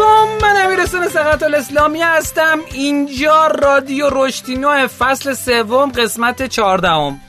[0.00, 2.58] سلام علیکم من امیرسون سقط الاسلامی هستم.
[2.72, 7.20] اینجا رادیو رشتینو فصل سوم قسمت چهاردهم.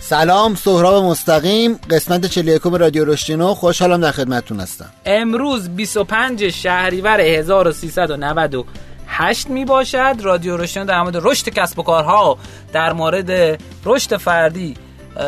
[0.00, 4.90] سلام سهراب مستقیم قسمت 41 رادیو رشتینو خوشحالم در خدمتتون هستم.
[5.06, 12.38] امروز 25 شهریور 1398 می باشد رادیو رشتینو در مورد رشد کسب و کارها
[12.72, 14.74] در مورد رشد فردی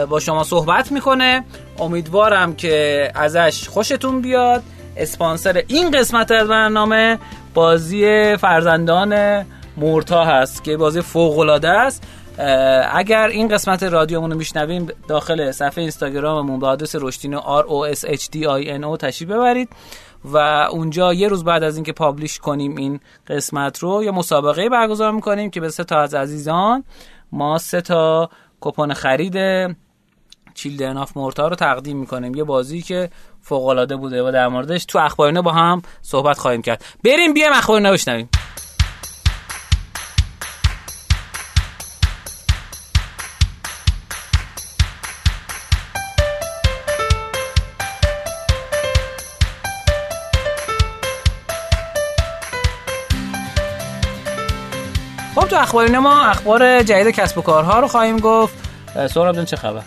[0.08, 1.44] با شما صحبت می‌کنه.
[1.78, 4.62] امیدوارم که ازش خوشتون بیاد.
[4.96, 7.18] اسپانسر این قسمت از برنامه
[7.54, 9.44] بازی فرزندان
[9.76, 12.02] مورتا هست که بازی فوق العاده است
[12.92, 18.00] اگر این قسمت رادیومون رو میشنویم داخل صفحه اینستاگراممون به آدرس رشتینو R O S
[18.00, 19.68] H D I N O تشریف ببرید
[20.24, 20.36] و
[20.70, 25.50] اونجا یه روز بعد از اینکه پابلیش کنیم این قسمت رو یه مسابقه برگزار می‌کنیم
[25.50, 26.84] که به سه تا از عزیزان
[27.32, 29.36] ما سه تا کپون خرید
[30.54, 32.34] چیلدرن آف مورتا رو تقدیم می‌کنیم.
[32.34, 36.62] یه بازی که فوق العاده بوده و در موردش تو اخبارینه با هم صحبت خواهیم
[36.62, 36.84] کرد.
[37.04, 38.28] بریم بیایم اخبارینه بشنویم.
[55.34, 58.54] خب تو اخبارینه ما اخبار جدید کسب و کارها رو خواهیم گفت.
[59.08, 59.82] سهراب چه خبر؟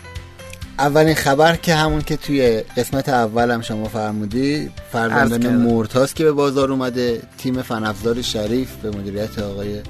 [0.79, 6.31] اولین خبر که همون که توی قسمت اول هم شما فرمودی فرزندان مورتاس که به
[6.31, 9.81] بازار اومده تیم فنافزار شریف به مدیریت آقای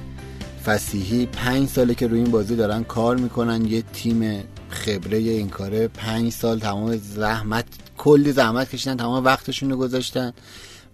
[0.66, 3.66] فسیحی پنج ساله که روی این بازی دارن کار می‌کنن.
[3.66, 5.88] یه تیم خبره این کاره.
[5.88, 7.66] پنج سال تمام زحمت
[7.98, 10.34] کلی زحمت کشیدن تمام وقتشون رو گذاشتن.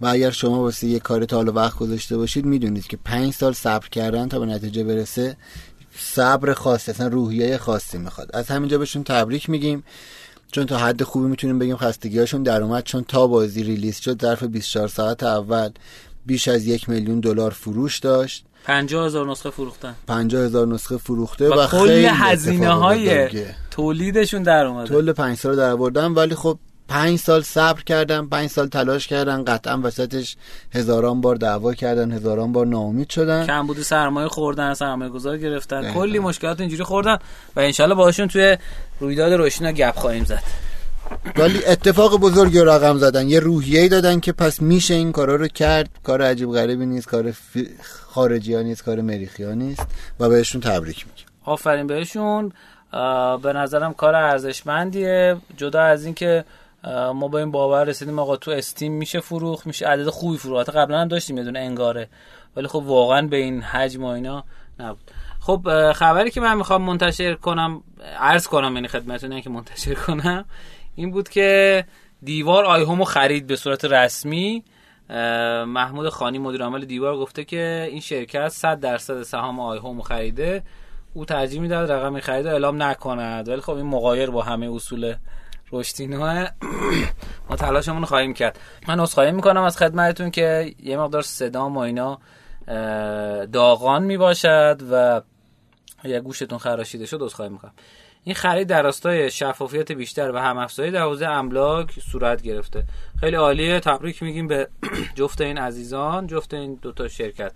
[0.02, 3.88] و اگر شما واسه یه کار تا وقت گذاشته باشید می‌دونید که پنج سال صبر
[3.88, 5.38] کردن تا به نتیجه برسه
[5.98, 8.30] صبر خاصی اصلا روحیه خاصی می‌خواد.
[8.34, 9.84] از همینجا بهشون تبریک میگیم.
[10.52, 14.44] چون تا حد خوبی می‌تونیم بگیم خستگیهاشون در اومد چون تا بازی ریلیز شد ظرف
[14.44, 15.70] 24 ساعت اول
[16.26, 18.46] بیش از یک میلیون دلار فروش داشت.
[18.64, 19.96] 50 هزار نسخه فروختن.
[20.08, 23.30] 50 هزار نسخه فروخته و, و کل هزینه های
[23.72, 24.90] تولیدشون در اومده.
[24.90, 26.60] تول 5 سال در آوردن ولی خب
[26.92, 30.36] پنج سال صبر کردن پنج سال تلاش کردن قطعا وسطش
[30.74, 33.46] هزاران بار دعوا کردن هزاران بار ناامید شدن.
[33.46, 37.18] کم بوده سرمایه خوردن سرمایه گذار گرفتن کلی مشکلات اینجوری خوردن
[37.56, 38.58] و انشالله باشون توی
[39.00, 40.44] رویداد روشنا گپ خواهیم زد.
[41.36, 43.30] ولی اتفاق بزرگی رو رقم زدن.
[43.30, 45.90] یه روحیه دادن که پس میشه این کارا رو کرد.
[46.04, 47.34] کار عجیب غریبی نیست کار
[47.82, 49.88] خارجی ها نیست کار مریخی ها نیست
[50.20, 51.32] و بهشون تبریک میگم.
[51.46, 52.52] آفرین بهشون.
[53.44, 55.38] به نظرم کار ارزشمندیه.
[55.58, 56.46] جدا از اینکه
[57.14, 60.70] ما با این باور رسیدیم آقا تو استیم میشه فروخ میشه عدد خوبی فروخت.
[60.70, 62.10] قبلا هم داشتیم یه دونه انگاره.
[62.56, 64.44] ولی خب واقعا به این حجم و اینا
[64.80, 65.12] نبود.
[65.40, 67.84] خب خبری که من می‌خوام منتشر کنم
[68.20, 70.46] عرض کنم یعنی خدمتتون که منتشر کنم
[70.96, 71.86] این بود که
[72.24, 74.64] دیوار آیهومو خرید به صورت رسمی.
[75.68, 80.64] محمود خانی مدیر عامل دیوار گفته که این شرکت 100 درصد سهام آیهومو خریده.
[81.14, 83.50] او ترجیح می‌داد رقم خرید اعلام نکند.
[83.50, 85.16] ولی خب این مغایر با همه اصول
[85.72, 86.48] رشدینو
[87.50, 88.60] ما تلاشمون خواهیم کرد.
[88.88, 92.20] من عذرخواهی می‌کنم از خدمتتون که یه مقدار صدام و اینا
[93.46, 95.22] داغان می‌باشد و
[96.04, 97.74] یه گوشتون خراشیده شد عذرخواهی می‌کنم.
[98.24, 102.84] این خرید در راستای شفافیت بیشتر و هم افزایی در حوزه املاک صورت گرفته.
[103.20, 104.68] خیلی عالیه تبریک میگیم به
[105.18, 107.52] جفت این عزیزان جفت این دوتا شرکت.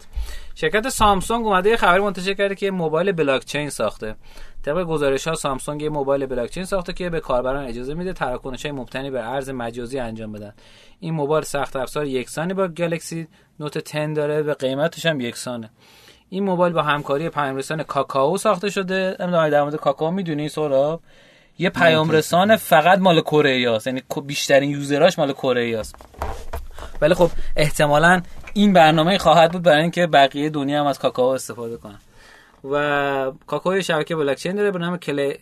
[0.56, 4.16] شرکت سامسونگ اومده یه خبری منتشر کرده که موبایل بلاک چین ساخته.
[4.66, 8.66] طبق گزارش ها سامسونگ یه موبایل بلاک چین ساخته که به کاربران اجازه میده تراکنش
[8.66, 10.54] های مبتنی بر ارز مجازی انجام بدن.
[11.00, 13.28] این موبایل سخت افزار یکسانی با گلکسی
[13.60, 15.70] نوت 10 داره به قیمتش هم یکسانه.
[16.30, 19.16] این موبایل با همکاری پیام رسان کاکائو ساخته شده.
[19.20, 21.02] نمی‌دونم در مورد کاکائو می‌دونی سوراب
[21.60, 25.96] یه پیام رسان فقط مال کره است یعنی بیشترین یوزراش مال کره است
[27.02, 28.22] ولی خب احتمالا
[28.54, 32.00] این برنامه خواهد بود برای اینکه بقیه دنیا هم از کاکائو استفاده کنن.
[32.72, 35.34] و کاکائو شبکه بلاک چین داره به نام کل...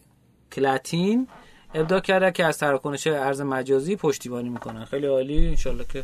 [0.51, 1.27] کلاتین
[1.73, 5.47] ابداع کرده که از تراکنش ارز مجازی پشتیبانی می‌کنن خیلی عالی.
[5.47, 6.03] انشالله که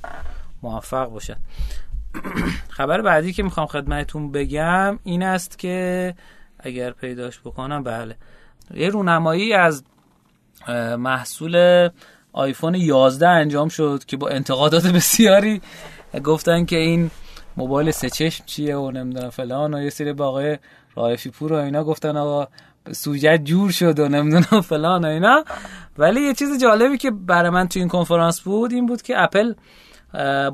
[0.63, 1.37] موفق باشه.
[2.77, 6.15] خبر بعدی که می‌خوام خدمتتون بگم این است که
[6.59, 8.15] اگر پیداش بکنم بله.
[8.73, 9.83] یه رونمایی از
[10.97, 11.89] محصول
[12.33, 15.61] آیفون 11 انجام شد که با انتقادات بسیاری
[16.23, 17.11] گفتن که این
[17.57, 20.57] موبایل سه چشم چیه و نمی‌دونم فلان و یه سری با
[20.95, 22.47] رایفی پور و اینا گفتن آقا
[22.91, 25.43] سوژت جور شد و نمی‌دونم فلان و اینا.
[25.97, 29.53] ولی یه چیز جالبی که برای من تو این کنفرانس بود این بود که اپل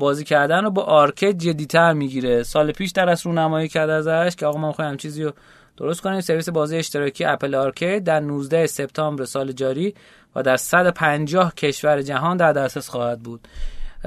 [0.00, 2.42] بازی کردن رو با Arcade جدیتر می‌گیره.
[2.42, 5.32] سال پیش در واقع رونمایی کرده ازش که آقا ما می‌خوایم چیزی رو
[5.76, 9.94] درست کنیم سرویس بازی اشتراکی Apple Arcade در 19 سپتامبر سال جاری
[10.36, 13.48] و در 150 کشور جهان در دسترس خواهد بود.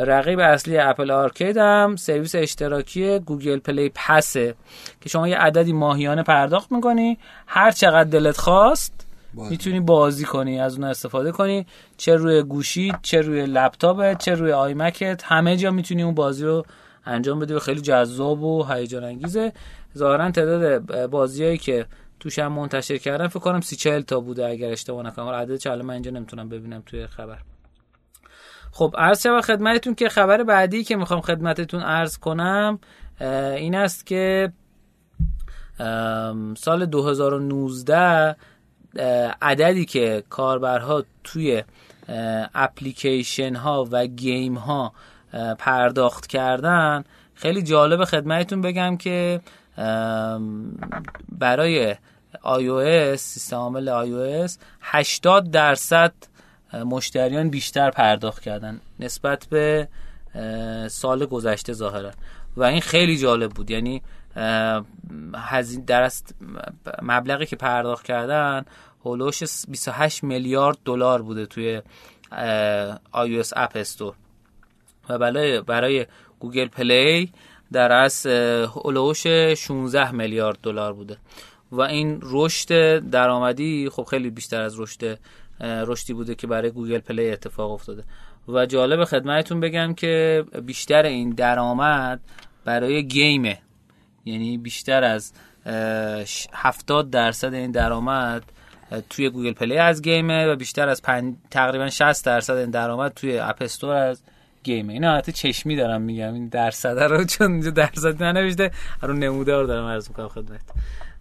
[0.01, 4.55] رقیب اصلی Apple Arcade هم سرویس اشتراکی Google Play Pass ه
[5.01, 7.17] که شما یه عددی ماهیانه پرداخت می‌کنی.
[7.47, 11.65] هر چقدر دلت خواست می‌تونی بازی کنی از اون استفاده کنی.
[11.97, 16.65] چه روی گوشی چه روی لپتاپت چه روی آیمکت همه جا می‌تونی اون بازی رو
[17.05, 19.53] انجام بدی و خیلی جذاب و هیجان انگیزه.
[19.97, 21.85] ظاهرا تعداد بازیایی که
[22.19, 25.27] توش هم منتشر کردن فکر کنم سی چهل تا بوده اگر اشتباه نکنم.
[25.27, 27.37] عدد چاله من اینجا نمی‌تونم ببینم توی خبر.
[28.79, 32.79] خب عرض شما خدمتتون که خبر بعدی که می‌خوام خدمتتون عرض کنم
[33.55, 34.51] این است که
[36.57, 38.35] سال 2019
[39.41, 41.63] عددی که کاربرها توی
[42.55, 44.93] اپلیکیشن ها و گیم ها
[45.57, 47.03] پرداخت کردن
[47.33, 49.41] خیلی جالب خدمتتون بگم که
[51.29, 51.95] برای
[52.43, 56.13] iOS سیستم عامل iOS 80 درصد
[56.73, 59.87] مشتریان بیشتر پرداخت کردن نسبت به
[60.87, 62.11] سال گذشته ظاهرا.
[62.57, 63.71] و این خیلی جالب بود.
[63.71, 64.01] یعنی
[65.35, 66.35] هزین درست
[67.01, 68.65] مبلغی که پرداخت کردن
[69.05, 71.81] حول و حوش 28 میلیارد دلار بوده توی
[73.13, 74.13] iOS App Store
[75.09, 76.05] و برای برای
[76.39, 77.31] Google Play
[77.71, 78.25] در واقع
[78.75, 81.17] حول و حوش 16 میلیارد دلار بوده.
[81.71, 85.19] و این رشد درآمدی خب خیلی بیشتر از رشد
[85.61, 88.03] رشدی بوده که برای Google Play اتفاق افتاده.
[88.47, 92.19] و جالب خدمتتون بگم که بیشتر این درآمد
[92.65, 93.57] برای game ه.
[94.25, 95.33] یعنی بیشتر از
[96.53, 98.43] 70 درصد این درآمد
[99.09, 101.37] توی Google Play از game ه و بیشتر از پن...
[101.51, 104.21] تقریبا 60 درصد این درآمد توی App Store از
[104.63, 104.93] game ه.
[104.93, 106.33] این حالت چشمی دارم میگم.
[106.33, 108.71] این درصد رو چون اینجا درصد ننوشته
[109.01, 110.61] رو نمودار دارم عرض می‌کنم خدمت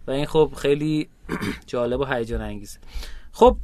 [0.07, 1.09] و این خب خیلی
[1.67, 2.79] جالب و هیجان انگیزه.
[3.31, 3.57] خب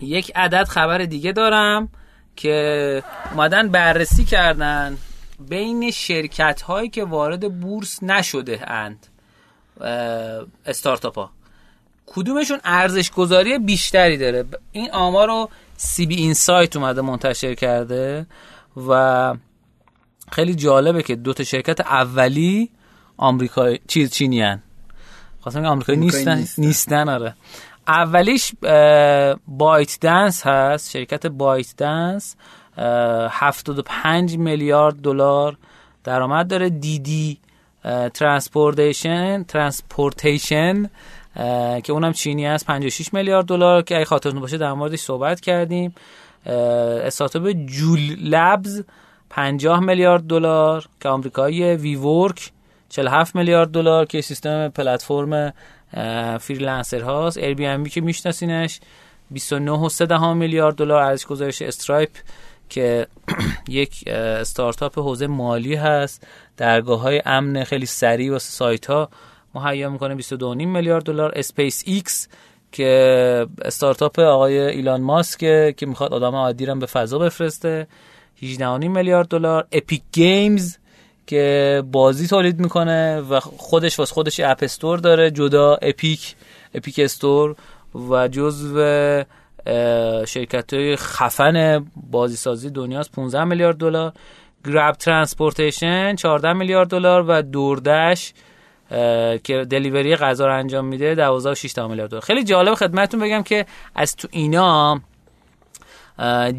[0.00, 1.88] یک عدد خبر دیگه دارم
[2.36, 4.98] که اومدن بررسی کردن
[5.48, 9.06] بین شرکت هایی که وارد بورس نشده اند
[10.66, 11.30] استارتاپ ها
[12.06, 18.26] کدومشون ارزش گذاری بیشتری داره؟ این آمار رو سی بی اینسایت اومده منتشر کرده
[18.88, 19.34] و
[20.32, 22.70] خیلی جالبه که دو تا شرکت اولی
[23.16, 24.62] آمریکایی چیز چینی هن.
[25.40, 27.34] خواستم آمریکایی نیستن نیستن, نیستن آره.
[27.88, 28.52] اولیش
[29.48, 32.36] ByteDance هست شرکت ByteDance
[32.78, 35.56] 75 میلیارد دلار
[36.04, 36.70] درآمد داره.
[36.70, 37.38] Didi
[38.14, 40.90] Transportation Transportation
[41.84, 45.94] که اونم چینی است 56 میلیارد دلار که اگه خاطرتون باشه در موردش صحبت کردیم.
[46.46, 48.84] استارتاپ JUUL Labs
[49.30, 50.84] 50 میلیارد دلار.
[51.00, 52.50] که آمریکایی WeWork
[52.88, 54.06] 47 میلیارد دلار.
[54.06, 55.52] که سیستم پلتفرم
[56.40, 57.38] freelancer هاست.
[57.38, 58.80] Airbnb که میشناسینش
[59.34, 62.10] 29.3 میلیارد دلار ارزش گذارش Stripe
[62.68, 63.06] که
[63.68, 66.26] یک استارتاپ حوزه مالی هست.
[66.56, 69.08] درگاه های امن خیلی سریع واسه سایت ها
[69.54, 71.32] مهیا می‌کنه 22.5 میلیارد دلار.
[71.36, 72.28] اسپیس ایکس
[72.72, 75.38] که استارتاپ آقای ایلان ماسک
[75.76, 77.86] که می‌خواد آدم عادی رو به فضا بفرسته
[78.42, 79.66] 18.5 میلیارد دلار.
[79.72, 80.76] Epic Games
[81.32, 86.34] که بازی تولید می‌کنه و خودش واسه خودش app store داره جدا Epic
[86.74, 87.56] Epic Store
[88.10, 88.76] و جزو
[90.26, 93.12] شرکت های خفن بازی سازی دنیاست.
[93.12, 94.12] 15 میلیارد دلار.
[94.66, 98.32] Grab Transportation 14 میلیارد دلار و DoorDash
[99.44, 102.22] که delivery غذا رو انجام میده 12.6 میلیارد دلار.
[102.22, 105.00] خیلی جالب خدمتتون بگم که از تو اینا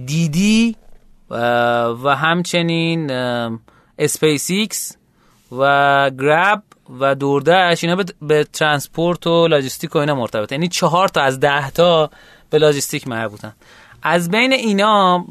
[0.05, 0.75] Didi
[2.03, 3.11] و همچنین
[3.97, 4.97] اسپیس ایکس
[5.51, 6.61] و Grab
[6.99, 11.71] و DoorDash اینا به, transport و لاجستیک و اینا مرتبط یعنی چهار تا از ده
[11.71, 12.09] تا
[12.49, 13.53] به لاجستیک مربوطن.
[14.03, 15.25] از بین اینا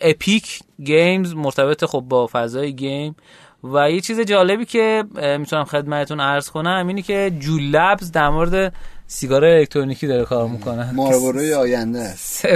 [0.00, 3.16] Epic Games مرتبط خب با فضای game.
[3.64, 5.04] و یه چیز جالبی که
[5.38, 8.72] می‌تونم خدمتتون عرض کنم اینی که JUUL Labs در مورد
[9.06, 10.92] سیگار الکترونیکی داره کار می‌کنه.
[10.92, 12.46] ماربوروی آینده است.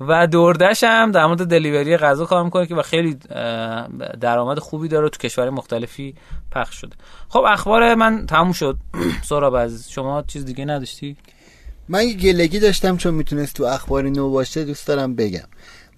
[0.00, 3.14] و دوردش هم در مورد دلیوری غذا کار می‌کنه که و خیلی
[4.20, 6.14] درآمد خوبی داره تو کشور مختلفی
[6.52, 6.96] پخش شده.
[7.28, 8.76] خب اخبار من تموم شد.
[9.28, 11.16] سورا عزیز شما چیز دیگه نداشتی؟
[11.88, 15.48] من یه گلگی داشتم چون می‌تونست تو اخباری نو باشه دوست دارم بگم.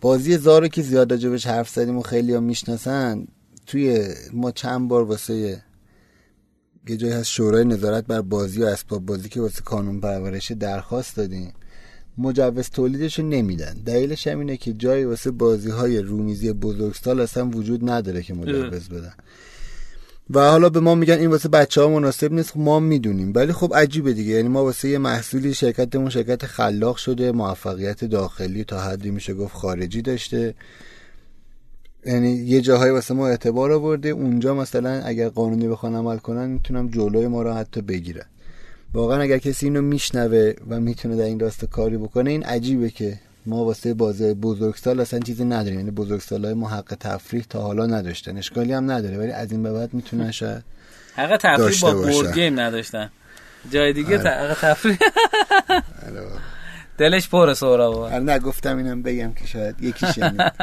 [0.00, 3.26] بازی زارو که زیاد راجبش حرف زدیم و خیلی هم می‌شناسن
[3.66, 5.34] توی ما چند بار واسه
[6.88, 11.16] یه جایی هست شورای نظارت بر بازی و اسباب بازی که واسه کانون پرورشه درخواست
[11.16, 11.52] دادیم.
[12.18, 13.74] مجوز تولیدش رو نمیدن.
[13.86, 18.88] دلیلش هم اینه که جایی واسه بازی های رومیزی بزرگسال اصلا وجود نداره که مجوز
[18.88, 19.12] بدن.
[20.30, 22.50] و حالا به ما میگن این واسه بچه ها مناسب نیست.
[22.50, 23.32] خب ما می‌دونیم.
[23.34, 24.32] ولی خب عجیبه دیگه.
[24.32, 29.54] یعنی ما واسه یه محصولی شرکتمون شرکت خلاق شده موفقیت داخلی تا حدی میشه گفت
[29.54, 30.54] خارجی داشته.
[32.06, 34.08] یعنی یه جاهای واسه ما اعتبار آورده.
[34.08, 38.26] اونجا مثلا اگر قانونی بخوان عمل کنن می‌تونم جلوی ما رو حتی بگیرن.
[38.94, 43.18] واقعا اگر کسی اینو میشنوه و می‌تونه در این راسته کاری بکنه این عجیبه که
[43.46, 45.78] ما واسه بازه بزرگسال اصلا چیزی نداریم.
[45.78, 48.36] یعنی بزرگسال های ما حق تفریح تا حالا نداشتن.
[48.36, 50.64] اشکالی هم نداره ولی از این به بعد می‌تونن شاید
[51.16, 53.10] حق تفریح با بورد گیم نداشتن.
[53.70, 54.30] جای دیگه آره.
[54.30, 54.98] حق تفریح.
[56.06, 56.26] آره.
[56.98, 60.06] دلش پر سورا بود آره، نگفتم اینم بگم که شاید یکی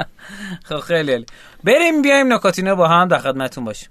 [0.70, 1.26] خب خیلی
[1.64, 3.90] بریم بیایم نکاتینه با هم در خدمتتون باشیم.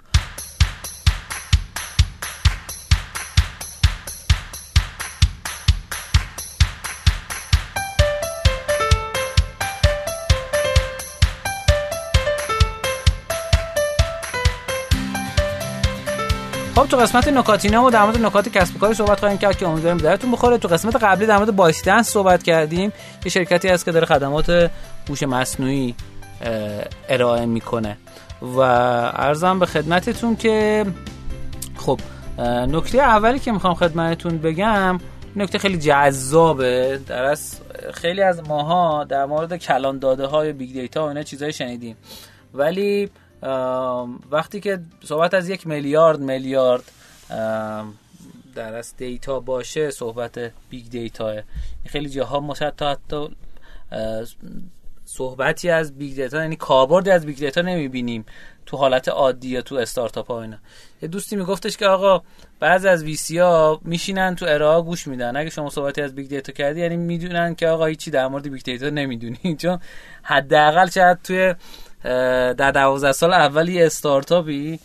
[16.75, 19.69] خب تو قسمت نکاتینا و در مورد نکات کسب و کاری صحبت خواهیم کرد که
[19.69, 20.59] امیدواریم بهتون بخوره.
[20.59, 22.93] تو قسمت قبلی در مورد بایستنس صحبت کردیم.
[23.25, 24.71] یه شرکتی هست که داره خدمات
[25.09, 25.95] هوش مصنوعی
[27.09, 27.97] ارائه می‌کنه.
[28.43, 30.87] و عرضم به خدمتتون که
[31.77, 32.01] خب
[32.69, 34.99] نکته اولی که می‌خوام خدمتتون بگم
[35.37, 37.01] نکته خیلی جذابه.
[37.07, 37.61] در واقع
[37.93, 41.97] خیلی از ماها در مورد کلان داده های big data و اینا چیزای شنیدیم.
[42.55, 43.11] ولی
[44.31, 46.93] وقتی که صحبت از یک میلیارد میلیارد
[48.55, 51.35] در واقع data باشه صحبت big data.
[51.87, 53.29] خیلی جاها مشد تا حتی
[55.05, 58.25] صحبتی از big data یعنی کاربردی از big data نمی‌بینیم
[58.67, 60.57] تو حالت عادی یا تو استارتاپ ها اینا.
[61.03, 62.23] یه دوستی میگفتش که آقا
[62.61, 65.37] بعضی از VC ها میشینن تو ارائه گوش میدن.
[65.37, 68.63] اگه شما صحبتی از big data کردی یعنی می‌دونن که آقا هیچی در مورد big
[68.63, 69.57] data نمی‌دونی.
[69.63, 69.79] چون
[70.23, 71.55] حداقل شاید توی
[72.05, 74.81] در دوازده سال اولی استارتاپی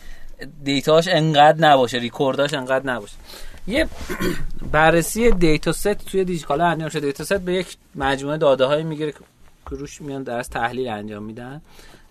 [0.64, 3.16] data ش انقدر نباشه ریکورداش انقدر نباشه.
[3.68, 3.88] یه
[4.72, 7.00] بررسی dataset توی دیجیکالا انجام شده.
[7.08, 9.20] dataset به یک مجموعه داده های می‌گیره که
[9.70, 11.62] روش میان در واقع تحلیل انجام میدن.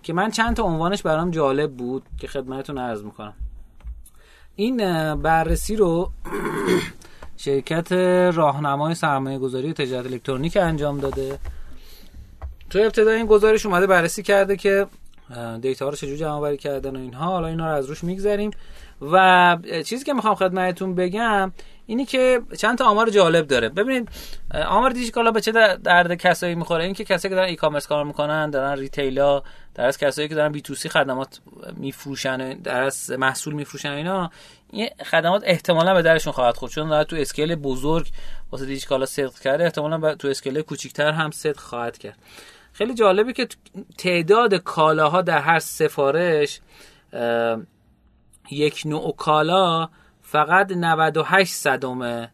[0.03, 3.35] که من چند تا عنوانش برام جالب بود که خدمتتون عرض می‌کنم.
[4.57, 4.77] این
[5.15, 6.11] بررسی رو
[7.37, 7.93] شرکت
[8.35, 11.39] راهنمای سرمایه گذاری تجارت الکترونیک انجام داده.
[12.71, 14.87] تو ابتدا این گزارش اومده بررسی کرده که
[15.61, 17.27] data رو چجوری جمع آوری کردن و اینها.
[17.27, 18.51] حالا اینا رو از روش میگذریم.
[19.13, 21.53] و چیزی که می‌خوام خدمتتون بگم
[21.87, 23.69] اینی که چند تا آمار جالب داره.
[23.69, 24.09] ببینید
[24.67, 25.53] آمار دیجیکالا به چه
[25.85, 29.43] درد کسایی می‌خوره؟ این که کسایی که دارن e-commerce کار می‌کنن دارن retail ا
[29.75, 31.41] در واقع کسایی که دارن B2C خدمات
[31.77, 34.31] میفروشن در واقع محصول میفروشن اینا
[34.71, 36.73] این خدمات احتمالا به دردشون خواهد خورد.
[36.73, 38.09] چون تو scale بزرگ
[38.53, 42.19] واسه دیجیکالا صدق کرده احتمالا تو scale کوچیک‌تر هم صدق خواهد کرد.
[42.79, 43.49] خیلی جالبه که
[43.99, 46.61] تعداد کالاها در هر سفارش
[48.51, 49.89] یک نوع کالا
[50.23, 52.29] فقط 98 صدم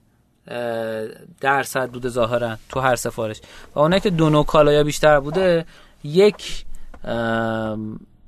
[1.41, 3.41] درصد بوده ظاهرا تو هر سفارش.
[3.75, 5.67] و اونایی که دو نوع کالا یا بیشتر بوده
[6.05, 6.65] یک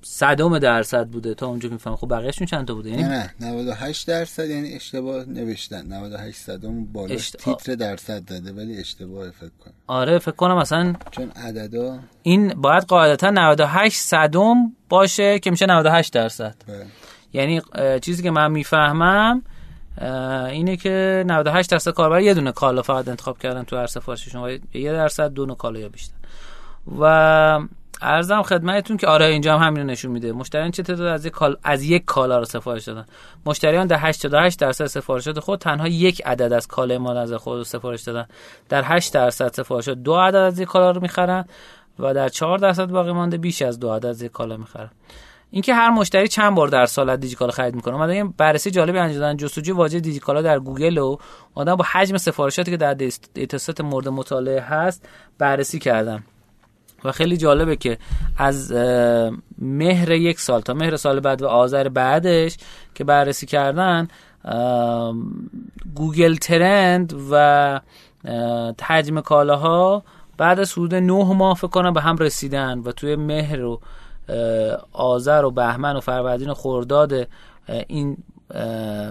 [0.09, 4.49] صدم درصد بوده تا اونجا میفهم خب بقیهشون چند تا بوده؟ یعنی نه 98 درصد
[4.49, 5.93] یعنی اشتباه نوشتن.
[5.93, 7.37] 98 صدم بالا اشت...
[7.37, 9.75] تیتر درصد داده ولی اشتباه فکر کنم.
[9.87, 16.13] آره فکر کنم مثلا چون عددا این باید قاعدتا 98 صدم باشه که میشه 98
[16.13, 16.55] درصد.
[16.69, 16.87] بله.
[17.33, 17.63] یعنی
[18.01, 19.43] چیزی که من می‌فهمم
[20.51, 24.43] اینه که 98 درصد کاربر یه دونه کالا فقط انتخاب کردن تو هر سفارششون.
[24.43, 26.15] و یه درصد دو کالا یا بیشتر.
[27.01, 27.61] و
[28.03, 30.33] ارزم خدمتتون که آره اینجا هم همین نشون میده.
[30.33, 33.07] مشتریان چه تعداد از یک کال از یک کالا رو سفارش دادن؟
[33.47, 38.03] مشتریان در 88 درصد سفارشات خود تنها یک عدد از کالا ما از خود سفارش
[38.03, 38.27] دادن.
[38.69, 41.45] در 8 درصد سفارشات دو عدد از یک کالا رو می‌خرن
[41.99, 44.91] و در 4 درصد باقی مانده بیش از دو عدد از یک کالا می‌خرن.
[45.51, 47.95] اینکه هر مشتری چند بار در سال از دیجیکالا خرید می‌کنه.
[47.95, 49.37] اومدن یه بررسی جالبی انجام دادن.
[49.37, 51.17] جستجوی واژه دیجیکالا در گوگل و
[51.55, 56.23] اومدن با حجم سفارشاتی که در data مورد مطالعه هست بررسی کردن.
[57.05, 57.99] و خیلی جالبه که
[58.37, 58.73] از
[59.59, 62.57] مهر یک سال تا مهر سال بعد و آذر بعدش
[62.95, 64.09] که بررسی کردن
[65.95, 67.81] Google Trend و
[68.83, 70.03] حجم کالاها
[70.37, 73.81] بعد از حدود نه ماه فکر کنم به هم رسیدن و توی مهر و
[74.93, 77.29] آذر و بهمن و فروردین و خرداد
[77.87, 78.17] این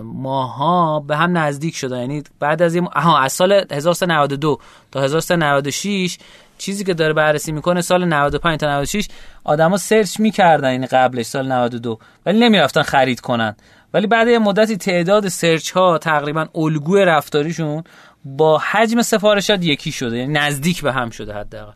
[0.03, 1.99] ماها به هم نزدیک شدن.
[1.99, 4.57] یعنی بعد از این از سال 1392
[4.91, 6.17] تا 1396
[6.57, 9.07] چیزی که داره بررسی می‌کنه سال 95 تا 96
[9.43, 13.55] آدما search می‌کردن این قبلش سال 92 ولی نمی‌رفتن خرید کنن.
[13.93, 17.83] ولی بعد یه مدتی تعداد سرچ ها تقریبا الگوی رفتاریشون
[18.25, 21.73] با حجم سفارشات یکی شده یعنی نزدیک به هم شده حداقل.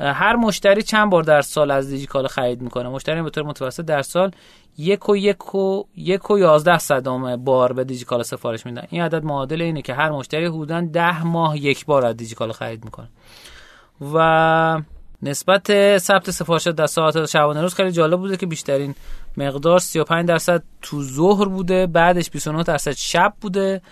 [0.00, 4.02] هر مشتری چند بار در سال از دیجیکالا خرید می‌کنه؟ مشتری به طور متوسط در
[4.02, 4.30] سال
[4.78, 8.82] یک و یک و یک و یازده صدام بار به دیجیکالا سفارش میدن.
[8.90, 12.84] این عدد معادل اینه که هر مشتری حدودا ده ماه یک بار از دیجیکالا خرید
[12.84, 13.08] می‌کنه.
[14.00, 14.82] و
[15.22, 18.94] نسبت ثبت سفارشات در ساعت شبانه روز خیلی جالب بوده که بیشترین
[19.36, 23.82] مقدار 35 درصد تو ظهر بوده بعدش 29 درصد شب بوده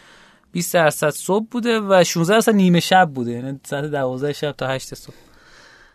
[0.53, 3.31] 20 درصد صبح بوده و 16 درصد نیمه شب بوده.
[3.31, 5.15] یعنی ساعت 12 شب تا 8 صبح.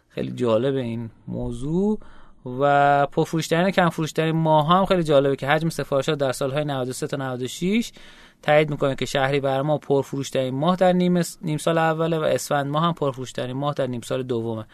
[0.09, 1.99] خیلی جالب این موضوع.
[2.45, 7.17] و پرفروشترین کم فروشترین ماه هم خیلی جالبه که حجم سفارشات در سالهای 93 تا
[7.17, 7.91] 96
[8.41, 12.67] تایید می‌کنه که شهری بر ما پرفروشترین ماه در نیم, نیم سال اوله و اسفند
[12.67, 14.65] ماه هم پرفروشترین ماه در نیم سال دومه.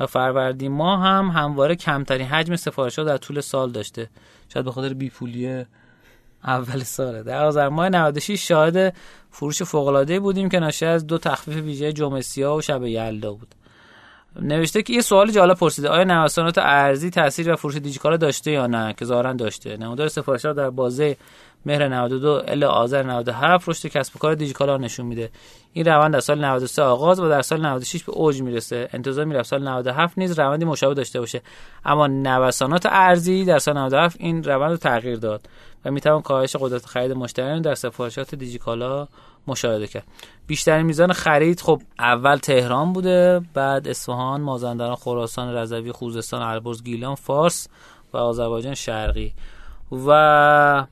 [0.00, 4.10] و فروردین ماه هم همواره کمترین حجم سفارشات در طول سال داشته.
[4.48, 5.64] شاید به خاطر بیپولی
[6.44, 7.22] اول ساله.
[7.22, 8.96] در آذر ماه 96 شاهد
[9.30, 13.54] فروش فوق بودیم که ناشی از دو تخفیف ویژه جمعه سیاه و شب یلدا بود.
[14.40, 15.88] نوشته که یه سوال جالب پرسیده.
[15.88, 19.76] آیا نوسانات ارزی تاثیر و فروش دیجیکالا داشته یا نه؟ که ظاهرا داشته.
[19.76, 21.16] نمودار سفارشات در بازه
[21.66, 25.30] مهر 92 الی آذر 97 رشد کسب و کار دیجیکالا نشون میده.
[25.72, 28.88] این روند در سال 93 آغاز و در سال 96 به اوج می‌رسه.
[28.92, 31.42] انتظار می‌رفت سال 97 نیز روندی مشابه داشته باشه.
[31.84, 35.48] اما نوسانات ارزی در سال 97 این روند رو تغییر داد
[35.84, 39.08] و می‌توان کاهش قدرت خرید مشتریان در سفارشات دیجیکالا
[39.46, 40.04] مشاهده کرد.
[40.46, 47.14] بیشترین میزان خرید خب اول تهران بوده بعد اصفهان مازندران خراسان رضوی خوزستان البرز گیلان
[47.14, 47.68] فارس
[48.12, 49.34] و آذربایجان شرقی.
[50.06, 50.86] و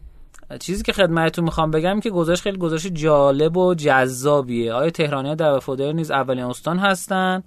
[0.61, 4.73] چیزی که خدمتتون می‌خوام بگم که گزارش خیلی گزارش جالب و جذابیه.
[4.73, 7.43] آیا تهرانی در وفاداری نیز اولین استان هستن؟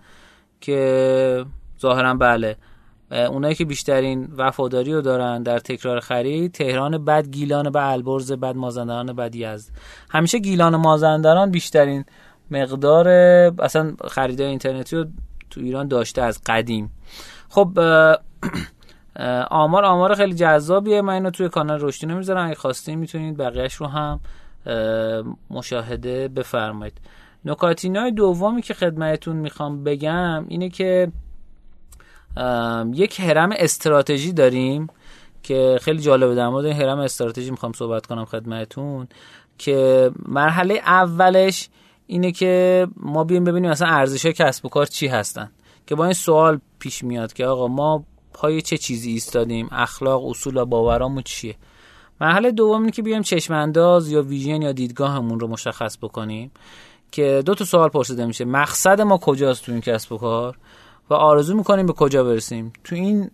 [0.61, 1.45] که
[1.81, 2.57] ظاهرا بله.
[3.11, 8.55] اونایی که بیشترین وفاداری رو دارن در تکرار خرید تهران بعد گیلان بعد البرز بعد
[8.55, 9.71] مازندران بعد یزد.
[10.09, 12.05] همیشه گیلان و مازندران بیشترین
[12.51, 13.07] مقدار
[13.59, 15.05] اصلا خریدای اینترنتی رو
[15.49, 16.91] تو ایران داشته از قدیم.
[17.49, 17.79] خب
[19.49, 21.01] آمار آمار خیلی جذابیه.
[21.01, 22.45] من اینو توی کانال رشدی نمی‌ذارم.
[22.45, 24.19] اگه خواستین می‌تونید بقیهش رو هم
[25.49, 27.01] مشاهده بفرمایید.
[27.45, 31.11] نکاتینای دومی که خدمتتون می‌خوام بگم اینه که
[32.93, 34.87] یک هرم استراتژی داریم
[35.43, 39.07] که خیلی جالبه در مورد هرم استراتژی می‌خوام صحبت کنم خدمتتون
[39.57, 41.69] که مرحله اولش
[42.07, 45.51] اینه که ما بیایم ببینیم مثلا ارزش کسب و کار چی هستن.
[45.87, 50.57] که با این سوال پیش میاد که آقا ما پای چه چیزی ایستادیم؟ اخلاق اصول
[50.57, 51.55] و باورامون چیه؟
[52.21, 56.51] مرحله دوم اینه که بیایم چشم انداز یا ویژن یا دیدگاهمون رو مشخص بکنیم.
[57.11, 58.45] که دو تا سوال پرسیده میشه.
[58.45, 60.57] مقصد ما کجاست تو این کسب و کار؟
[61.09, 62.73] و آرزو می‌کنیم به کجا برسیم.
[62.83, 63.31] تو این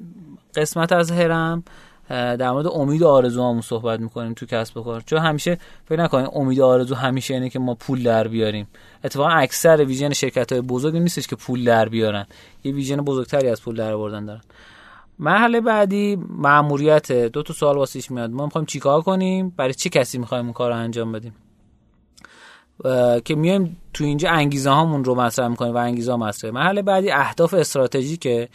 [0.55, 1.63] قسمت از هرم
[2.09, 5.01] در مورد امید و آرزو صحبت می‌کنیم تو کسب و کار.
[5.01, 8.67] چون همیشه فکر نکنیم امید و آرزو همیشه اینه که ما پول در بیاریم.
[9.03, 12.25] اتفاقا اکثر ویژن شرکت های بزرگ نیستش که پول در بیارن.
[12.63, 14.41] یه ویژن بزرگتری از پول در آوردن دارن.
[15.19, 18.31] مرحله بعدی ماموریت دو تا سوال واسیش میاد.
[18.31, 21.33] ما می‌خوایم چیکار کنیم؟ برای چه کسی می‌خوایم اون کار انجام بدیم؟
[23.25, 27.11] که میایم تو اینجا انگیزه هامون رو مطرح می‌کنیم و انگیزه ها مطرحه مرحله بعدی
[27.11, 28.49] اهداف استراتژیکه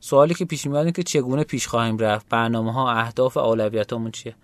[0.00, 4.34] سوالی که پیش میاد که چگونه پیش خواهیم رفت؟ برنامه ها اهداف اولویتامون چیه؟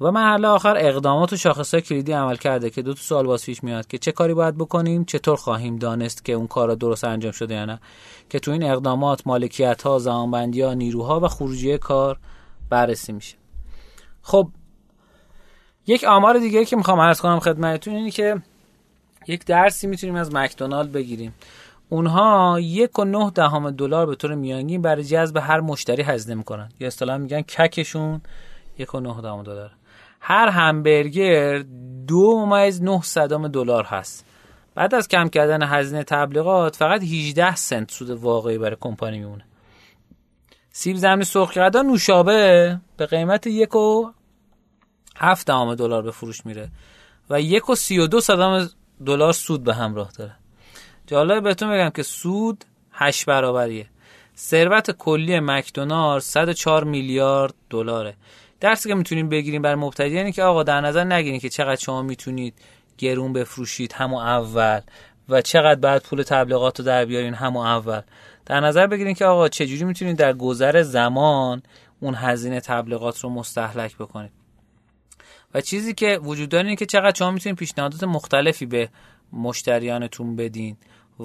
[0.00, 3.64] و مرحله آخر اقدامات و شاخص کلیدی عمل کرده که دو تا سوال باز پیش
[3.64, 7.54] میاد که چه کاری باید بکنیم چطور خواهیم دانست که اون کار درست انجام شده
[7.54, 7.80] یا نه.
[8.30, 12.18] که تو این اقدامات مالکیت ها زمانبندی ها نیروها و خروجی کار
[12.70, 13.36] بررسی میشه.
[14.22, 14.48] خب
[15.86, 18.42] یک آمار دیگه که می‌خوام عرض کنم خدمتتون اینه که
[19.26, 21.34] یک درسی می‌تونیم از مکدونالد بگیریم.
[21.88, 26.68] اونها یک و نه دهم دلار به طور میانگین برای جذب هر مشتری هزینه می‌کنن.
[26.80, 28.20] یا اصطلاح میگن ککشون
[28.78, 29.70] یک و نه دهم دلار.
[30.20, 31.64] هر همبرگر
[32.06, 34.26] دو ممیز نه صدام دلار هست.
[34.74, 39.44] بعد از کم کردن هزینه تبلیغات فقط 18 سنت سود واقعی برای کمپانی میمونه.
[40.70, 44.10] سیب زمینی سرخ کرده نوشابه به قیمت یک و
[45.16, 46.68] هفت دلار به فروش میره
[47.30, 48.68] و یک و سی و دو صدام
[49.06, 50.32] دلار سود به همراه داره.
[51.06, 53.86] جالب بهتون بگم که سود هشت برابریه.
[54.36, 58.14] ثروت کلی مکدونالد 104 میلیارد دلاره.
[58.60, 62.02] درسی که می‌تونیم بگیریم برای مبتدی یعنی که آقا در نظر نگیرین که چقدر شما
[62.02, 62.54] می‌تونید
[62.98, 64.80] گرون بفروشید همون اول
[65.28, 68.00] و چقدر بعد پول تبلیغات رو در بیارین همون اول.
[68.46, 71.62] در نظر بگیرین که آقا چجوری می‌تونید در گذر زمان
[72.00, 74.41] اون هزینه تبلیغات رو مستحلک بکنید.
[75.54, 78.88] و چیزی که وجود داره اینه که چقدر شما می‌تونید پیشنهادات مختلفی به
[79.32, 80.76] مشتریانتون بدین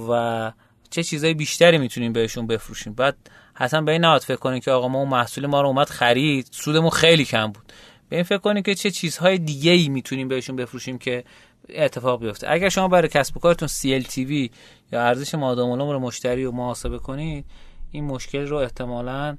[0.09, 0.51] و
[0.89, 3.17] چه چیزای بیشتری می‌تونیم بهشون بفروشیم بعد
[3.53, 6.47] حتما به این نهاد فکر کنید که آقا ما اون محصول ما رو اومد خرید
[6.51, 7.73] سودمون خیلی کم بود.
[8.09, 11.23] به این فکر کنید که چه چیزهای دیگه ای می‌تونیم بهشون بفروشیم که
[11.69, 12.47] اتفاق بیفته.
[12.51, 14.49] اگر شما برای کسب و کارتون CLTV
[14.91, 17.45] یا ارزش مادام رو مشتری رو محاسبه کنید
[17.91, 19.37] این مشکل رو احتمالا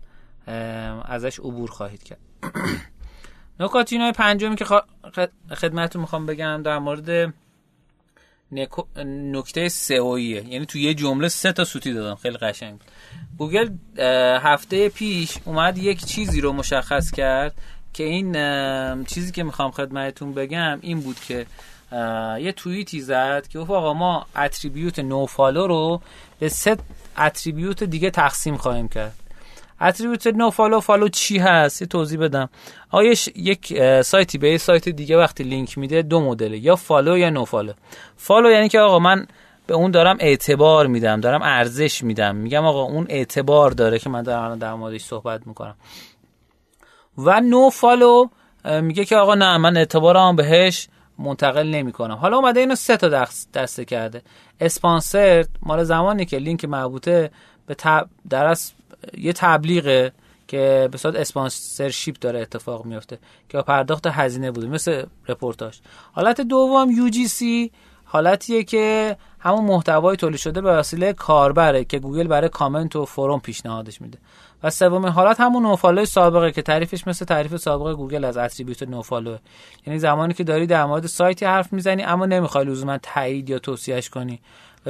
[1.04, 2.18] ازش عبور خواهید کرد.
[3.60, 4.64] نکات های پنجمی که
[5.54, 7.34] خدمتتون می‌خوام بگم در مورد
[9.06, 10.44] نکته سئویه.
[10.48, 12.14] یعنی تو یه جمله سه تا سوتی دادم.
[12.14, 12.80] خیلی قشنگ.
[13.38, 13.68] گوگل
[14.42, 17.54] هفته پیش اومد یک چیزی رو مشخص کرد
[17.92, 21.46] که این چیزی که می‌خوام خدمتتون بگم این بود که
[22.40, 26.00] یه توییتی زد که آقا ما attribute nofollow رو
[26.38, 26.76] به سه
[27.18, 29.14] attribute دیگه تقسیم خواهیم کرد.
[29.80, 32.48] attribute nofollow follow چی هست؟ یه توضیح بدم.
[32.90, 37.30] آیا یک سایتی به یه سایت دیگه وقتی لینک میده دو مدله یا follow یا
[37.30, 37.72] nofollow
[38.16, 39.26] follow یعنی که آقا من
[39.66, 42.36] به اون دارم اعتبار میدم دارم ارزش میدم.
[42.36, 45.74] میگم آقا اون اعتبار داره که من دارم در موردش صحبت می‌کنم.
[47.18, 48.28] و nofollow
[48.64, 50.88] میگه که آقا نه من اعتبارم بهش
[51.18, 54.22] منتقل نمی کنم حالا اومده اینو سه تا دسته کرده.
[54.60, 57.30] اسپانسر مال زمانی که لینک مربوطه
[57.66, 58.08] به تب...
[58.30, 58.46] در
[59.18, 60.12] یه تبلیغه
[60.48, 65.78] که به صورت sponsorship داره اتفاق میفته که پرداخت هزینه بوده مثل رپورتاژ
[66.12, 67.70] حالت دوم UGC
[68.04, 73.40] حالتیه که همون محتوای تولید شده به وسیله کاربره که گوگل برای کامنت و forum
[73.40, 74.18] پیشنهادش میده.
[74.62, 79.36] و سومین حالت همون nofollow سابقه که تعریفش مثل تعریف سابقه گوگل از attribute nofollow
[79.86, 84.08] یعنی زمانی که داری در مورد سایتی حرف می‌زنی اما نمی‌خوای لزوما تایید یا توصیهش
[84.08, 84.40] کنی.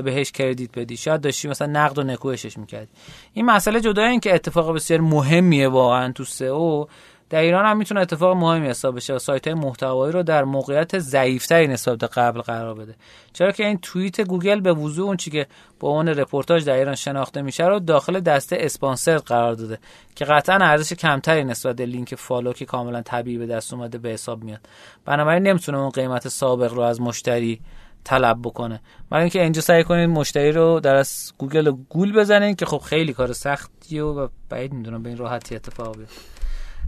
[0.02, 0.96] بهش credit بدی.
[0.96, 2.90] شاید داشتی مثلا نقد و نکوهشش می‌کردی.
[3.32, 6.84] این مسئله جدای این که اتفاق بسیار مهمیه واقعا تو سئو.
[7.30, 10.98] در ایران هم می‌تونه اتفاق مهمی حساب بشه و سایت های محتوایی رو در موقعیت
[10.98, 12.94] ضعیفتری نسبت قبل قرار بده.
[13.32, 15.46] چرا که این توییت گوگل به وضوح اون چی که
[15.80, 19.78] با اون رپورتاژ در ایران شناخته میشه رو داخل دسته اسپانسر قرار داده
[20.14, 24.08] که قطعا ارزش کمتری نسبت به لینک follow که کاملا طبیعی به دست اومده به
[24.08, 24.60] حساب میاد.
[25.04, 27.60] بنابراین نمی‌تونه اون قیمت سابق رو از مشتری
[28.08, 28.80] طلب بکنه.
[29.10, 33.12] برای اینکه اینجا سعی کنید مشتری رو در واقع گوگل گول بزنین که خب خیلی
[33.12, 36.20] کار سختیه و بعید می‌دونم به این راحتی اتفاق بیفته.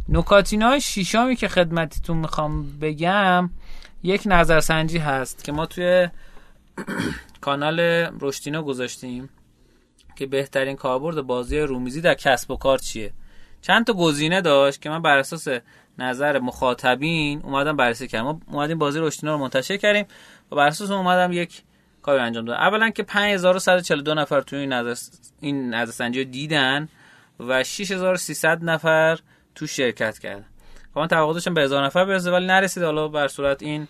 [0.09, 3.51] نکاتین های شیشامی که خدمتتون می‌خوام بگم
[4.03, 6.09] یک نظرسنجی هست که ما توی
[7.41, 7.81] کانال
[8.21, 9.29] رشتینا گذاشتیم
[10.17, 13.13] که بهترین کاربرد بازی رومیزی در کسب و کار چیه.
[13.61, 15.49] چند تا گزینه داشت که من بر اساس
[16.01, 20.07] نظر مخاطبین اومدم بررسی کردم ما اومدیم بازی رشتینا رو منتشر کردیم.
[20.53, 21.63] و بر اساس اومدم یک
[22.03, 22.61] کاری انجام دادم.
[22.61, 24.95] اولا که 5142 نفر توی این نظر
[25.41, 26.89] این نظرسنجی رو دیدن
[27.41, 29.19] و 6300 نفر
[29.55, 30.45] تو شرکت کردن.
[30.95, 32.83] خب من توقع داشتم به هزار نفر برسه ولی نرسید.
[32.83, 33.89] حالا بر صورت این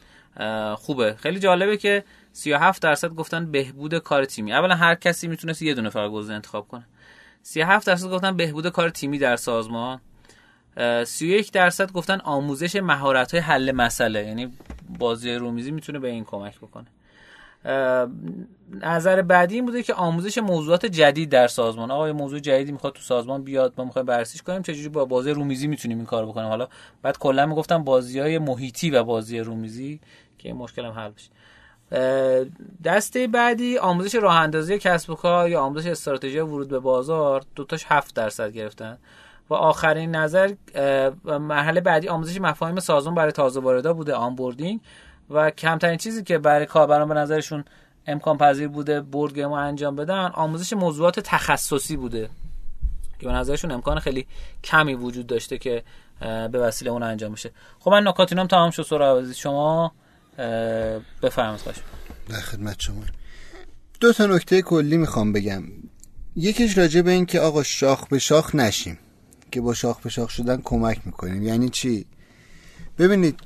[0.77, 1.15] خوبه.
[1.15, 4.53] خیلی جالبه که 37 درصد گفتن بهبود کار تیمی.
[4.53, 6.87] اولا هر کسی می‌تونست یه دونه فقط گزینه انتخاب کنه.
[7.43, 10.01] 37 درصد گفتن بهبود کار تیمی در سازمان.
[11.05, 14.27] 31 درصد گفتن آموزش مهارت های حل مسئله.
[14.27, 14.53] یعنی
[14.99, 16.87] بازی رومیزی می‌تونه به این کمک بکنه.
[18.83, 21.91] نظر بعدی این بوده که آموزش موضوعات جدید در سازمان.
[21.91, 25.67] آقا موضوع جدیدی می‌خواد تو سازمان بیاد ما می‌خوایم بررسیش کنیم چجوری با بازی رومیزی
[25.67, 26.69] می‌تونیم این کار بکنیم؟ حالا
[27.03, 30.01] بعد کلا می‌گفتم بازی های محیطی و بازی رومیزی
[30.39, 31.31] که این مشکل هم حل بشه.
[32.85, 37.43] دسته بعدی آموزش راه اندازی کسب و کار یا آموزش استراتژی ورود به بازار.
[37.55, 38.99] دوتاش 7 درصد گرفتن.
[39.51, 40.55] و آخرین نظر
[41.25, 44.81] مرحله بعدی آموزش مفاهیم سازمان برای تازه واردا بوده آنبوردینگ.
[45.31, 47.65] و کمترین چیزی که برای کاربران به نظرشون
[48.07, 52.31] امکان پذیر بوده بورد گیم انجام بدن آموزش موضوعات تخصصی بوده.
[53.19, 54.27] که به نظرشون امکان خیلی
[54.65, 55.83] کمی وجود داشته که
[56.21, 57.51] به وسیله اون انجام بشه.
[57.79, 59.93] خب من نکاتینم تمام شد سورا شما.
[61.23, 61.79] بفرمایید خواهش.
[62.29, 63.03] در خدمت شما.
[64.01, 65.63] دو تا نکته کلی می‌خوام بگم.
[66.37, 68.99] یکیش راجع به این که آقا شاخ به شاخ نشیم.
[69.51, 71.43] که با شاخ به شاخ شدن کمک می‌کنیم.
[71.43, 72.07] یعنی چی؟
[72.99, 73.39] ببینید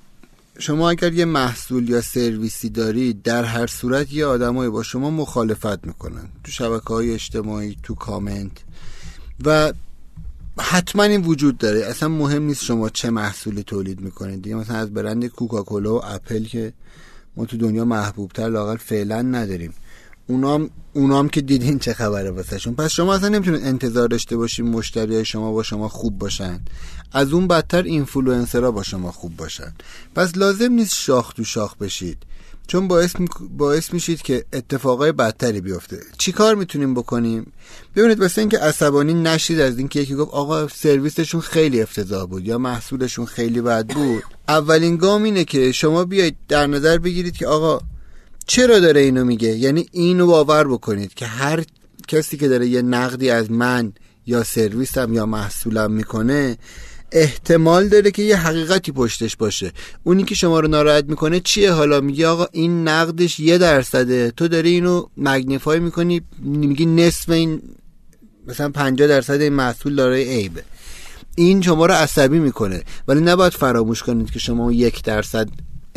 [0.59, 5.87] شما اگر یه محصول یا سرویسی دارید در هر صورت یه آدمایی با شما مخالفت
[5.87, 6.29] می‌کنن.
[6.45, 8.53] تو شبکه های اجتماعی تو کامنت.
[9.45, 9.73] و
[10.59, 11.81] حتما این وجود داره.
[11.81, 14.43] اصلا مهم نیست شما چه محصولی تولید می‌کنید.
[14.43, 16.73] دیگه مثلا از برند کوکاکولا و اپل که
[17.37, 19.75] ما تو دنیا محبوبتر لاقل فعلا نداریم.
[20.27, 22.75] اونام اونام که دیدین چه خبره واسهشون.
[22.75, 26.61] پس شما اصلا نمی‌تونید انتظار داشته باشین مشتری شما با شما خوب باشن.
[27.13, 29.75] از اون بدتر اینفلوئنسرها با شما خوب باشن.
[30.15, 32.19] پس لازم نیست شاخ تو شاخ بشید.
[32.67, 33.17] چون باعث,
[33.59, 36.01] باعث میشید که اتفاقای بدتری بیفته.
[36.19, 37.53] چی کار می‌تونیم بکنیم؟
[37.97, 42.59] ببینید واسه اینکه عصبانی نشید از اینکه یکی گفت آقا سرویسشون خیلی افتضاح بود یا
[42.59, 44.23] محصولشون خیلی بد بود.
[44.49, 47.81] اولین گام اینه که شما بیاید در نظر بگیرید که آقا
[48.47, 51.65] چرا داره اینو میگه؟ یعنی اینو باور بکنید که هر
[52.09, 53.93] کسی که داره یه نقدی از من
[54.27, 56.59] یا سرویسم یا محصولم می‌کنه
[57.13, 59.73] احتمال داره که یه حقیقتی پشتش باشه.
[60.05, 64.31] اونی که شما رو ناراحت می‌کنه چیه؟ حالا میگه آقا این نقدش یه درصده.
[64.31, 67.63] تو داری اینو مگنیفای می‌کنی میگی نصف این
[68.47, 70.65] مثلا 50 درصد این محصول دارای عیبه.
[71.37, 72.83] این شما رو عصبی می‌کنه.
[73.09, 75.49] ولی نباید فراموش کنید که شما یک درصد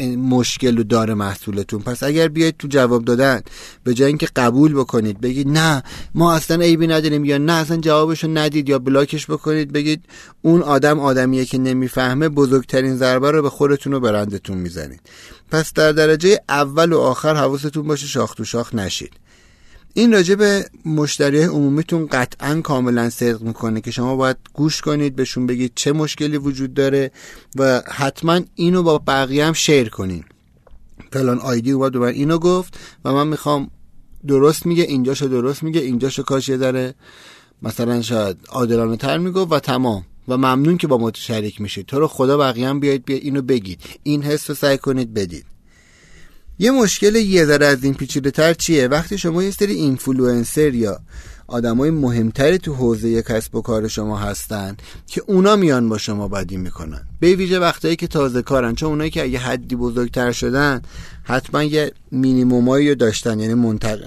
[0.06, 1.82] مشکل رو داره محصولتون.
[1.82, 3.42] پس اگر بیاید تو جواب دادن
[3.84, 5.84] به جای اینکه قبول بکنید بگید نه
[6.16, 10.06] ما اصلا عیبی نداریم یا نه اصلا جوابش رو ندید یا بلاکش بکنید بگید
[10.42, 15.02] اون آدم آدمیه که نمی‌فهمه بزرگترین ضربه رو به خودتون و برندتون می‌زنید.
[15.52, 19.14] پس در درجه اول و آخر حواستون باشه شاخ تو شاخ نشید.
[19.94, 25.48] این راجع به مشتری عمومیتون قطعا کاملا صدق می‌کنه که شما باید گوش کنید بهشون
[25.48, 27.12] بگید چه مشکلی وجود داره
[27.56, 30.24] و حتما اینو با بقیه هم شیر کنین.
[31.12, 33.72] فلان آیدی اومد و اینو گفت و من می‌خوام
[34.28, 36.96] درست میگه اینجاشو درست میگه اینجاشو کاش یه داره
[37.62, 40.06] مثلا شاید عادلانه تر می‌گفت و تمام.
[40.28, 41.86] و ممنون که با ما شریک میشید.
[41.86, 43.82] تو رو خدا بقیه هم بیاید بیا اینو بگید.
[44.04, 45.46] این حس رو سعی کنید بدید.
[46.60, 51.00] یه مشکل یه ذره از این پیچیده تر چیه؟ وقتی شما یه سری اینفلوئنسر یا
[51.48, 56.58] آدمای مهمتری تو حوزه کسب و کار شما هستن که اونا میان با شما بدی
[56.58, 57.02] می‌کنن.
[57.20, 60.82] به ویژه وقتایی که تازه کارن چون اونایی که یه حدی بزرگتر شدن
[61.24, 63.54] حتما یه مینیمومایی رو داشتن یعنی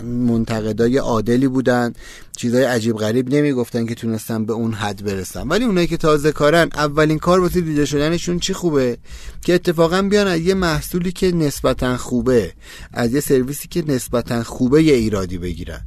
[0.02, 1.92] منتقدای عادلی بودن
[2.36, 5.48] چیزای عجیب غریب نمی‌گفتن که تونستن به اون حد برسن.
[5.48, 8.98] ولی اونایی که تازه کارن اولین کار واسه دیده شدنشون چی خوبه؟
[9.42, 12.52] که اتفاقا بیان از یه محصولی که نسبتا خوبه
[12.92, 15.80] از یه سرویسی که نسبتا خوبه یه ایرادی بگیرن.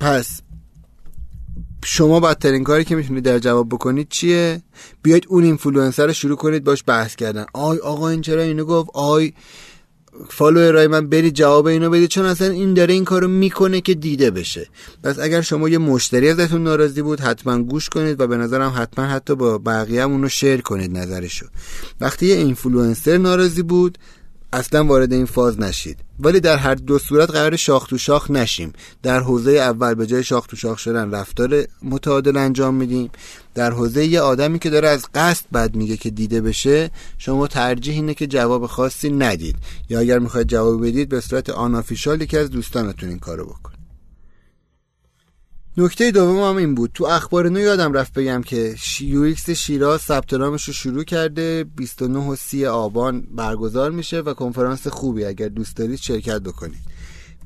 [0.00, 0.40] پس
[1.84, 4.62] شما بدترین کاری که می‌تونید در جواب بکنید چیه؟
[5.02, 7.46] بیاید اون اینفلوئنسر رو شروع کنید باش بحث کردن.
[7.54, 9.32] آی آقا این چرا اینو گفت؟ آی
[10.28, 12.08] فالوورای من برید جواب اینو بدید.
[12.08, 14.68] چون اصلا این داره این کارو می‌کنه که دیده بشه.
[15.02, 19.04] پس اگر شما یه مشتری ازتون ناراضی بود حتما گوش کنید و به نظرم حتما
[19.04, 21.46] حتی با بقیه هم اونو شیر کنید نظرشو.
[22.00, 23.98] وقتی یه اینفلوئنسر ناراضی بود
[24.52, 25.98] اصلا وارد این فاز نشید.
[26.20, 28.72] ولی در هر دو صورت قرار شاخ تو شاخ نشیم.
[29.02, 33.10] در حوزه اول به جای شاخ تو شاخ شدن رفتار متعادل انجام میدیم.
[33.54, 37.94] در حوزه یه آدمی که داره از قصد بد میگه که دیده بشه شما ترجیح
[37.94, 39.56] اینه که جواب خاصی ندید.
[39.88, 43.75] یا اگر می‌خواید جواب بدید به صورت unofficial که از دوستانتون این کارو بکن.
[45.78, 46.90] نکته دوم هم این بود.
[46.94, 51.64] تو اخبار نو یادم رفت بگم که UX شیراز ثبت نامش رو شروع کرده.
[51.64, 56.80] 29 و 30 آبان برگزار میشه و کنفرانس خوبی اگر دوست دارید شرکت بکنید.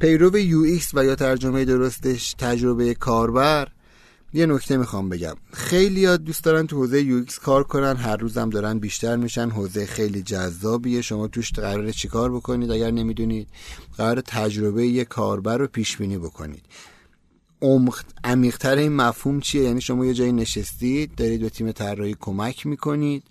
[0.01, 3.69] پیرو UX و یا ترجمه درستش تجربه کاربر.
[4.33, 5.35] یه نکته می‌خوام بگم.
[5.53, 7.97] خیلی ها دوست دارن تو حوزه UX کار کنن.
[7.97, 9.51] هر روزم دارن بیشتر میشن.
[9.51, 11.03] حوزه خیلی جذابیه.
[11.03, 13.49] شما توش قراره چیکار بکنید؟ اگر نمی‌دونید
[13.97, 16.63] قرار تجربه یه کاربر رو پیش بینی بکنید.
[18.25, 23.23] عمیقتر این مفهوم چیه؟ یعنی شما یه جایی نشستید دارید به تیم طراحی کمک می‌کنید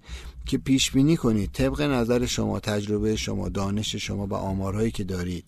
[0.46, 1.52] که پیش بینی کنید.
[1.54, 5.46] طبق نظر شما تجربه شما دانش شما و آمارهایی که دارید.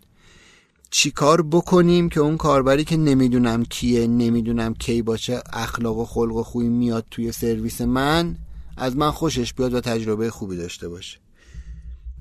[0.89, 6.43] چیکار بکنیم که اون کاربری که نمی‌دونم کیه نمی‌دونم کی باشه اخلاق و خلق و
[6.43, 8.35] خوی میاد توی سرویس من
[8.77, 11.17] از من خوشش بیاد و تجربه خوبی داشته باشه؟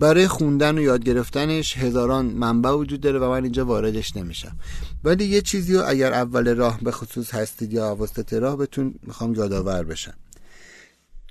[0.00, 4.56] برای خوندن و یاد گرفتنش هزاران منبع وجود داره و من اینجا واردش نمیشم.
[5.04, 9.34] ولی یه چیزی رو اگر اول راه به خصوص هستید یا وسط راه بتون می‌خوام
[9.34, 10.14] یادآور بشم.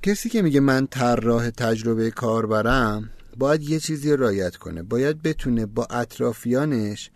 [0.03, 4.83] کسی که میگه من طراح تجربه کاربرم باید یه چیزی رایت کنه.
[4.83, 7.11] باید بتونه با اطرافیانش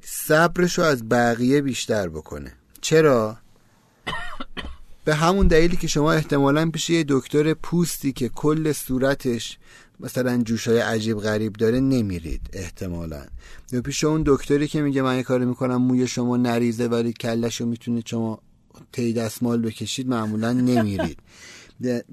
[0.00, 2.52] صبرش رو از بقیه بیشتر بکنه.
[2.80, 3.36] چرا؟
[5.04, 9.58] به همون دلیلی که شما احتمالا پیش یه دکتر پوستی که کل صورتش
[10.00, 13.24] مثلا جوش‌های عجیب غریب داره نمیرید احتمالا.
[13.72, 17.66] یا پیش اون دکتری که میگه من یه کاری می‌کنم موی شما نریزه ولی کلشو
[17.66, 18.40] می‌تونید شما
[18.92, 21.18] تی دستمال بکشید معمولا نمیرید.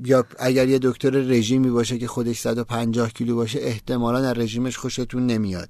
[0.06, 5.28] یا اگر یه دکتر رژیمی باشه که خودش 150 کیلو باشه احتمالا از رژیمش خوشتون
[5.28, 5.70] نمیاد.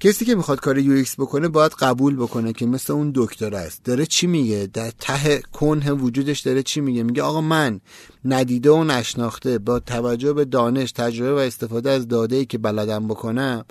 [0.00, 3.84] کسی که می‌خواد کار UX بکنه باید قبول بکنه که مثل اون دکتر است.
[3.84, 7.80] داره چی میگه؟ در ته کنه وجودش داره چی میگه؟ میگه آقا من
[8.24, 13.08] ندیده و نشناخته با توجه به دانش تجربه و استفاده از داده ای که بلدم
[13.08, 13.64] بکنم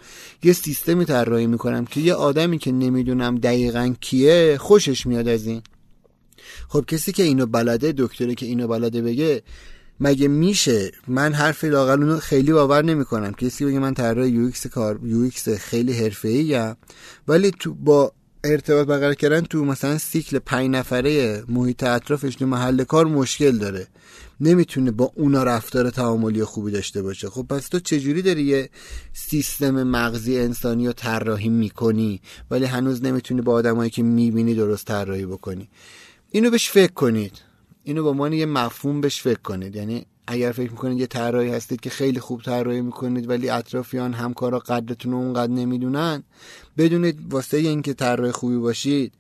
[0.44, 5.62] یه سیستمی طراحی می‌کنم که یه آدمی که نمی‌دونم دقیقا کیه خوشش میاد از این.
[6.70, 9.44] خب کسی که اینو بلده دکتری که اینو بلده بگه
[10.00, 13.34] مگه میشه؟ من حرف لاقل اونو خیلی باور نمی‌کنم.
[13.34, 16.74] کسی بگه من طراح یو ایکس کار یو ایکس خیلی حرفه‌ای
[17.28, 22.84] ولی تو با ارتباط برقرار کردن تو مثلا سیکل پنج نفره محیط اطرافش تو محل
[22.84, 23.88] کار مشکل داره.
[24.40, 27.30] نمی‌تونه با اونا رفتار تعاملی خوبی داشته باشه.
[27.30, 28.70] خب پس تو چجوری داری یه
[29.14, 35.26] سیستم مغزی انسانی رو طراحی می‌کنی؟ ولی هنوز نمی‌تونی با آدمایی که می‌بینی درست طراحی
[35.26, 35.70] بکنی.
[36.32, 37.53] اینو بهش فکر کنید.
[37.84, 39.76] اینو به عنوان یه مفهوم بهش فکر کنید.
[39.76, 44.60] یعنی اگر فکر می‌کنید یه طراحی هستید که خیلی خوب طراحی می‌کنید ولی اطرافیان همکارا
[44.60, 46.24] قدرتون رو اونقدر نمی‌دونن
[46.78, 49.14] بدونید واسه اینکه طراح خوبی باشید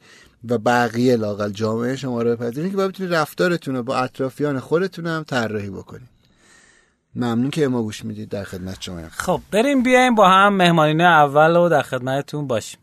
[0.50, 5.08] و بقیه لاقل جامعه شما رو بپذیرین که باید بتونید رفتارتون رو با اطرافیان خودتون
[5.08, 6.10] هم طراحی بکنید.
[7.16, 8.30] ممنون که ما گوش می‌دید.
[8.30, 12.80] در خدمت شما خب بریم بیایم با هم مهمانینه اول رو در خدمتتون باشیم.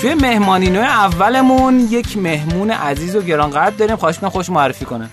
[0.00, 3.96] توی مهمانی نوع اولمون یک مهمون عزیز و گرانقدر داریم.
[3.96, 5.08] خواهش کنم خوش معرفی کنه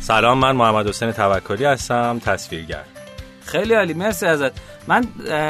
[0.00, 2.82] سلام من محمد حسین توکلی هستم تصویرگر.
[3.44, 4.52] خیلی عالی مرسی ازت.
[4.88, 5.04] من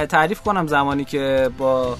[0.06, 1.96] تعریف کنم زمانی که با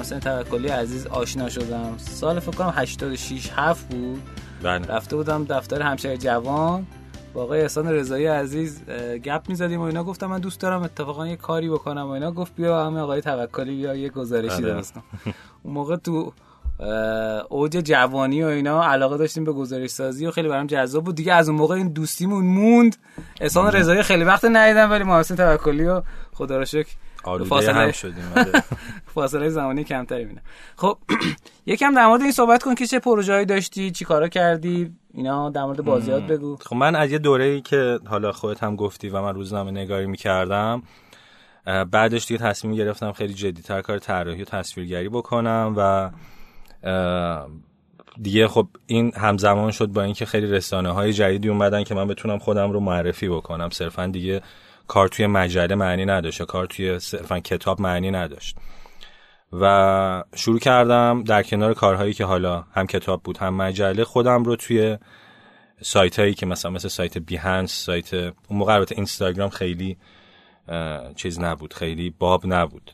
[0.00, 1.94] حسین توکلی عزیز آشنا شدم.
[1.98, 4.22] سال فکر کنم 86 7 بود.
[4.62, 4.86] بله.
[4.86, 6.86] رفته بودم دفتر همشهر جوان.
[7.34, 8.82] با آقای احسان رضایی عزیز
[9.24, 10.04] گپ می‌زدیم و اینا.
[10.04, 12.32] گفتم من دوست دارم اتفاقا یه کاری بکنم و اینا.
[12.32, 14.72] گفت بیا همه آقای توکلی بیا یه گزارشی بله.
[14.72, 14.94] درست
[15.62, 16.32] اون موقع تو
[17.48, 21.14] اوج جوانی و اینا علاقه داشتیم به گزارش سازی و خیلی برام جذاب بود.
[21.14, 22.96] دیگه از اون موقع این دوستیمون موند.
[23.40, 26.88] احسان رضایی خیلی وقت ندیدم ولی محسن توکلی و خدا رو شکر
[27.48, 28.52] فاصله هم شدیم آره.
[29.20, 30.42] فاصله زمانی کمتری بینه
[30.76, 30.98] خب
[31.66, 35.64] یکم در مورد این صحبت کن که چه پروژه‌ای داشتی چی کارا کردی اینا در
[35.64, 36.56] مورد بازیات بگو.
[36.56, 40.82] خب من از یه دوره‌ای که حالا خودت هم گفتی و من روزنامه نگاری می‌کردم
[41.90, 46.10] بعدش دیگه تصمیم گرفتم خیلی جدیتر کار طراحی و تصویرگری بکنم و
[48.22, 52.38] دیگه خب این همزمان شد با اینکه خیلی رسانه های جدیدی اومدن که من بتونم
[52.38, 53.70] خودم رو معرفی بکنم.
[53.70, 54.42] صرفا دیگه
[54.88, 58.56] کار توی مجله معنی نداشت کار توی صرفا کتاب معنی نداشت.
[59.52, 64.56] و شروع کردم در کنار کارهایی که حالا هم کتاب بود هم مجله خودم رو
[64.56, 64.98] توی
[65.80, 69.96] سایت هایی که مثلا مثل سایت بیهنس سایت اون موقع البته اینستاگرام خیلی
[71.16, 72.92] چیز نبود خیلی باب نبود.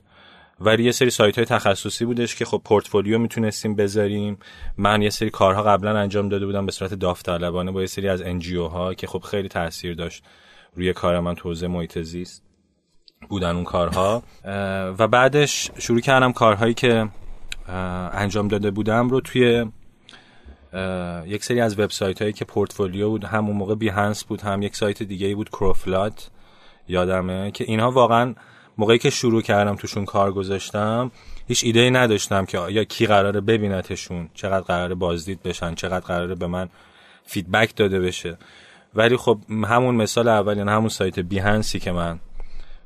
[0.61, 4.39] ولی یه سری سایت های تخصصی بودش که خب پورتفولیو می‌تونستیم بذاریم.
[4.77, 8.23] من یه سری کارها قبلا انجام داده بودم به صورت داوطلبانه با یه سری از
[8.23, 10.25] NGO ها که خب خیلی تاثیر داشت
[10.75, 12.44] روی کار من توزیع محیط زیست.
[13.29, 14.23] بودن اون کارها.
[14.99, 17.09] و بعدش شروع کردم کارهایی که
[18.13, 19.67] انجام داده بودم رو توی
[21.27, 24.77] یک سری از وبسایت هایی که پورتفولیو بود هم اون موقع Behance بود هم یک
[24.77, 26.31] سایت دیگه بود Coroflot
[26.89, 28.35] یادمه که اینها واقعا
[28.79, 31.11] موقعی که شروع کردم توشون کار گذاشتم
[31.49, 36.35] هیچ ایده ای نداشتم که یا کی قراره ببینتشون چقدر قراره بازدید بشن چقدر قراره
[36.35, 36.69] به من
[37.27, 38.37] feedback داده بشه.
[38.95, 42.19] ولی خب همون مثال اول یعنی همون سایت Behance ی که من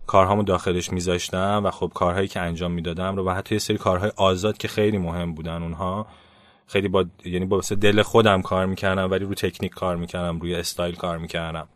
[0.08, 4.12] کارهامو داخلش میذاشتم و خب کارهایی که انجام می‌دادم رو و حتی یه سری کارهای
[4.16, 6.06] آزاد که خیلی مهم بودن اونها
[6.66, 10.94] خیلی با یعنی با دل خودم کار می‌کردم ولی رو تکنیک کار می‌کردم روی استایل
[10.94, 11.68] کار می‌کردم.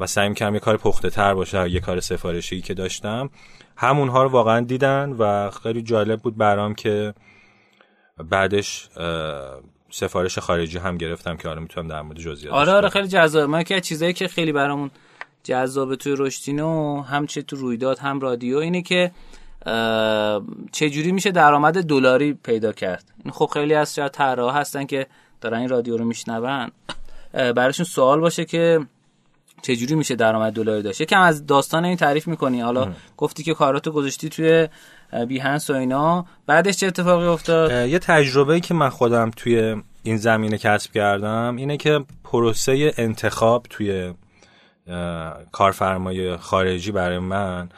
[0.00, 3.30] و سعی می‌کردم یه کار پخته تر باشه یه کار سفارشی که داشتم.
[3.76, 7.14] همونها رو واقعا دیدن و خیلی جالب بود برام که
[8.30, 8.88] بعدش
[9.90, 13.50] سفارش خارجی هم گرفتم که آره می‌تونم در مورد جزئیات آره آره خیلی جذاب.
[13.50, 14.90] من که چیزایی که خیلی برامون
[15.44, 19.10] جذاب توی رشتینو هم چه تو رویداد هم رادیو اینه که
[20.72, 25.06] چه جوری میشه درآمد دلاری پیدا کرد؟ این خب خیلی از شاید طراح هستن که
[25.40, 26.70] دارن این رادیو رو میشنون.
[27.32, 28.80] براشون سوال باشه که
[29.62, 32.60] چجوری میشه درآمد دلاری داشت؟ یکم از داستان این تعریف می‌کنی.
[32.60, 34.68] حالا گفتی که کاراتو گذاشتی توی
[35.28, 36.26] بیهنس و اینا.
[36.46, 41.76] بعدش چه اتفاقی افتاد؟ یه تجربه که من خودم توی این زمینه کسب کردم اینه
[41.76, 44.14] که پروسه انتخاب توی
[45.52, 47.68] کارفرمای خارجی برای من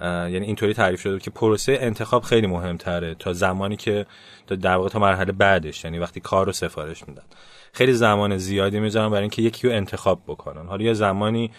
[0.00, 4.06] یعنی اینطوری تعریف شده که پروسه انتخاب خیلی مهمتره تا زمانی که
[4.46, 7.22] در واقع تا مرحله بعدش یعنی وقتی کار رو سفارش میدن.
[7.72, 10.66] خیلی زمان زیادی می‌ذارن برای اینکه یکی رو انتخاب بکنن.
[10.66, 11.50] حالا یه زمانی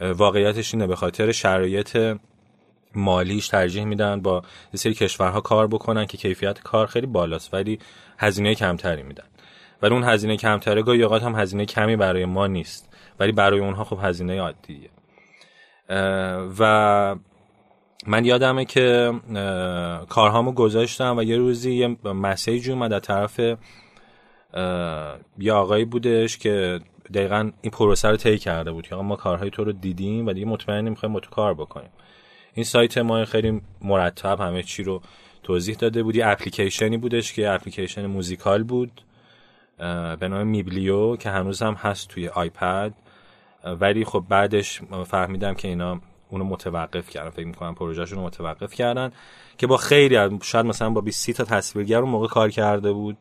[0.00, 2.16] واقعیتش اینه به خاطر شرایط
[2.94, 7.78] مالیش ترجیح میدن با یه سری کشورها کار بکنن که کیفیت کار خیلی بالاست ولی
[8.18, 9.24] هزینه کمتری میدن.
[9.82, 12.91] ولی اون هزینه کمتره گاهی اوقات هم هزینه کمی برای ما نیست.
[13.20, 14.90] ولی برای اونها خب هزینه عادیه.
[16.58, 17.16] و
[18.06, 19.12] من یادمه که
[20.08, 23.40] کارهامو گذاشتم و یه روزی یه مسیج اومد از طرف
[25.38, 26.80] یه آقایی بودش که
[27.14, 30.46] دقیقا این پروسه رو طی کرده بود که ما کارهای تو رو دیدیم و دیگه
[30.46, 31.90] مطمئنیم می‌خوایم با تو کار بکنیم.
[32.54, 35.02] این سایت ما خیلی مرتب همه چی رو
[35.42, 36.20] توضیح داده بود.
[36.20, 39.02] اپلیکیشنی بودش که اپلیکیشن موزیکال بود
[40.20, 42.94] به نام میبلیو که هنوز هم هست توی آیپد.
[43.64, 47.30] ولی خب بعدش فهمیدم که اینا اونو متوقف کردن.
[47.30, 49.12] فکر می‌کنم پروژهشون رو متوقف کردن
[49.58, 53.16] که با خیلی شاید مثلا با 20 تا تصویرگر اون موقع کار کرده بود.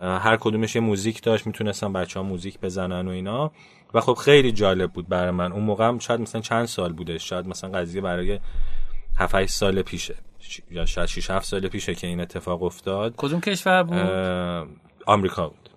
[0.00, 3.52] هر کدومش یه موزیک داشت می‌تونستن بچه ها موزیک بزنن و اینا.
[3.94, 5.52] و خب خیلی جالب بود برای من.
[5.52, 7.18] اون موقع هم شاید مثلا چند سال بوده.
[7.18, 8.40] شاید مثلا قضیه برای
[9.18, 10.14] 7 سال پیشه.
[10.70, 13.14] یا شاید 6 7 سال پیشه که این اتفاق افتاد.
[13.16, 13.96] کدوم کشور بود؟
[15.06, 15.70] آمریکا بود.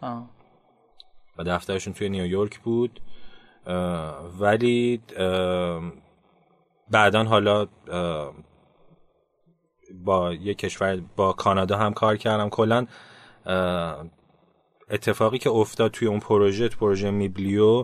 [1.38, 3.00] و دفترشون توی نیویورک بود.
[4.40, 5.02] ولی
[6.92, 7.68] بعدا حالا
[9.94, 12.50] با یه کشور با کانادا هم کار کردم.
[12.50, 12.86] کلا
[14.90, 17.84] اتفاقی که افتاد توی اون پروژه پروژه میبلیو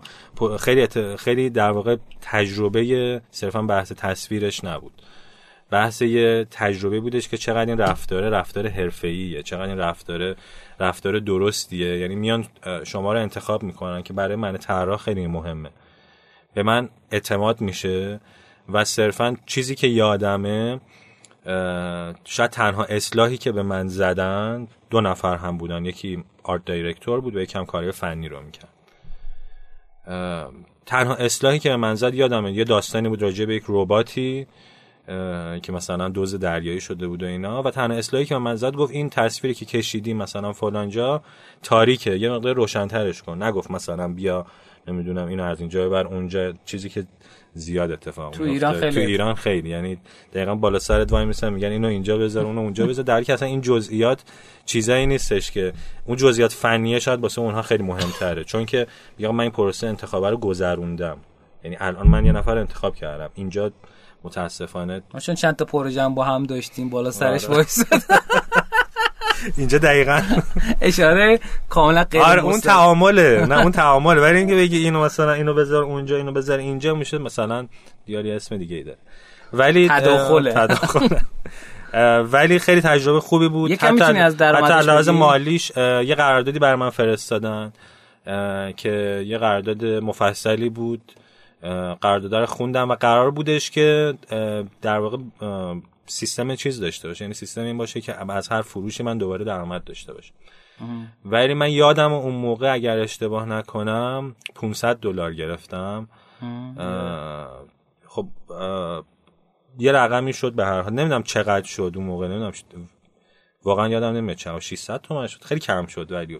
[0.59, 5.01] خیلی خیلی در واقع تجربه صرفا بحث تصویرش نبود.
[5.71, 10.35] بحث یه تجربه بودش که چقدر این رفتاره رفتار حرفه‌ایه چقدر این رفتار
[10.79, 11.97] رفتار درستیه.
[11.97, 12.45] یعنی میان
[12.83, 15.69] شما رو انتخاب می‌کنن که برای من طراح خیلی مهمه.
[16.53, 18.19] به من اعتماد میشه
[18.69, 20.81] و صرفا چیزی که یادمه
[22.23, 25.85] شاید تنها اصلاحی که به من زدن دو نفر هم بودن.
[25.85, 28.69] یکی آرت دایرکتور بود و یکم کاری فنی رو می‌کرد.
[30.85, 34.47] تنها اصلاحی که به من زد یادمه یه داستانی بود راجع به یک رباتی
[35.61, 37.63] که مثلا دوز دریایی شده بود و اینا.
[37.63, 41.21] و تنها اصلاحی که من زد گفت این تصویری که کشیدی مثلا فلانجا
[41.63, 43.43] تاریکه یه مقدار روشنترش کن.
[43.43, 44.45] نگفت مثلا بیا
[44.87, 47.05] نمی‌دونم اینو از اینجا بر اونجا چیزی که
[47.53, 49.69] زیاد اتفاق تو ایران خیلی تو ایران خیلی.
[49.69, 49.97] یعنی
[50.33, 53.05] دقیقا بالا سرت وای میسن میگن اینو اینجا بذار اونو اونجا بذار.
[53.05, 54.23] در اصلا این جزئیات
[54.65, 55.73] چیزایی نیستش که
[56.05, 58.43] اون جزئیات فنیه شاید واسه اونها خیلی مهمتره.
[58.43, 58.87] چون که
[59.17, 61.17] میگم من این پروسه انتخاب رو گذروندم.
[61.63, 63.29] یعنی الان من یه نفر انتخاب کردم.
[63.35, 63.71] اینجا
[64.25, 65.01] متاسفانه.
[65.13, 67.55] ما چون چند تا پروژه با هم داشتیم بالا سرش آره.
[67.55, 68.01] وایساد.
[69.57, 70.21] اینجا دقیقا.
[70.81, 73.45] اشاره کاملا غیر آره اون تعامله.
[73.45, 74.21] نه اون تعامله.
[74.21, 77.67] ولی اینکه بگی اینو مثلا اینو بذار اونجا اینو بذار اینجا میشه مثلا
[78.05, 78.97] دیاری اسم دیگه ای داره.
[79.53, 80.53] ولی تداخله.
[80.53, 81.21] تداخله.
[82.33, 83.71] ولی خیلی تجربه خوبی بود.
[83.71, 87.73] حتی از حتی لحاظ مالیش یه قراردادی بر من فرستادن
[88.77, 91.11] که یه قرارداد مفصلی بود.
[92.01, 94.13] قرارداد خوندم و قرار بودش که
[94.81, 95.17] در واقع
[96.05, 97.23] سیستم چیز داشته باشه.
[97.23, 100.33] یعنی سیستم این باشه که از هر فروشی من دوباره درآمد داشته باشه.
[101.25, 106.07] ولی من یادم اون موقع اگر اشتباه نکنم 500 دلار گرفتم.
[108.07, 108.27] خب
[109.79, 110.93] یه رقمی شد به هر حال.
[110.93, 112.51] نمی‌دونم چقدر شد اون موقع نمی‌دونم
[113.63, 115.43] واقعا یادم نمیاد چقدر 600 تومن شد.
[115.43, 116.39] خیلی کم شد ولی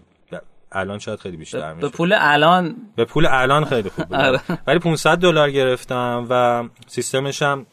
[0.72, 1.88] الان شاید خیلی بیشتر میشه.
[1.88, 2.76] به پول الان.
[2.96, 4.40] به پول الان خیلی خوب آره.
[4.66, 7.66] ولی 500 دلار گرفتم و سیستمش هم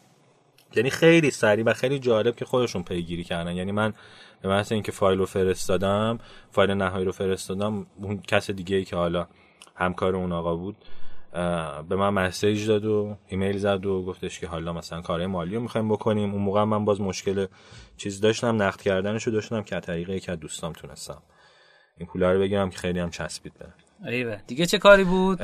[0.75, 3.55] یعنی خیلی سریع و خیلی جالب که خودشون پیگیری کردن.
[3.55, 3.93] یعنی من
[4.41, 6.19] به محض اینکه فایل رو فرستادم
[6.51, 9.27] فایل نهایی رو فرستادم اون کس دیگه ای که حالا
[9.75, 10.75] همکار اون آقا بود
[11.89, 15.61] به من مسیج داد و ایمیل زد و گفتش که حالا مثلا کارهای مالی رو
[15.61, 16.33] می‌خوایم بکنیم.
[16.33, 17.45] اون موقع من باز مشکل
[17.97, 21.21] چیز داشتم نقد کردنشو داشتم که طریقه که دوستام تونستم.
[21.97, 23.65] این پولا رو بگیرم که خیلی هم چسبید به.
[24.11, 24.41] ایوه.
[24.47, 25.41] دیگه چه کاری بود؟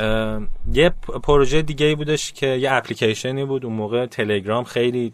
[0.73, 0.89] یه
[1.23, 3.65] پروژه دیگه ای بودش که یه اپلیکیشنی بود.
[3.65, 5.13] اون موقع تلگرام خیلی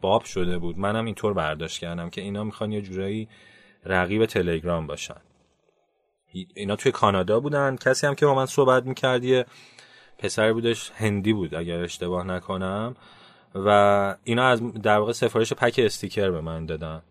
[0.00, 0.78] باب شده بود.
[0.78, 3.28] منم اینطور برداشت کردم که اینا می‌خوان یه جورایی
[3.84, 5.20] رقیب تلگرام باشن.
[6.54, 7.76] اینا توی کانادا بودن.
[7.76, 9.46] کسی هم که با من صحبت می‌کرد یه
[10.18, 12.96] پسر بودش هندی بود اگر اشتباه نکنم.
[13.54, 17.02] و اینا از در واقع سفارش پک استیکر به من دادن.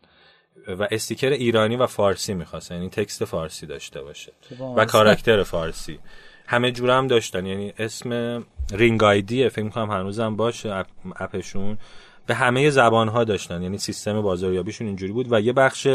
[0.68, 4.32] و استیکر ایرانی و فارسی می‌خواست یعنی text فارسی داشته باشه.
[4.76, 6.00] و کاراکتر فارسی.
[6.48, 7.46] همه جور هم داشتن.
[7.46, 8.44] یعنی اسم
[8.74, 11.78] RingID فکر می‌کنم هنوزم باشه app شون.
[12.26, 13.62] به همه زبان ها داشتن.
[13.64, 15.28] یعنی سیستم بازاریابیشون اینجوری بود.
[15.32, 15.88] و یه بخش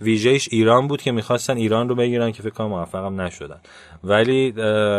[0.00, 3.60] ویژهش ایران بود که می‌خواستن ایران رو بگیرن که فکر کنم موفقم نشدن.
[4.04, 4.52] ولی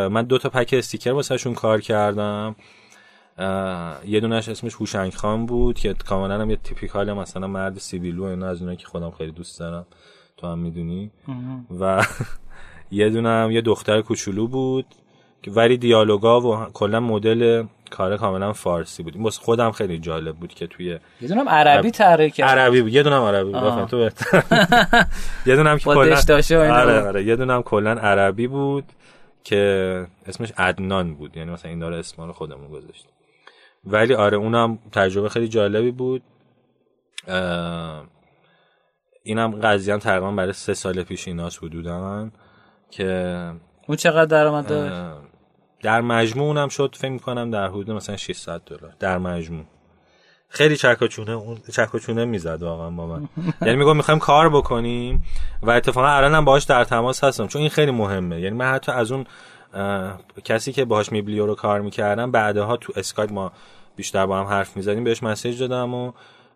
[0.08, 2.56] من دو تا پک استیکر واسهشون کار کردم.
[4.06, 8.48] یه دونش اسمش هوشنگ خان بود که کاملا هم یه typical مثلا مرد سیبیلو اینا
[8.48, 9.86] از اونایی که خودم خیلی دوست دارم.
[10.38, 11.12] تو هم می‌دونی.
[11.80, 12.06] و
[12.92, 14.86] یه دونم یه دختر کوچولو بود
[15.42, 19.18] که ولی دیالوگا و کلا مدل کار کاملا فارسی بود.
[19.18, 22.94] واسه خودم خیلی جالب بود که توی یه دونم عربی طراحی کرد عربی بود.
[22.94, 23.86] یه دونم عربی بود.
[23.86, 23.98] تو
[25.50, 26.16] یه دونم که کلا
[26.54, 27.24] آره آره.
[27.24, 28.84] یه دونم کلا عربی بود
[29.44, 31.38] که اسمش عدنان بود.
[31.38, 33.08] یعنی مثلا این داره اسم رو خودمون گذاشت
[33.84, 36.22] ولی آره اونم تجربه خیلی جالبی بود.
[39.24, 42.30] اینم قضیه هم تقریبا برای سه سال پیش ایناس حدودا
[42.92, 43.08] که
[43.88, 44.72] اون چقدر درآمد
[45.82, 48.94] در مجموع اونم شد فکر می‌کنم در حدود مثلا 600 دلار.
[49.00, 49.66] در مجموع.
[50.50, 53.30] خیلی چکاچونه اون چکاچونه می‌زد واقعا با من.
[53.62, 55.24] یعنی میگم می‌خوایم کار بکنیم
[55.64, 58.42] و اتفاقا الانم باهاش در تماس هستم چون این خیلی مهمه.
[58.42, 59.26] یعنی من حتی از اون
[60.44, 63.52] کسی که باهاش میبلیو رو کار می‌کردم بعدها تو اسکایپ ما
[63.96, 66.12] بیشتر با هم حرف می‌زدیم بهش مسیج دادم و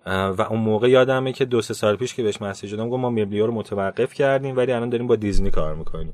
[0.05, 3.09] و اون موقع یادمه که دو سه سال پیش که بهش مسیج دادم گفت ما
[3.09, 6.13] میبلیو رو متوقف کردیم ولی الان داریم با دیزنی کار می‌کنیم.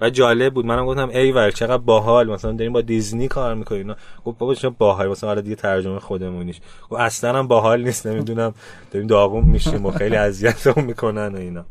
[0.00, 3.94] و جالب بود منم گفتم ای ور چقدر باحال مثلا داریم با دیزنی کار می‌کنیم.
[4.24, 6.60] گفت بابا چه باحال؟ مثلا حالا دیگه ترجمه خودمونیش.
[6.90, 8.54] گفت اصلا هم باحال نیست نمی‌دونم
[8.90, 11.64] داریم داغون میشیم و خیلی اذیتمون می‌کنن و اینا.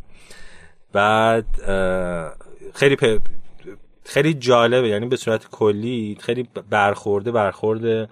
[0.93, 1.45] بعد
[2.73, 2.95] خیلی
[4.05, 8.09] خیلی جالبه یعنی به صورت کلی خیلی برخورده برخورده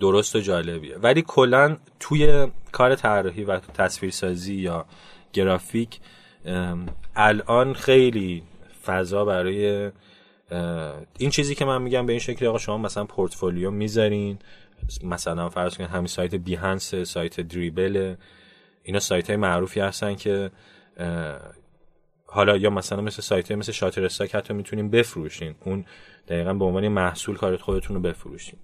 [0.00, 0.96] درست و جالبیه.
[0.96, 4.86] ولی کلا توی کار طراحی و تصویرسازی یا
[5.32, 6.00] گرافیک
[7.16, 8.42] الان خیلی
[8.86, 9.90] فضا برای
[11.18, 14.38] این چیزی که من میگم به این شکلی آقا شما مثلا پورتفولیو می‌ذارین
[15.02, 18.14] مثلا فرض کنید همین سایت بیهنس سایت دریبل
[18.82, 20.50] اینا سایت های معروفی هستن که
[22.34, 25.54] حالا یا مثلا مثل سایت مثل شاتر استاک حتی می‌تونین بفروشین.
[25.64, 25.84] اون
[26.28, 28.58] دقیقا به عنوان محصول کارت خودتون رو بفروشین.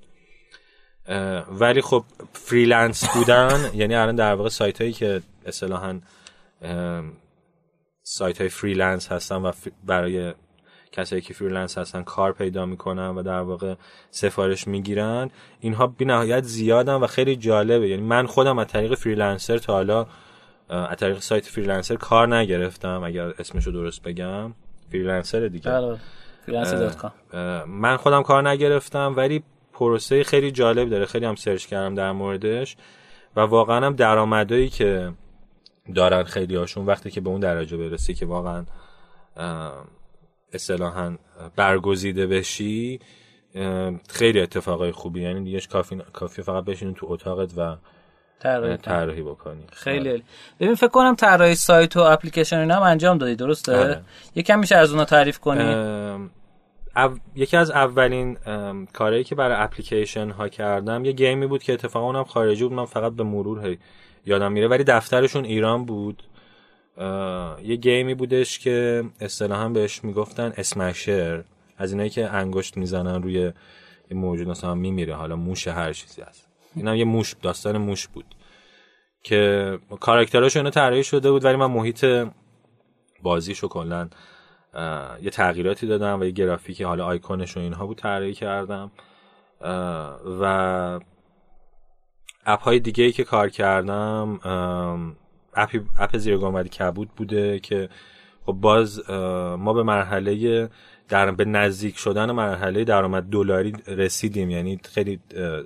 [1.50, 6.00] ولی خب freelance بودن یعنی الان در واقع سایت هایی که اصطلاحا
[8.02, 9.52] سایت های freelance هستن و
[9.84, 10.34] برای
[10.92, 13.74] کسایی که freelance هستن کار پیدا می‌کنن و در واقع
[14.10, 17.88] سفارش می‌گیرن اینها بی نهایت زیادن و خیلی جالبه.
[17.88, 20.06] یعنی من خودم از طریق Freelancer تا حالا
[20.70, 24.54] از طریق سایت Freelancer کار نگرفتم اگر اسمشو درست بگم.
[24.92, 25.70] Freelancer دیگه.
[25.70, 25.98] بله.
[27.64, 29.42] من خودم کار نگرفتم ولی
[29.72, 31.06] پروسه خیلی جالب داره.
[31.06, 32.76] خیلی هم search کردم در موردش
[33.36, 35.12] و واقعا هم درآمدایی که
[35.94, 38.64] دارن خیلی هاشون وقتی که به اون درجه برسی که واقعا
[40.52, 41.16] اصطلاحا
[41.56, 43.00] برگزیده بشی
[44.08, 45.22] خیلی اتفاقای خوبی.
[45.22, 47.76] یعنی دیگه کافی کافی فقط بشین تو اتاقت و
[48.82, 49.64] طراحی بکنی.
[49.72, 50.22] خیلی آره.
[50.60, 54.02] ببین فکر کنم طراحی سایت و اپلیکیشن اینا هم انجام دادی درسته؟ آره.
[54.34, 56.30] یکم میشه از اونها تعریف کنی؟
[57.34, 58.38] یکی از اولین
[58.92, 62.84] کارهایی که برای اپلیکیشن ها کردم یه گیمی بود که اتفاقا اونم خارجی بود من
[62.84, 63.76] فقط به مرور
[64.26, 66.22] یادم میره ولی دفترشون ایران بود.
[67.62, 71.44] یه گیمی بودش که اصطلاحا بهش می‌گفتن اسمشر.
[71.78, 73.52] از اینایی که انگشت می‌زنن روی
[74.10, 76.49] موجود مثلا میمیره حالا موش هر چیزی هست.
[76.74, 78.34] اینم یه موش داستان موش بود
[79.22, 82.06] که کاراکتراش اینا طراحی شده بود ولی من محیط
[83.22, 84.08] بازیشو کلا
[85.22, 88.90] یه تغییراتی دادم و یه گرافیک حالا آیکونش و اینها بود طراحی کردم.
[90.40, 91.00] و
[92.46, 94.40] اپ های دیگه ای که کار کردم
[95.54, 97.88] اپ اپ زیر کبود بوده که
[98.46, 99.10] خب باز
[99.58, 100.70] ما به مرحله
[101.10, 104.50] در به نزدیک شدن مرحله درآمد دلاری رسیدیم.
[104.50, 105.20] یعنی خیلی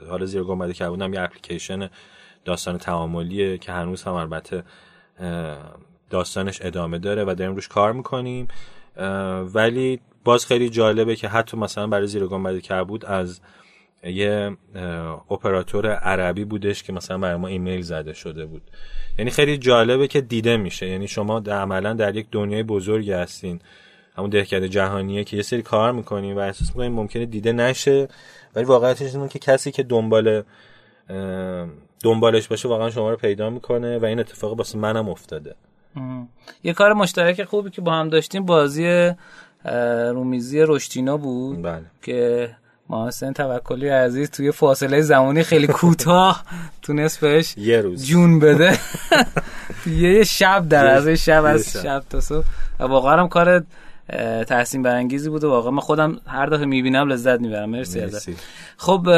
[0.09, 1.91] حالا زیر گنبد کبود هم یه اپلیکیشن
[2.45, 4.65] داستان تعاملیه که هنوز هم البته
[6.11, 8.49] داستانش ادامه داره و داریم روش کار می‌کنیم.
[9.55, 13.41] ولی باز خیلی جالبه که حتی مثلا برای زیر گنبد کبود از
[14.05, 14.57] یه
[15.31, 18.63] اپراتور عربی بودش که مثلا برای ما ایمیل زده شده بود.
[19.19, 20.87] یعنی خیلی جالبه که دیده میشه.
[20.89, 23.61] یعنی شما در عملا در یک دنیای بزرگی هستین.
[24.17, 28.09] همون دهکده جهانیه که یه سری کار می‌کنین و احساس می‌کنین ممکنه دیده نشه
[28.55, 30.43] ولی واقعیتش اینه که کسی که دنبال
[32.03, 35.55] دنبالش باشه واقعا شما رو پیدا می‌کنه و این اتفاق واسه منم افتاده.
[36.65, 39.11] یه کار مشترک خوبی که با هم داشتیم بازی
[40.13, 41.83] رومیزی رشتینا بود بله.
[42.03, 42.51] که
[42.89, 46.45] محسن توکلی عزیز توی فاصله زمانی خیلی کوتاه
[46.83, 48.07] تونست بهش یه روز.
[48.07, 48.79] جون بده.
[49.87, 52.03] یه شب در از شب از شب.
[52.11, 52.45] تا صبح.
[52.81, 53.65] واقعا هم کار
[54.49, 57.71] تحسین برانگیزی بود و واقعا من خودم هر دفعه می‌بینم لذت می‌برم.
[57.71, 58.37] مرسی, مرسی.
[58.77, 59.09] خب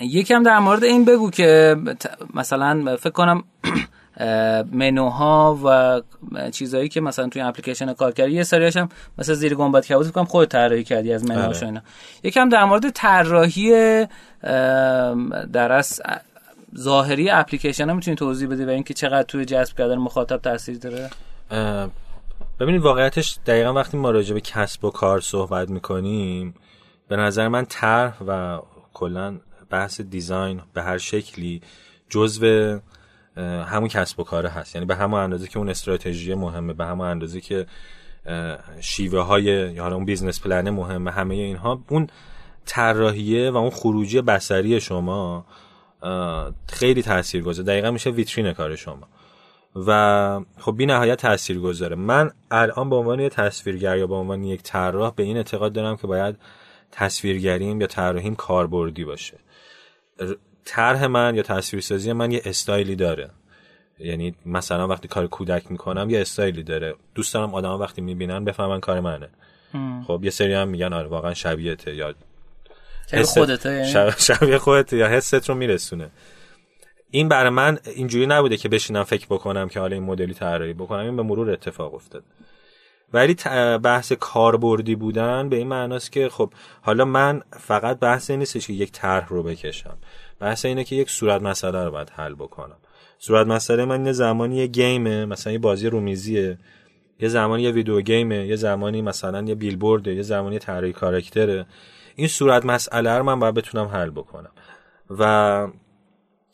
[0.00, 1.76] یکم در مورد این بگو که
[2.34, 3.44] مثلا فکر کنم
[4.72, 6.00] منوها و
[6.50, 10.24] چیزهایی که مثلا توی اپلیکیشن کار کردی یه سریاش هم مثلا زیر گنبد کبوت کنم
[10.24, 11.66] خود طراحی کردی از منوهاش بله.
[11.66, 11.80] اینا.
[12.22, 13.70] یکم در مورد طراحی
[15.52, 16.02] در از
[16.78, 21.10] ظاهری اپلیکیشن ها می‌تونی توضیح بدی و اینکه چقدر توی جذب کردن مخاطب تاثیر داره؟
[22.62, 26.54] ببینید واقعیتش دقیقا وقتی ما راجع به کسب و کار صحبت می‌کنیم
[27.08, 28.60] به نظر من طرح و
[28.92, 29.40] کلا
[29.70, 31.60] بحث design به هر شکلی
[32.08, 32.80] جزو
[33.36, 34.74] همون کسب و کاره هست.
[34.74, 37.66] یعنی به همون اندازه که اون استراتژی مهمه به همون اندازه که
[38.80, 41.84] شیوه های یا حالا اون business plan مهمه همه اینها.
[41.88, 42.06] اون
[42.66, 45.46] طراحیه و اون خروجی بصری شما
[46.68, 49.08] خیلی تاثیرگذاره دقیقا میشه ویترین کار شما.
[49.76, 54.44] و خب بی نهایت تأثیر گذاره من الان به عنوان یه تصویرگر یا به عنوان
[54.44, 56.36] یک طراح به این اعتقاد دارم که باید
[56.90, 59.38] تصویرگریم یا طراحیم کاربردی باشه.
[60.64, 63.30] طرح من یا تصویرسازی من یه استایلی داره.
[63.98, 66.94] یعنی مثلا وقتی کار کودک می‌کنم یه استایلی داره.
[67.14, 69.28] دوست دارم آدم وقتی می‌بینن بفهمن کار منه.
[70.06, 72.14] خب یه سری هم میگن آره واقعا شبیهته یا
[73.24, 76.10] خودته یعنی؟ شبیه خودته یا حست رو میرسونه.
[77.14, 81.00] این برای من اینجوری نبوده که بشینم فکر بکنم که حالا این مدلی طراحی بکنم.
[81.00, 82.24] این به مرور اتفاق افتاد
[83.12, 83.34] ولی
[83.78, 86.52] بحث کاربردی بودن به این معناست که خب
[86.82, 89.96] حالا من فقط بحث نیستش که یک طرح رو بکشم.
[90.40, 92.76] بحث اینه که یک صورت مسئله رو باید حل بکنم.
[93.18, 96.58] صورت مسئله من یه زمانی یه گیمه مثلا یه بازی رومیزیه.
[97.20, 101.66] یه زمانی یه ویدیو گیمه یه زمانی مثلا یه بیلبورده یه زمانی طراحی کاراکتره.
[102.16, 104.50] این صورت مسئله رو من باید بتونم حل بکنم.
[105.18, 105.68] و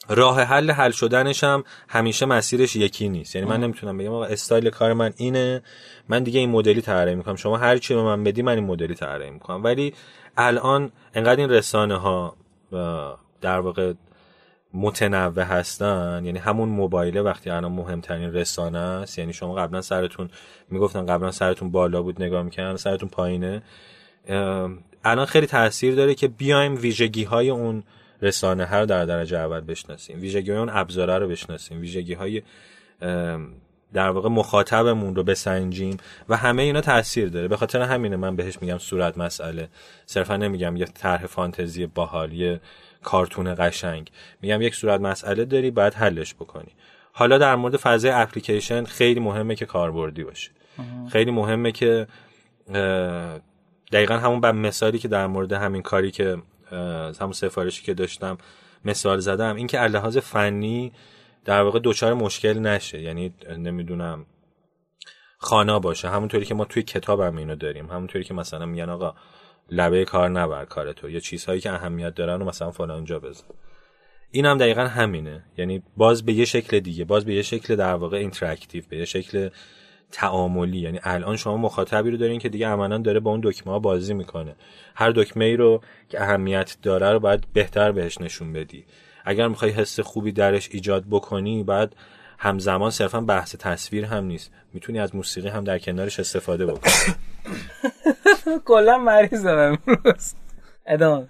[0.09, 3.37] راه حل حل شدنش هم همیشه مسیرش یکی نیست.
[3.37, 5.63] یعنی من نمی‌تونم بگم آقا استایل کار من اینه.
[6.09, 7.37] من دیگه این مدلی طراحی می‌کنم.
[7.37, 9.65] شما هر چی به من بدی من این مدلی طراحی می‌کنم.
[9.65, 9.95] ولی
[10.37, 12.37] الان انقدر این رسانه ها
[13.41, 13.93] در واقع
[14.75, 20.31] متنوع هستن یعنی همون موبایله وقتی الان مهمترین رسانه است یعنی شما قبلا سرتون
[20.71, 23.63] می‌گفتن قبلا سرتون بالا بود نگاه می‌کنن سرتون پایینه.
[25.05, 27.83] الان خیلی تاثیر داره که بیایم ویژگی های اون
[28.23, 30.21] رسانه هر در درجه اول بشناسیم.
[30.21, 31.81] ویژگی های اون ابزاره رو بشناسیم.
[31.81, 32.43] ویژگی های
[33.93, 35.97] در واقع مخاطبمون رو بسنجیم
[36.29, 37.49] و همه اینا تاثیر داره.
[37.49, 39.69] به خاطر همینه من بهش میگم صورت مسئله.
[40.07, 42.61] صرفا نمیگم یه طرح فانتزی باحال یه
[43.03, 44.11] کارتون قشنگ.
[44.43, 46.73] میگم یک صورت مسئله داری باید حلش بکنی.
[47.13, 50.51] حالا در مورد فضای اپلیکیشن خیلی مهمه که کاربردی باشه.
[51.13, 52.07] خیلی مهمه که
[53.93, 56.37] دقیقا همون به مثالی که در مورد همین کاری که
[57.21, 58.39] همون سفارشی که داشتم
[58.85, 59.57] مثال زدم.
[59.57, 60.93] اینکه لحاظ فنی
[61.45, 63.03] در واقع دوچار مشکل نشه.
[63.03, 64.27] یعنی نمی‌دونم
[65.39, 66.09] خانا باشه.
[66.09, 67.87] همونطوری که ما توی کتاب هم اینو داریم.
[67.87, 69.15] همونطوری که مثلا میگن آقا
[69.71, 71.11] لبه کار نبر کار تو.
[71.11, 73.45] یا چیزهایی که اهمیت دارن و مثلا فلان جا بزن
[74.31, 75.45] این هم دقیقا همینه.
[75.59, 77.05] یعنی باز به یه شکل دیگه.
[77.05, 79.49] باز به یه شکل در واقع interactive به یه شکل
[80.13, 80.79] تعاملی.
[80.79, 84.15] یعنی الان شما مخاطبی رو دارین که دیگه عملا داره با اون دکمه ها بازی
[84.15, 84.55] می‌کنه.
[84.95, 88.85] هر دکمه ای رو که اهمیت داره رو باید بهتر بهش نشون بدی.
[89.25, 91.97] اگر می‌خوای حس خوبی درش ایجاد بکنی بعد
[92.39, 94.53] همزمان صرفا بحث تصویر هم نیست.
[94.73, 96.93] می‌تونی از موسیقی هم در کنارش استفاده بکنی.
[98.65, 100.35] کلا مریضم امروز
[100.87, 101.29] ادامه.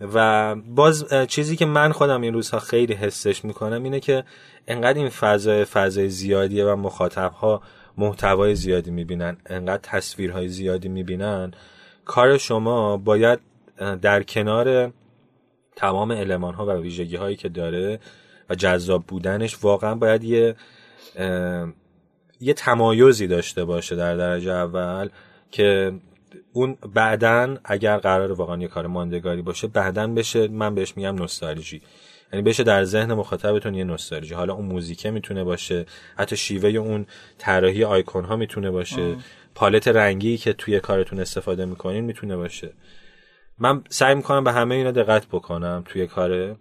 [0.00, 4.24] و باز چیزی که من خودم این روزها خیلی حسش می‌کنم اینه که
[4.68, 7.62] انقدر این فضای فضای زیادیه و مخاطب ها
[7.98, 11.52] محتوای زیادی می‌بینن انقدر تصویرهای زیادی می‌بینن
[12.04, 13.38] کار شما باید
[14.02, 14.92] در کنار
[15.76, 18.00] تمام علمان ها و ویژگی هایی که داره
[18.50, 20.54] و جذاب بودنش واقعا باید یه
[22.40, 25.08] یه تمایزی داشته باشه در درجه اول
[25.50, 25.92] که
[26.52, 31.82] اون بعدا اگر قرار واقعا یه کار ماندگاری باشه بعدا بشه من بهش میگم نوستالژی.
[32.32, 34.34] یعنی بشه در ذهن مخاطبتون یه نوستالژی.
[34.34, 37.06] حالا اون موزیکه می‌تونه باشه حتی شیوه اون
[37.38, 39.16] طراحی آیکون ها می‌تونه باشه.
[39.54, 42.72] پالت رنگی که توی کارتون استفاده می‌کنین می‌تونه باشه.
[43.58, 46.56] من سعی می‌کنم به همه اینا دقت بکنم توی کاره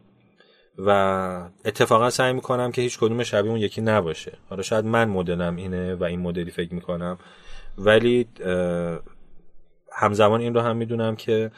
[0.78, 4.38] و اتفاقا سعی می‌کنم که هیچ کدوم شبیه اون یکی نباشه.
[4.50, 7.18] حالا شاید من مدلم اینه و این مدلی فکر می‌کنم.
[7.78, 8.28] ولی
[9.96, 11.52] همزمان این رو هم می‌دونم که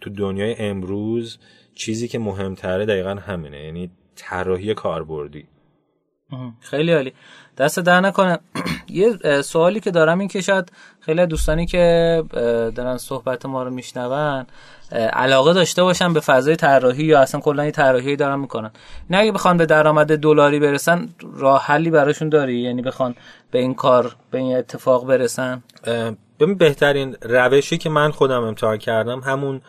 [0.00, 1.38] تو دنیای امروز
[1.74, 5.46] چیزی که مهمتره دقیقا همینه یعنی طراحی کاربردی.
[6.60, 7.12] خیلی عالی.
[7.58, 8.38] دست در نکنه.
[8.88, 12.24] یه سوالی که دارم این که شاید خیلی دوستانی که
[12.74, 14.46] دارن صحبت ما رو میشنون
[15.12, 18.70] علاقه داشته باشن به فضای طراحی یا اصلا کلا طراحی دارن می‌کنن.
[19.10, 23.14] نه اگه بخوان به درآمد دلاری برسن راه حلی براشون داری؟ یعنی بخوان
[23.50, 25.62] به این کار به این اتفاق برسن؟
[26.42, 29.60] ببین بهترین روشی که من خودم امتحان کردم همون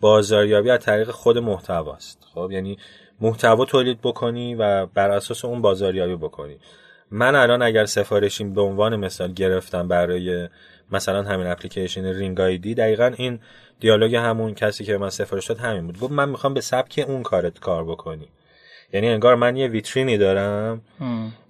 [0.00, 2.26] بازاریابی از طریق خود محتواست.
[2.34, 2.78] خب یعنی
[3.20, 6.58] محتوا تولید بکنی و بر اساس اون بازاریابی بکنی.
[7.10, 10.48] من الان اگر سفارشی به عنوان مثال گرفتم برای
[10.92, 13.40] مثلا همین اپلیکیشن رینگ آیدی دقیقا این
[13.80, 16.00] دیالوگ همون کسی که من سفارش داد همین بود.
[16.00, 18.28] گفت من می‌خوام به سبک اون کارت کار بکنی.
[18.92, 20.80] یعنی انگار من یه ویترینی دارم.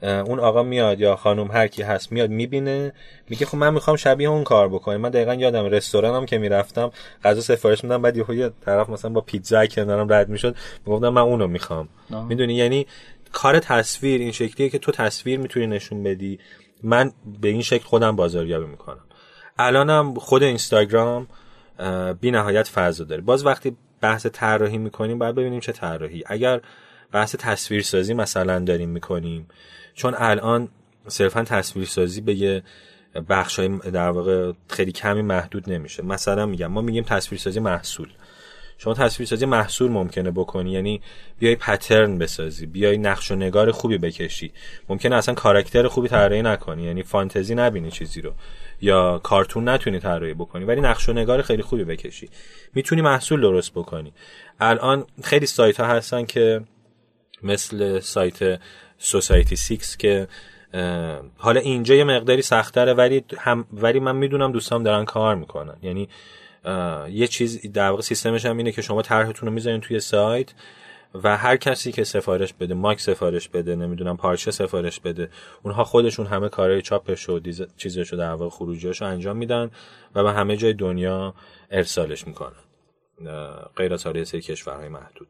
[0.03, 2.93] اون آقا میاد یا خانم هر کی هست میاد می‌بینه
[3.29, 4.97] میگه خب من می‌خوام شبیه اون کار بکنم.
[4.97, 6.91] من دقیقا یادم رستورانم که می‌رفتم
[7.25, 11.47] غذا سفارش میدم بعد یه طرف مثلا با پیتزا کنارم رد می‌شد می‌گفتم من اونو
[11.47, 11.89] می‌خوام.
[12.29, 12.87] می‌دونی؟ یعنی
[13.33, 16.39] کار تصویر این شکلیه که تو تصویر می‌تونی نشون بدی.
[16.83, 19.05] من به این شکل خودم بازاریابی می‌کنم.
[19.59, 21.27] الانم خود اینستاگرام
[22.21, 23.23] بی نهایت فضا داره.
[23.23, 26.23] باز وقتی بحث طراحی می‌کنیم باید ببینیم چه طراحی.
[26.27, 26.61] اگر
[27.13, 29.49] بحث تصویرسازی مثلا داریم می‌کنیم.
[29.95, 30.69] چون الان
[31.09, 32.63] صرفا تصویرسازی به یه
[33.29, 36.03] بخش های در واقع خیلی کمی محدود نمیشه.
[36.03, 38.09] مثلا میگم ما میگیم تصویرسازی محصول.
[38.79, 41.01] شما تصویرسازی محصول ممکنه بکنی یعنی
[41.39, 44.53] بیای پترن بسازی بیای نقش و نگار خوبی بکشی.
[44.89, 48.33] ممکنه اصلا کاراکتر خوبی طراحی نکنی یعنی فانتزی نبینی چیزی رو.
[48.81, 52.29] یا کارتون نتونی طراحی بکنی ولی نقش و نگار خیلی خوبی بکشی.
[52.75, 54.13] می‌تونی محصول درست بکنی.
[54.61, 56.61] الان خیلی سایت ها هستن که
[57.43, 58.61] مثل سایت
[58.99, 60.29] Society6 که
[61.37, 65.77] حالا اینجا یه مقداری سخت‌تره ولی هم ولی من می‌دونم دوستام دارن کار می‌کنن.
[65.83, 66.09] یعنی
[67.11, 70.55] یه چیز در واقع سیستمش هم اینه که شما طرحتون رو می‌ذارین توی سایت
[71.15, 75.31] و هر کسی که سفارش بده ماگ سفارش بده نمی‌دونم پارچه سفارش بده
[75.63, 77.41] اونها خودشون همه کارهای چاپش و
[77.77, 79.71] چیزشو در واقع خروجیاشو انجام میدن
[80.15, 81.35] و به همه جای دنیا
[81.71, 82.53] ارسالش می‌کنن.
[83.77, 85.29] غیر از حالا سری کشورهای محدود.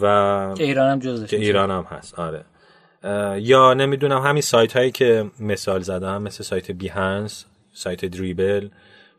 [0.00, 2.18] و که ایران هم جزش که ایران هم هست.
[2.18, 2.44] آره.
[3.40, 8.68] یا نمی‌دونم همین سایت هایی که مثال زدم مثل سایت بیهنس سایت دریبل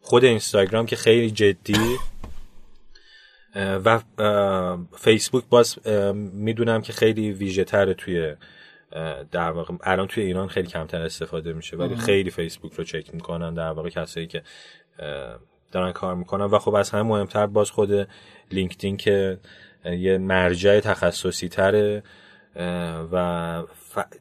[0.01, 1.97] خود اینستاگرام که خیلی جدی.
[3.55, 3.99] و
[4.97, 5.88] فیسبوک باز
[6.34, 8.36] می‌دونم که خیلی ویژه تره توی
[9.32, 13.53] در واقع الان توی ایران خیلی کمتر استفاده میشه ولی خیلی فیسبوک رو چک می‌کنن
[13.53, 14.43] در واقع کسایی که
[15.71, 16.45] دارن کار می‌کنن.
[16.45, 18.07] و خب از همه مهمتر باز خود
[18.51, 19.39] لینکدین که
[19.99, 22.03] یه مرجع تخصصی تره
[23.11, 23.63] و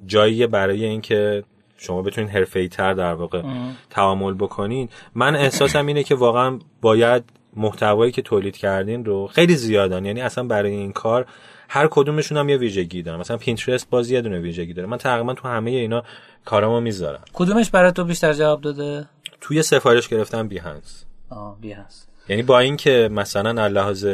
[0.07, 1.45] جایی برای اینکه
[1.77, 3.43] شما بتونین حرفه‌ای تر در واقع
[3.91, 4.89] تعامل بکنین.
[5.15, 7.25] من احساسم اینه که واقعا باید
[7.57, 10.05] محتوایی که تولید کردین رو خیلی زیادن.
[10.05, 11.27] یعنی اصلا برای این کار
[11.69, 13.21] هر کدومشون هم یه ویژگی دارن.
[13.21, 14.89] مثلا Pinterest باز یه دونه ویژگی داره.
[14.89, 16.03] من تقریبا تو همه اینا
[16.45, 17.21] کارامو می‌ذارم.
[17.33, 19.09] کدومش برای تو بیشتر جواب داده؟
[19.41, 24.07] توی سفارش گرفتم Behance آه Behance یعنی با اینکه مثلا لحاظ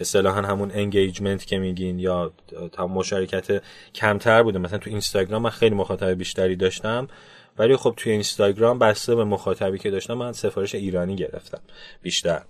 [0.00, 2.32] اصطلاحا همون engagement که میگین یا
[2.72, 3.62] تا مشارکت
[3.94, 4.58] کمتر بوده.
[4.58, 7.08] مثلا تو اینستاگرام من خیلی مخاطب بیشتری داشتم
[7.58, 11.60] ولی خب توی اینستاگرام بسته به مخاطبی که داشتم من سفارش ایرانی گرفتم
[12.02, 12.42] بیشتر.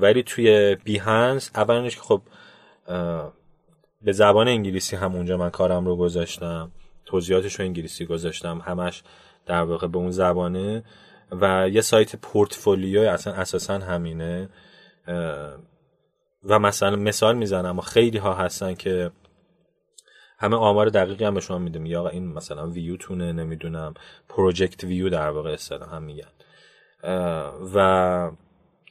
[0.00, 2.22] ولی توی بیهنس اولش که خب
[4.02, 6.70] به زبان انگلیسی هم اونجا من کارم رو گذاشتم
[7.06, 9.02] توضیحاتش رو انگلیسی گذاشتم همش
[9.46, 10.84] در واقع به اون زبانه.
[11.40, 14.48] و یه سایت پورتفولیو اصلا اساسا همینه.
[16.44, 19.10] و مثلا مثال می‌زنم و خیلی ها هستن که
[20.38, 23.94] همه آمار دقیقی هم به شما میدم یا این مثلا ویو تونه نمی‌دونم
[24.28, 26.28] پروژکت ویو در واقع اصطلاح هم میگن.
[27.74, 28.30] و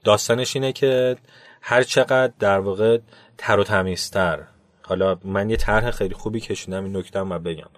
[0.04, 1.18] داستانش اینه که
[1.62, 3.00] هر چقدر در واقع
[3.38, 4.44] تر و تمیزتر.
[4.84, 7.70] حالا من یه طرح خیلی خوبی کشیدم این نکته و بگم.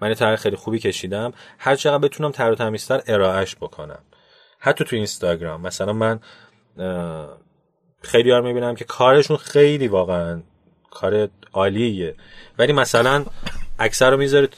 [0.00, 1.32] من یه طرح خیلی خوبی کشیدم.
[1.58, 4.02] هر چقدر بتونم تر و تمیزتر ارائهش بکنم.
[4.58, 5.60] حتی تو اینستاگرام.
[5.60, 6.20] مثلا من
[8.02, 10.42] خیلی ها می‌بینم که کارشون خیلی واقعا
[10.90, 12.14] کار عالیه.
[12.58, 13.24] ولی مثلا
[13.78, 14.48] اکثر رو می‌ذاره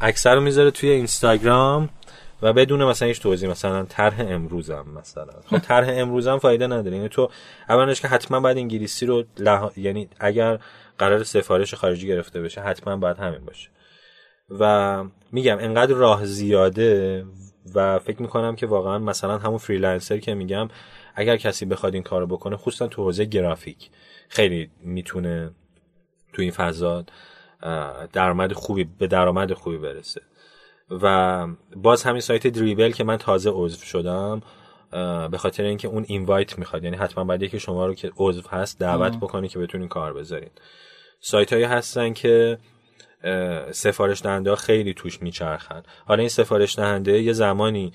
[0.00, 1.88] اکثر رو می‌ذاره توی اینستاگرام
[2.42, 5.32] و بدون مثلا هیچ توضیح مثلا طرح امروزم مثلا.
[5.46, 6.96] خب طرح امروزم فایده نداره.
[6.96, 7.30] یعنی تو
[7.68, 9.24] اولش که حتما باید انگلیسی رو
[9.76, 10.58] یعنی اگر
[10.98, 13.68] قرار سفارش خارجی گرفته بشه حتما باید همین باشه.
[14.60, 17.24] و میگم انقدر راه زیاده
[17.74, 20.68] و فکر می‌کنم که واقعا مثلا همون فریلنسر که میگم
[21.14, 23.90] اگر کسی بخواد این کارو بکنه خصوصا تو حوزه گرافیک
[24.28, 25.50] خیلی می‌تونه
[26.32, 27.04] تو این فضا
[28.12, 30.20] درآمد خوبی به درآمد خوبی برسه.
[30.90, 31.46] و
[31.76, 34.42] باز همین سایت دریبل که من تازه عضو شدم
[35.30, 36.84] به خاطر اینکه اون اینوایت می‌خواد.
[36.84, 40.50] یعنی حتما باید که شما رو که عضو هست دعوت بکنی که بتونین کار بذارین.
[41.20, 42.58] سایت هایی هستن که
[43.70, 45.82] سفارش دهنده خیلی توش میچرخن.
[46.06, 47.92] حالا این سفارش دهنده یه زمانی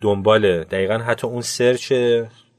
[0.00, 1.92] دنبال دقیقا حتی اون سرچ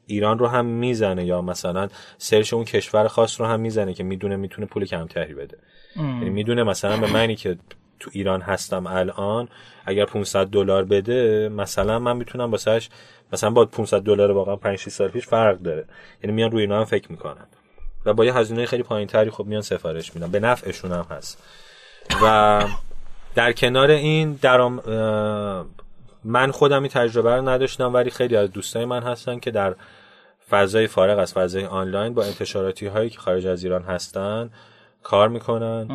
[0.06, 4.36] ایران رو هم می‌زنه یا مثلا سرچ اون کشور خاص رو هم می‌زنه که می‌دونه
[4.36, 5.58] می‌تونه پول کمتری بده.
[5.96, 7.58] یعنی می‌دونه مثلا به منی که
[8.00, 9.48] تو ایران هستم الان
[9.86, 12.90] اگر 500 دلار بده مثلا من می‌تونم واسهش
[13.34, 15.86] مثلا با 500 دلار واقعا 5 6 سال پیش فرق داره.
[16.24, 17.48] یعنی میان روی اینا هم فکر می‌کنن.
[18.06, 20.32] و با یه هزینه خیلی پایینتری خب میان سفارش میدن.
[20.32, 21.44] به نفعشون هم هست.
[22.24, 22.66] و
[23.36, 24.82] در کنار این درام
[26.24, 29.76] من خودم این تجربه رو نداشتم ولی خیلی از دوستای من هستن که در
[30.50, 34.50] فضای فارغ از فضای آنلاین با انتشاراتی هایی که خارج از ایران هستن
[35.04, 35.88] کار می‌کنن.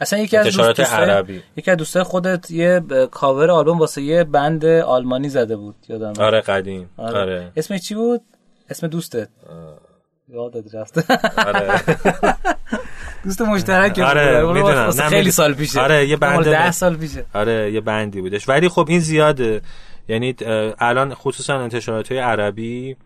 [0.00, 1.42] اصلا یکی از دوست عربی.
[1.56, 6.40] یکی از دوستای خودت یه کاور آلبوم واسه یه بند آلمانی زده بود یادم آره
[6.40, 6.90] قدیم.
[6.96, 7.18] آره.
[7.20, 7.52] آره.
[7.56, 8.20] اسمش چی بود؟
[8.70, 9.28] اسم دوستت.
[10.28, 11.10] یادت رفت.
[11.46, 11.80] آره.
[13.24, 14.90] دوست مشترک آره می‌دونم.
[14.90, 15.80] خیلی سال پیشه.
[15.80, 17.26] آره یه بند 10 سال پیشه.
[17.34, 18.48] آره یه بندی بودش.
[18.48, 19.62] ولی خب این زیاده.
[20.08, 20.34] یعنی
[20.78, 22.96] الان خصوصا انتشارات های عربی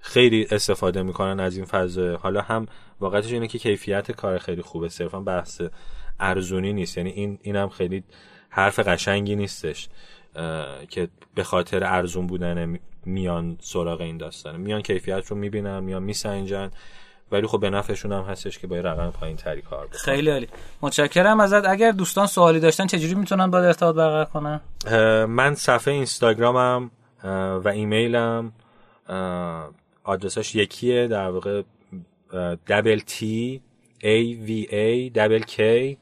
[0.00, 2.16] خیلی استفاده می‌کنن از این فضا.
[2.16, 2.66] حالا هم
[3.00, 4.88] واقعتش اینه که کیفیت کار خیلی خوبه.
[4.88, 5.62] صرفا بحث
[6.20, 6.96] ارزونی نیست.
[6.96, 8.04] یعنی این اینم خیلی
[8.50, 9.88] حرف قشنگی نیستش
[10.88, 16.70] که به خاطر ارزون بودن میان سراغ این داستانه میان کیفیت رو می‌بینن میان میسنجن.
[17.32, 19.98] ولی خب به نفعشون هم هستش که با رقم پایین تری کار بکنن.
[19.98, 20.48] خیلی عالی.
[20.82, 21.66] متشکرم ازت.
[21.66, 24.60] اگر دوستان سوالی داشتن چجوری می‌تونن با ارتباط برقرار کنن؟
[25.24, 26.90] من صفحه اینستاگرامم
[27.64, 28.52] و ایمیلم
[30.04, 31.62] آدرسش یکیه در واقع
[32.66, 33.62] دبل تی
[33.98, 35.98] ای وی ای دبل کی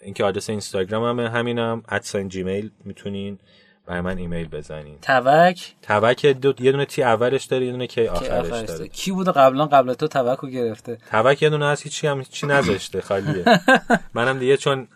[0.00, 3.38] اینکه آدرس اینستاگرام هم همینم ادساین جیمیل می‌تونین.
[3.86, 4.98] برای من ایمیل بزنین.
[5.02, 6.54] توک؟ توک دو...
[6.58, 10.08] یه دونه تی اولش داره یه دونه کی آخرش, داره کی بوده قبلا؟ قبل تو
[10.08, 10.98] توک رو گرفته.
[11.10, 13.44] توک یه دونه هست هیچی هم چی نذاشته خالیه.
[14.14, 14.88] منم دیگه چون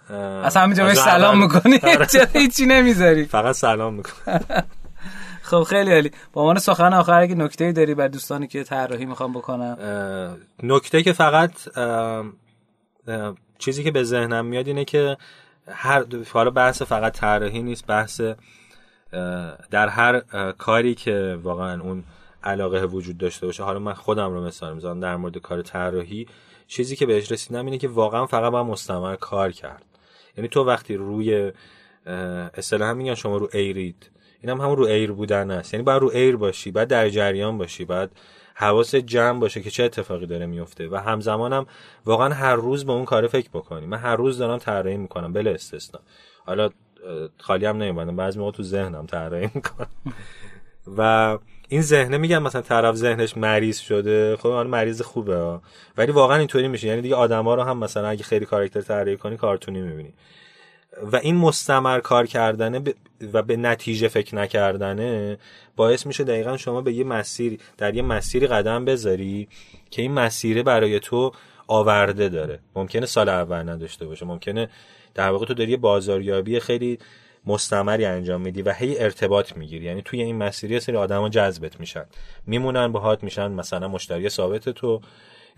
[0.44, 2.06] اصلا همینجا سلام می‌کنی؟ آره.
[2.06, 4.14] چرا هیچی نمی‌ذاری؟ فقط سلام می‌کنی
[5.42, 6.10] خب خیلی عالی.
[6.32, 9.76] با عنوان سخن آخر اگه نکته داری بر دوستانی که طراحی می‌خوام بکنم؟
[10.62, 11.50] نکته که فقط
[13.58, 15.16] چیزی که به ذهنم میاد اینه که
[15.68, 18.20] هر حالا بحث فقط طراحی نیست بحث
[19.70, 20.20] در هر
[20.58, 22.04] کاری که واقعا اون
[22.42, 26.26] علاقه وجود داشته باشه حالا من خودم رو مثال می‌زنم در مورد کار طراحی
[26.66, 29.84] چیزی که بهش رسیدم اینه که واقعا فقط با مستمر کار کرد.
[30.36, 31.52] یعنی تو وقتی روی
[32.54, 34.10] اصطلاحا میگن شما رو ایرید.
[34.40, 35.74] این هم همون رو ایر بودن است.
[35.74, 38.10] یعنی باید رو ایر باشی بعد در جریان باشی بعد
[38.54, 41.66] حواس جمع باشه که چه اتفاقی داره میفته و همزمانم
[42.06, 43.86] واقعا هر روز به اون کار فکر بکنی.
[43.86, 46.00] من هر روز دارم طراحی می‌کنم بله استثنا.
[46.46, 46.70] حالا
[47.38, 49.88] خالی هم بعضی موقع تو ذهنم طراحی می‌کنم
[50.96, 51.38] و
[51.68, 54.36] این ذهنه میگم مثلا طرف ذهنش مریض شده.
[54.36, 55.58] خب من مریض خوبه
[55.96, 56.88] ولی واقعا اینطوری میشه.
[56.88, 60.12] یعنی دیگه آدما رو هم مثلا اگه خیلی کاراکتر طراحی کنی کارتونی می‌بینی.
[61.12, 62.82] و این مستمر کار کردنه
[63.32, 65.38] و به نتیجه فکر نکردنه
[65.76, 69.48] باعث میشه دقیقا شما به یه مسیر در یه مسیری قدم بذاری
[69.90, 71.32] که این مسیره برای تو
[71.66, 72.58] آورده داره.
[72.76, 74.26] ممکنه سال اول نداشته باشه.
[74.26, 74.68] ممکنه
[75.14, 76.98] در واقع تو داری یه بازاریابی خیلی
[77.46, 79.84] مستمری انجام میدی و هی ارتباط می‌گیری.
[79.84, 82.04] یعنی توی این مسیری یه سری آدما جذبت میشن.
[82.46, 83.50] میمونن باهات میشن.
[83.50, 85.00] مثلا مشتری ثابت تو.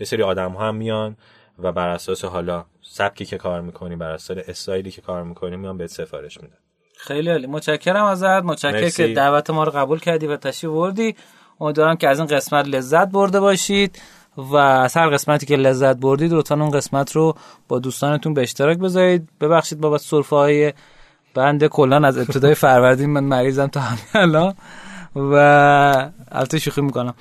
[0.00, 1.16] یه سری آدم ها هم میان
[1.59, 5.78] و بر اساس حالا سبکی که کار می‌کنی بر اساس استایلی که کار می‌کنی میان
[5.78, 6.57] بهت سفارش میدن.
[6.96, 7.46] خیلی عالی.
[7.46, 8.42] متشکرم ازت.
[8.42, 11.16] متشکرم که دعوت ما رو قبول کردی و تشریف بردی
[11.61, 14.03] امیدوارم که از این قسمت لذت برده باشید.
[14.36, 17.34] و از هر قسمتی که لذت بردید لطفا اون قسمت رو
[17.68, 19.28] با دوستانتون به اشتراک بذارید.
[19.40, 20.72] ببخشید بابت سرفه های
[21.34, 24.54] بنده کلا از ابتدای فروردین من مریضم تا همین الان.
[25.16, 25.34] و
[26.32, 27.14] البته شوخی می‌کنم.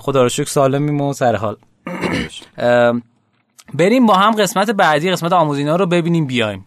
[0.00, 1.56] خدا رو شکر سالمیم و سر حال.
[3.74, 6.64] بریم با هم قسمت بعدی قسمت آموزینا رو ببینیم بیایم.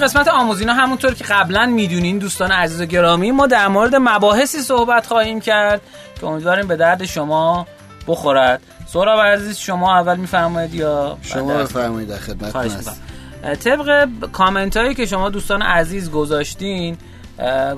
[0.00, 5.06] قسمت آموزینا همونطور که قبلا می‌دونین دوستان عزیز و گرامی ما در مورد مباحثی صحبت
[5.06, 5.80] خواهیم کرد
[6.20, 7.66] که امیدواریم به درد شما
[8.06, 8.60] بخورد.
[8.86, 12.96] سورا عزیز شما اول میفرمایید یا شما بفرمایید در خدمت
[13.64, 16.98] طبق کامنت هایی که شما دوستان عزیز گذاشتین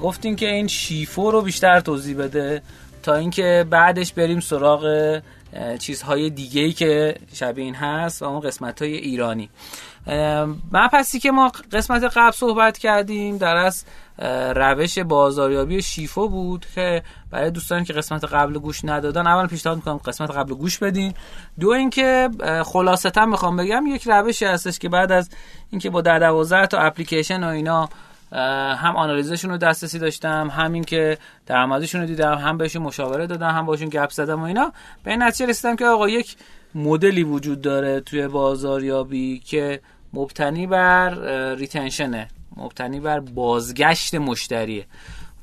[0.02, 2.62] گفتین که این شیفو رو بیشتر توضیح بده
[3.02, 5.20] تا اینکه بعدش بریم سراغ
[5.78, 9.50] چیزهای دیگه ای که شبیه این هست و اون قسمت های ایرانی.
[10.92, 13.84] پسی که ما قسمت قبل صحبت کردیم در از
[14.56, 19.96] روش بازاریابی شیفو بود که برای دوستانی که قسمت قبل گوش ندادن اول پیشنهاد می‌کنم
[19.96, 21.14] قسمت قبل گوش بدین.
[21.60, 22.30] دو اینکه
[22.64, 25.30] خلاصتا می‌خوام بگم یک روشی هستش که بعد از
[25.70, 27.88] اینکه با در 12 تا اپلیکیشن و اینا
[28.76, 33.66] هم آنالیزشون رو دسترسی داشتم همین که درآمدشون رو دیدم هم بهشون مشاوره دادم هم
[33.66, 34.72] باشون گپ زدم و اینا
[35.04, 36.36] به این نتیجه رسیدم که آقا یک
[36.74, 39.80] مدلی وجود داره توی بازاریابی که
[40.12, 41.14] مبتنی بر
[41.54, 44.86] ریتنشنه مبتنی بر بازگشت مشتریه.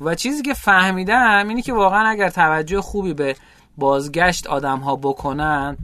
[0.02, 3.36] و چیزی که فهمیدم اینه که واقعا اگر توجه خوبی به
[3.78, 5.78] بازگشت آدم ها بکنن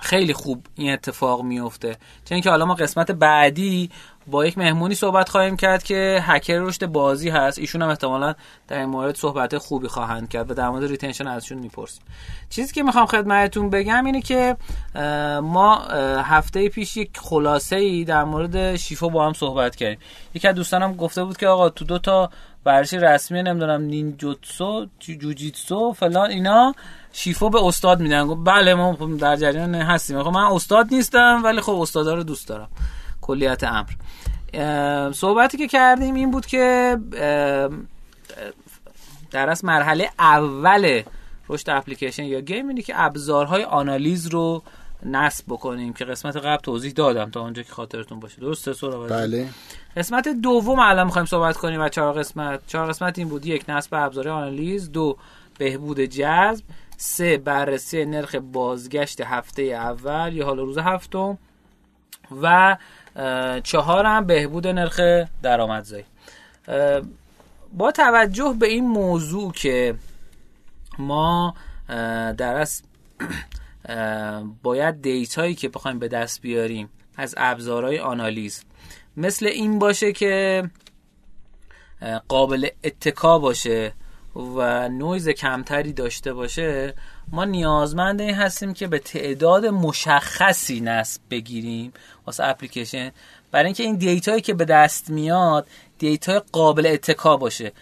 [0.00, 3.90] خیلی خوب این اتفاق میفته چون که حالا ما قسمت بعدی
[4.26, 7.58] با یک مهمونی صحبت خواهیم کرد که هکر رشد بازی هست.
[7.58, 8.34] ایشون هم احتمالا
[8.68, 12.02] در این مورد صحبت خوبی خواهند کرد و در مورد ریتنشن ازشون می‌پرسیم.
[12.50, 14.56] چیزی که می‌خوام خدمتتون بگم اینه که
[15.42, 15.76] ما
[16.22, 19.98] هفته پیش یک خلاصه ای در مورد شیفو با هم صحبت کردیم.
[20.34, 22.30] یکی از دوستانم گفته بود که آقا تو دو تا
[22.66, 26.74] ورزش رسمی نمی‌دونم نینجوتسو جوجیتسو فلان اینا
[27.12, 28.44] شیفو به استاد میدن.
[28.44, 30.22] بله ما در جریان هستیم.
[30.22, 32.68] خب من استاد نیستم ولی خب استادا رو دوست دارم.
[33.20, 33.90] کلیت امر.
[35.12, 36.98] صحبتی که کردیم این بود که
[39.30, 41.02] در از مرحله اول
[41.48, 44.62] رشد اپلیکیشن یا گیم اینه که ابزارهای آنالیز رو
[45.06, 48.40] نصب بکنیم که قسمت قبل توضیح دادم تا اونجا که خاطرتون باشه.
[48.40, 49.48] درسته سورا بله.
[49.96, 52.60] قسمت دوم الان می‌خوایم صحبت کنیم و چهار قسمت.
[52.66, 53.46] چهار قسمت این بود.
[53.46, 54.92] یک نصب ابزار آنالیز.
[54.92, 55.16] دو
[55.58, 56.64] بهبود جذب.
[56.96, 61.38] سه بررسی نرخ بازگشت هفته اول یا حالا روز هفتم.
[62.42, 62.76] و
[63.64, 65.00] چهارم بهبود نرخ
[65.42, 66.04] درآمدزایی.
[67.72, 69.94] با توجه به این موضوع که
[70.98, 71.54] ما
[72.38, 72.82] در واقع
[74.62, 78.64] باید دیتایی که بخوایم به دست بیاریم از ابزارهای آنالیز
[79.16, 80.62] مثل این باشه که
[82.28, 83.92] قابل اتکا باشه
[84.36, 86.94] و نویز کمتری داشته باشه
[87.32, 91.92] ما نیازمند این هستیم که به تعداد مشخصی نصب بگیریم
[92.26, 93.10] واسه اپلیکیشن.
[93.50, 95.66] برای اینکه این دیتایی که به دست میاد
[95.98, 97.72] دیتای قابل اتکا باشه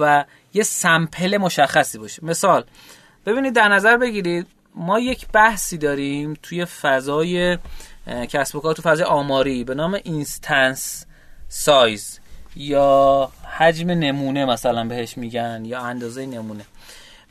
[0.00, 0.24] و
[0.54, 2.24] یه sample مشخصی باشه.
[2.24, 2.64] مثال
[3.26, 7.58] ببینید در نظر بگیرید ما یک بحثی داریم توی فضای
[8.06, 11.06] کسب و کار تو فضای آماری به نام instance
[11.48, 12.20] size
[12.56, 16.64] یا حجم نمونه مثلا بهش میگن یا اندازه نمونه.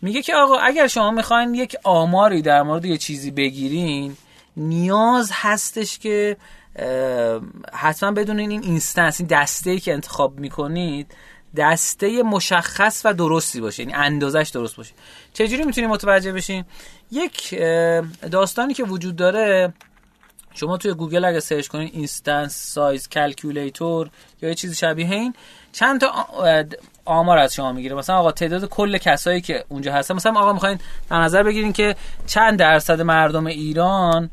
[0.02, 4.18] میگه که آقا اگر شما می‌خواین یک آماری در مورد یه چیزی بگیرین
[4.58, 6.38] نیاز هستش که
[7.74, 11.16] حتما بدونین این instance این دسته ای که انتخاب می‌کنید
[11.58, 14.94] دسته مشخص و درستی باشه یعنی اندازش درست باشه.
[15.34, 16.66] چجوری می‌تونیم متوجه بشین؟
[17.12, 17.56] یک
[18.32, 19.74] داستانی که وجود داره
[20.54, 24.10] شما توی گوگل اگه سرچ کنین instance size calculator
[24.42, 25.34] یا یه چیزی شبیه این
[25.72, 26.12] چند تا
[27.06, 27.96] آمار از شما می‌گیره.
[27.96, 30.80] مثلا آقا تعداد کل کسایی که اونجا هستن مثلا آقا می‌خواین
[31.10, 31.96] در نظر بگیرین که
[32.26, 34.30] چند درصد مردم ایران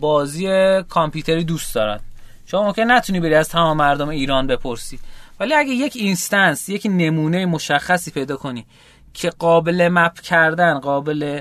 [0.00, 0.46] بازی
[0.88, 2.00] کامپیوتری دوست دارن.
[2.46, 4.98] شما ممکن نتونی بری از تمام مردم ایران بپرسی.
[5.40, 8.66] ولی اگه یک اینستنس یک نمونه مشخصی پیدا کنی
[9.14, 11.40] که قابل مپ کردن قابل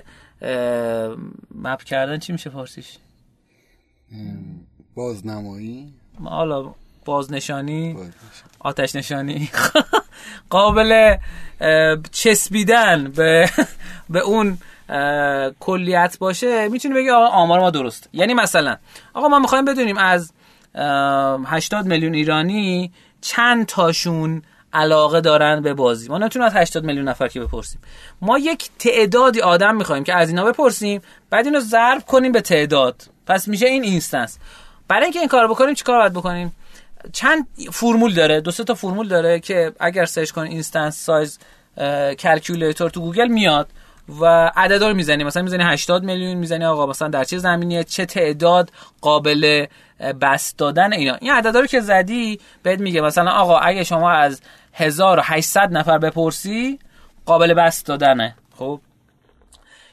[1.55, 2.97] مپ کردن چی میشه فارسیش
[4.95, 5.93] بازنمایی؟
[6.23, 6.73] حالا
[7.05, 7.97] بازنشانی
[8.59, 9.49] آتش نشانی
[10.49, 11.17] قابل
[12.11, 13.49] چسبیدن به
[14.09, 14.57] به اون
[15.59, 18.09] کلیت باشه می‌تونی بگی آقا آمار ما درست.
[18.13, 18.77] یعنی مثلا
[19.13, 20.33] آقا ما می‌خوایم بدونیم از
[20.75, 24.41] 80 میلیون ایرانی چند تاشون
[24.73, 27.81] علاقه دارن به بازی؟ ما نمی‌تونیم از 80 میلیون نفر که بپرسیم.
[28.21, 33.01] ما یک تعدادی آدم می‌خوایم که از اینا بپرسیم بعد اینو ضرب کنیم به تعداد.
[33.27, 34.37] پس میشه این اینستنس
[34.87, 36.55] برای اینکه این کار بکنیم چیکار باید بکنیم؟
[37.13, 41.39] چند فرمول داره دو تا فرمول داره که اگر سرچ کنید instance size
[42.19, 43.69] calculator تو گوگل میاد.
[44.09, 45.23] و عددا رو می‌زنی.
[45.23, 49.65] مثلا می‌زنی 80 میلیون می‌زنی آقا مثلا در چه زمینیه چه تعداد قابل
[50.21, 51.15] بسط دادن اینا.
[51.15, 54.41] این عددا رو که زدی بهت میگه مثلا آقا اگه شما از
[54.73, 56.79] 1800 نفر بپرسی
[57.25, 58.35] قابل بسط دادنه.
[58.57, 58.79] خب؟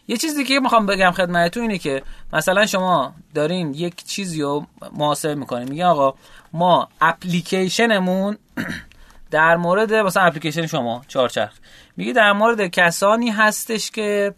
[0.09, 2.03] یه چیزی که می‌خوام بگم خدمتتون اینه که
[2.33, 5.69] مثلا شما دارین یک چیزی رو محاسبه می‌کنین.
[5.69, 6.15] میگه آقا
[6.53, 8.39] ما اپلیکیشنمون
[9.31, 11.53] در مورد مثلا اپلیکیشن شما چهارچرخ.
[11.97, 14.35] میگه در مورد کسانی هستش که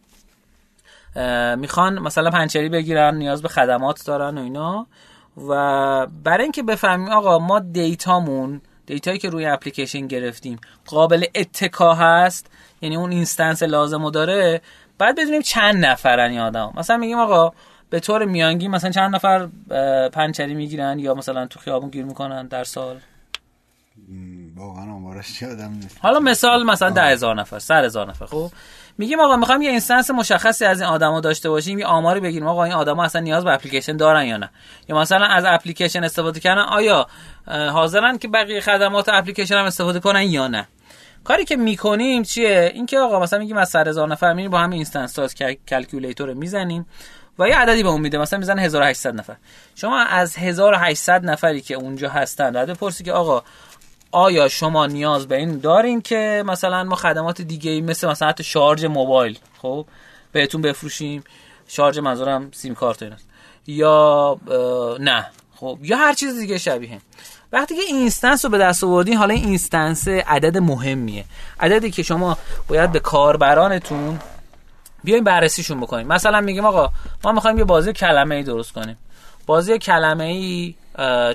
[1.57, 4.87] می‌خوان مثلا پنچری بگیرن نیاز به خدمات دارن و اینا.
[5.49, 12.51] و برای اینکه بفهمیم آقا ما دیتامون دیتایی که روی اپلیکیشن گرفتیم قابل اتکا هست
[12.81, 14.61] یعنی اون instance لازم داره
[14.99, 16.73] بعد بدونیم چند نفرن این آدم.
[16.77, 17.53] مثلا میگیم آقا
[17.91, 19.49] به طور میانگین مثلا چند نفر
[20.09, 23.01] پنچری می‌گیرن یا مثلا تو خیابون گیر می‌کنن در سال؟
[24.57, 25.99] واقعا آمارش یادم نیست.
[26.01, 28.27] حالا مثال مثلا ده هزار نفر صد هزار نفر.
[28.27, 28.51] خب
[28.99, 32.47] میگیم آقا می‌خوام یه instance مشخصی از این آدما داشته باشیم یه آماری بگیریم.
[32.47, 34.51] آقا این آدما اصلا نیاز به اپلیکیشن دارن یا نه؟
[34.89, 37.07] یا مثلا از اپلیکیشن استفاده کردن آیا
[37.47, 40.69] حاضرن که بقیه خدمات اپلیکیشن هم استفاده کنن یا نه؟
[41.25, 44.77] کاری که می‌کنیم چیه؟ اینکه آقا مثلا میگیم از صد هزار نفر میریم با همین
[44.77, 45.35] instance size
[45.69, 46.87] calculator می‌زنیم
[47.39, 48.19] و یه عددی به اون میده.
[48.19, 49.37] مثلا می‌زنه 1800 نفر.
[49.75, 53.43] شما از 1800 نفری که اونجا هستن بعد بپرسی که آقا
[54.13, 58.45] آیا شما نیاز به این دارین که مثلا ما خدمات دیگه ای مثل مثلا حتی
[58.45, 59.87] شارژ موبایل خب
[60.33, 61.25] بهتون بفروشیم
[61.69, 63.29] شارژ منظورم سیم کارت ایناست.
[63.67, 64.39] یا
[65.01, 67.01] نه خب یا هر چیز دیگه شبیه.
[67.53, 71.25] وقتی که instance رو به دست آوردین حالا این instance عدد مهمیه.
[71.61, 72.39] عددی که شما
[72.69, 74.19] باید به کاربرانتون
[75.05, 76.91] بیاین بررسیشون بکنیم مثلا میگیم آقا
[77.25, 78.97] ما می‌خوایم یه بازی کلمه ای درست کنیم.
[79.47, 80.75] بازی کلمه ای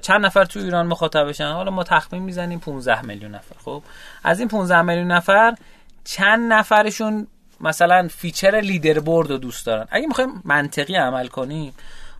[0.01, 3.55] چند نفر تو ایران مخاطبشن حالا ما تخمین می‌زنیم 15 میلیون نفر.
[3.65, 3.83] خب
[4.23, 5.55] از این 15 میلیون نفر
[6.03, 7.27] چند نفرشون
[7.61, 11.73] مثلا feature leaderboard رو دوست دارن؟ اگه می‌خوایم منطقی عمل کنیم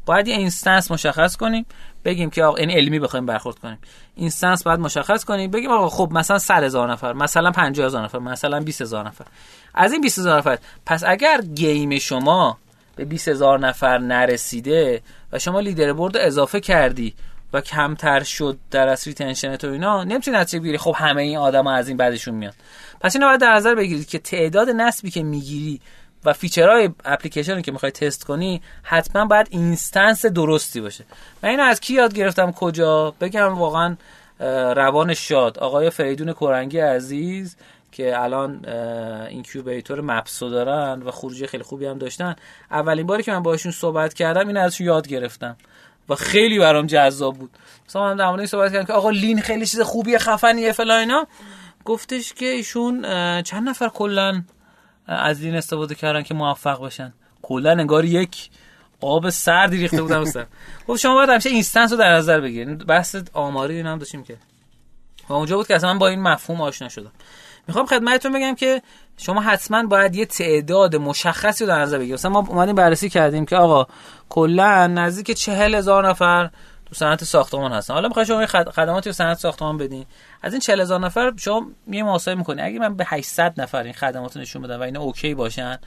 [0.05, 1.65] باید یه instance مشخص کنیم
[2.05, 3.77] بگیم که آقا این علمی بخوایم برخورد کنیم.
[4.15, 8.19] instance باید مشخص کنیم بگیم آقا خب مثلا 100 هزار نفر مثلا 50 هزار نفر
[8.19, 9.25] مثلا 20 هزار نفر.
[9.73, 12.57] از این 20 هزار نفر پس اگر game شما
[12.97, 17.13] به 20 هزار نفر نرسیده و شما leaderboard اضافه کردی
[17.53, 20.77] و کمتر شد در واقع retention تو اینا نمی‌تونی نتیجه بگیری.
[20.77, 22.53] خب همه این آدم از این بعدشون میاد
[23.01, 25.81] پس اینو باید در نظر بگیرید که تعداد نصبی که می‌گیری
[26.25, 31.05] و feature های اپلیکیشن که می‌خوای تست کنی حتما باید instance درستی باشه.
[31.43, 33.95] من اینو از کی یاد گرفتم؟ کجا؟ بگم واقعا
[34.75, 35.59] روانشاد.
[35.59, 37.55] آقای فریدون کورنگی عزیز.
[37.91, 38.65] که الان
[39.29, 42.35] incubator مپسو دارن و خروجی خیلی خوبی هم داشتن.
[42.71, 45.57] اولین باری که من باشون صحبت کردم این ازشون یاد گرفتم
[46.09, 47.49] و خیلی برام جذاب بود.
[47.87, 51.27] مثلا من در صحبت کردم که آقا lean خیلی چیز خوبیه خفنیه فلان اینا.
[51.85, 53.01] گفتش که ایشون
[53.41, 54.43] چند نفر کلا
[55.07, 57.13] از لین استفاده کردن که موفق بشن.
[57.41, 58.49] کلا انگار یک
[59.01, 60.45] آب سردی ریخته بودم سر
[60.87, 62.85] خب شما باید همیشه اینستنس رو در نظر بگیرید.
[62.85, 64.37] بحث آماری اینا هم داشتیم که.
[65.29, 67.11] و اونجا بود که اصلا من با این مفهوم آشنا شدم.
[67.67, 68.81] می‌خوام خدمتتون بگم که
[69.17, 72.13] شما حتما باید یه تعداد مشخصی رو در نظر بگیرید.
[72.13, 73.87] مثلا ما اومدیم بررسی کردیم که آقا
[74.29, 76.49] کلا نزدیک چهل هزار نفر
[76.85, 77.93] تو صنعت ساختمان هستن.
[77.93, 80.05] حالا می‌خوای شما خدماتی رو صنعت ساختمان بدین.
[80.41, 82.61] از این 40 هزار نفر شما یه محاسبه می‌کنی.
[82.61, 85.77] اگه من به 800 نفر این خدمات رو نشون بدم و اینا اوکی باشن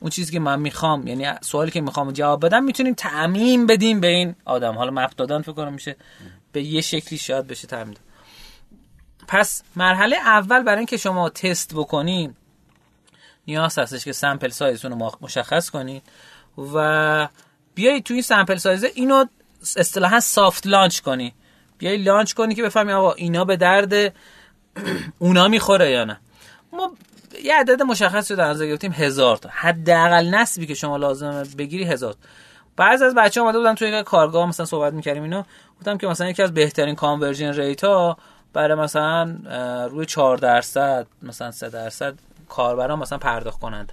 [0.00, 4.06] اون چیزی که من می‌خوام یعنی سوالی که می‌خوام جواب بدم می‌تونیم تعمیم بدیم به
[4.06, 4.74] این آدم.
[4.74, 5.96] حالا مپ دادن فکر کنم میشه.
[6.52, 7.96] به یه شکلی شاید بشه تعمیم
[9.28, 12.36] پس مرحله اول برای اینکه شما تست بکنید
[13.46, 16.02] نیاز هستش که سمپل سایزتون رو مشخص کنید
[16.74, 17.28] و
[17.74, 19.24] بیایید تو این sample size اینو
[19.76, 21.34] اصطلاحا soft launch کنی.
[21.78, 23.94] بیای launch کنی که بفهمی آقا اینا به درد
[25.18, 26.20] اونا می‌خوره یا نه.
[26.72, 26.92] ما
[27.44, 29.48] یه عدد مشخصی رو در گرفتیم هزار تا.
[29.52, 32.14] حداقل نسبی که شما لازمه بگیری هزار.
[32.76, 35.46] بعض از بچه اومده بودن توی کارگاه مثلا صحبت می‌کردیم اینا.
[35.78, 38.18] گفتم که مثلا یکی از بهترین conversion rate ها
[38.58, 39.36] برای مثلا
[39.90, 42.14] روی 4 درصد مثلا 3 درصد
[42.48, 43.92] کاربران مثلا پرداخت کنند.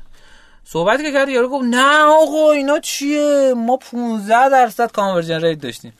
[0.63, 5.93] صحبتی که کرد یارو گفت نه آقا اینا چیه؟ ما 15 درصد conversion rate داشتیم.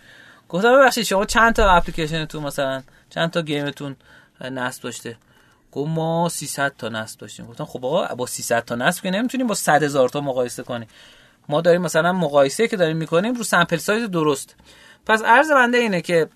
[0.50, 3.96] گفتم ببخشید شما چند تا اپلیکیشنتون مثلا چند تا game تون
[4.42, 5.18] نصب داشته؟
[5.72, 7.46] گفت ما 300 تا نصب داشتیم.
[7.46, 10.88] گفتم خب آقا با 300 تا نصب که نمی‌تونیم با 100 هزار تا مقایسه کنیم.
[11.50, 14.56] ما داریم مثلا مقایسه که داریم می‌کنیم رو sample size درست.
[15.06, 16.28] پس عرض بنده اینه که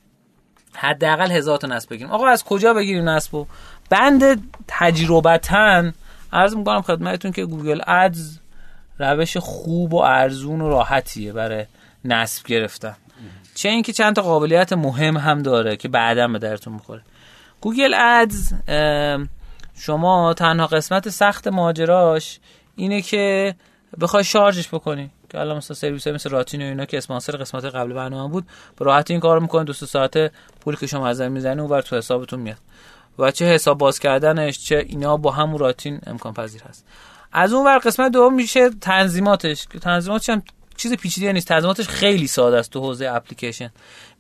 [0.75, 2.11] حداقل هزار تا نصب بگیریم.
[2.11, 3.45] آقا از کجا بگیریم نصبو
[3.89, 5.91] بند تجربتا.
[6.33, 8.39] عرض می‌کنم خدمتتون که Google Ads
[8.99, 11.65] روش خوب و ارزون و راحتیه برای
[12.05, 12.95] نصب گرفتن.
[13.55, 17.01] چه اینکه چند تا قابلیت مهم هم داره که بعدا به دردتون می‌خوره.
[17.61, 18.53] Google Ads
[19.79, 22.39] شما تنها قسمت سخت ماجراش
[22.75, 23.55] اینه که
[24.01, 25.11] بخوای شارژش بکنی.
[25.29, 28.47] که الان مثلا سرویس های مثل راتین و اینا که اسپانسر قسمت قبل برنامه بود
[28.79, 32.39] به راحتی این کارو می‌کنه دو ساعت پولی که شما ازش می‌زنی اونور تو حسابتون
[32.39, 32.57] میاد.
[33.19, 36.85] و چه حساب باز کردنش چه اینا با هم راتین امکان پذیر هست.
[37.31, 39.67] از اون ور قسمت دوم میشه تنظیماتش.
[39.67, 40.43] که تنظیماتش هم
[40.77, 41.47] چیز پیچیده نیست.
[41.47, 43.71] تنظیماتش خیلی ساده است تو حوزه اپلیکیشن.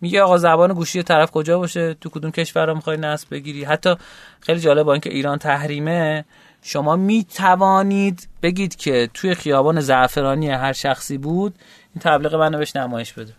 [0.01, 3.95] میگه آقا زبان گوشی طرف کجا باشه؟ تو کدوم کشور رو می‌خوای نصب بگیری؟ حتی
[4.39, 6.25] خیلی جالب با اینکه ایران تحریمه
[6.61, 11.55] شما می توانید بگید که توی خیابان زعفرانی هر شخصی بود
[11.95, 13.33] این تبلیغ منو بهش نمایش بده.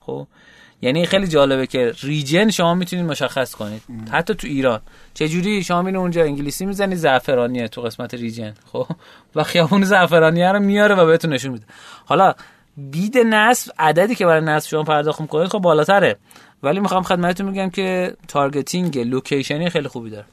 [0.00, 0.26] خب؟
[0.82, 3.82] یعنی خیلی جالبه که region شما می‌تونید مشخص کنید.
[4.10, 4.80] حتی تو ایران.
[5.14, 8.54] چه جوری شما میرین اونجا انگلیسی می‌زنید زعفرانیه تو قسمت region.
[8.72, 8.86] خب؟
[9.34, 11.64] و خیابون زعفرانیه رو میاره و بهتون نشون میده.
[12.04, 12.34] حالا
[12.76, 16.16] bid نصب عددی که برای نصب شما پرداخت می‌کنید خب بالاتره.
[16.62, 20.26] ولی می‌خوام خدمتتون میگم که targeting location ی خیلی خوبی داره.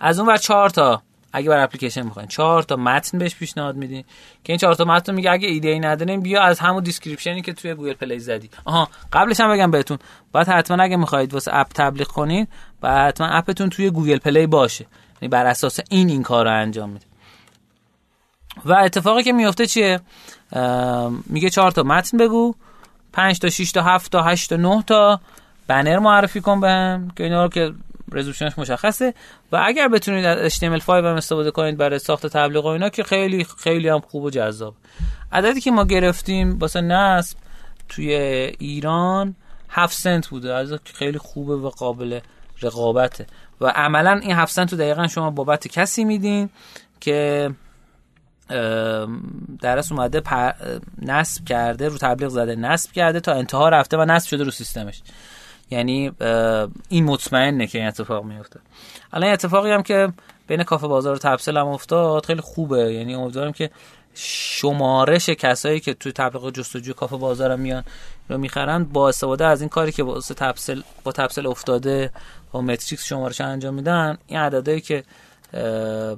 [0.00, 1.02] از اون ور چهار تا.
[1.32, 2.28] اگه برا اپلیکیشن می‌خواین.
[2.28, 4.04] چهار تا متن بهش پیشنهاد میدین.
[4.44, 7.42] که این چهار تا متن میگه اگه ایده ای ندارین بیا از همون description ی
[7.42, 8.50] که توی Google Play زدی.
[8.64, 9.98] آها قبلش هم بگم بهتون.
[10.32, 12.46] باید حتما اگه می‌خواید واسه app تبلیغ کنین
[12.80, 14.86] باید حتما app تون توی Google Play باشه.
[15.22, 17.06] یعنی بر اساس این این کار رو انجام میده.
[18.64, 20.00] و اتفاقی که میفته چیه؟
[21.26, 22.54] میگه چهار تا متن بگو.
[23.12, 25.20] 5 تا 6 تا 7 تا 8 تا 9 تا.
[25.66, 27.10] بنر معرفی کن بهم.
[27.16, 27.72] که اینا رو که
[28.12, 29.14] resolution ش مشخصه.
[29.52, 33.46] و اگر بتونید از HTML5 هم استفاده کنید برای ساخت تبلیغ و اینا که خیلی
[33.58, 34.74] خیلی هم خوب و جذاب.
[35.32, 37.38] عددی که ما گرفتیم واسه نصب
[37.88, 38.14] توی
[38.58, 39.34] ایران
[39.68, 40.54] 7 سنت بوده.
[40.54, 42.20] از خیلی خوبه و قابل
[42.62, 43.26] رقابته.
[43.60, 46.50] و عملا این 7 سنت رو دقیقا شما بابت کسی میدین
[47.00, 47.50] که
[49.60, 50.22] درس اومده
[51.02, 55.02] نصب کرده رو تبلیغ زده نصب کرده تا انتها رفته و نصب شده رو سیستمش.
[55.70, 56.12] یعنی
[56.88, 58.60] این مطمئنه که این اتفاق میفته
[59.12, 60.12] الان اتفاقی هم که
[60.46, 62.92] بین کافه بازار و تبسل هم افتاد خیلی خوبه.
[62.92, 63.70] یعنی امیدوارم که
[64.14, 67.84] شمارش کسایی که توی تبلیغ جستجوی کافه بازار میان
[68.28, 72.10] رو می‌خرن با استفاده از این کاری که با تبسل با تبسل افتاده
[72.52, 75.04] با متریکس شمارش انجام میدن این عددهایی که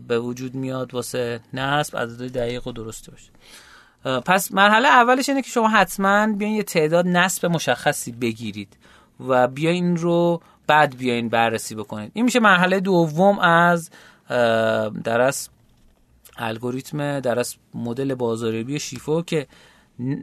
[0.09, 3.31] به وجود میاد واسه نصب عددهای دقیق و درسته باشه.
[4.21, 8.77] پس مرحله اولش اینه که شما حتما بیاین یه تعداد نصب مشخصی بگیرید.
[9.29, 13.91] و بیاین رو بعد بیاین بررسی بکنید این میشه مرحله دوم از
[15.05, 15.49] درس
[16.37, 19.47] الگوریتم درس مدل بازاریابی شیفو که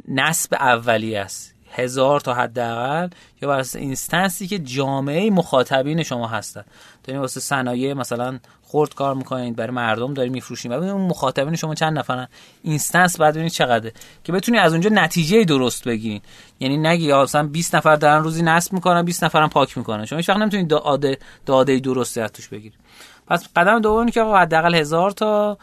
[0.07, 1.53] نصب اولی است.
[1.71, 3.09] هزار تا حداقل
[3.41, 6.63] یا بر اساس اینستنسی که جامعه مخاطبین شما هستن.
[7.09, 11.75] دارین واسه صنایع مثلا خرد کار می‌کنید برای مردم دارین میفروشین و اون مخاطبین شما
[11.75, 12.27] چند نفرن؟
[12.63, 13.93] اینستنس بعد ببینید چقدره.
[14.23, 16.21] که بتونی از اونجا نتیجه درست بگیرین
[16.59, 20.05] یعنی نگی مثلا 20 نفر دارن روزی نصب می‌کنن 20 نفرم پاک می‌کنن.
[20.05, 22.79] شما هیچ وقت نمی‌تونید داده داده درستی از بگیرید.
[23.27, 25.57] پس قدم دومی که حداقل هزار تا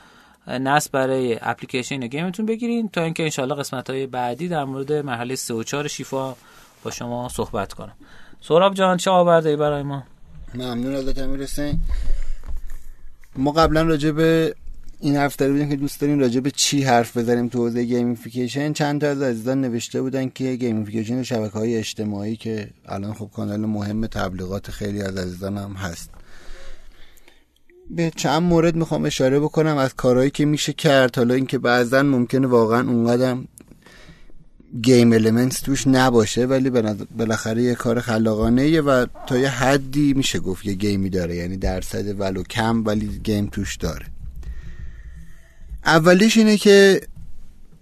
[0.48, 5.55] نصب برای اپلیکیشن گیمتون بگیرین تا اینکه انشالله قسمت های بعدی در مورد مرحله 3
[5.55, 6.35] و 4 شیفا
[6.85, 7.93] با شما صحبت کنم.
[8.40, 10.02] سوراب جان چه آورده برای ما؟
[10.57, 11.49] ممنون ازت امیر
[13.37, 14.55] ما قبلا راجع به
[15.01, 18.73] این حرف داره بودیم که دوست داریم راجع به چی حرف بزنیم تو حوزه gamification
[18.73, 23.61] چند تا از عزیزان نوشته بودن که gamification شبکه های اجتماعی که الان خب کانال
[23.61, 26.11] مهم تبلیغات خیلی از عزیزان هم هست.
[27.91, 31.16] به چند مورد می‌خوام اشاره بکنم از کارهایی که میشه کرد.
[31.16, 33.37] حالا اینکه بعضا ممکنه واقعا اونقدر
[34.82, 36.70] game elements توش نباشه ولی
[37.18, 41.56] بالاخره یه کار خلاقانه و تا یه حدی میشه گفت یه game ی داره یعنی
[41.56, 44.06] درصد ولو کم ولی game توش داره.
[45.84, 47.01] اولیش اینه که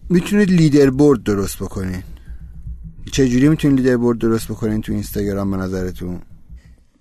[0.09, 2.02] می‌تونید leaderboard درست بکنین.
[3.12, 6.20] چجوری می‌تونید leaderboard درست بکنین تو اینستاگرام به نظرتون؟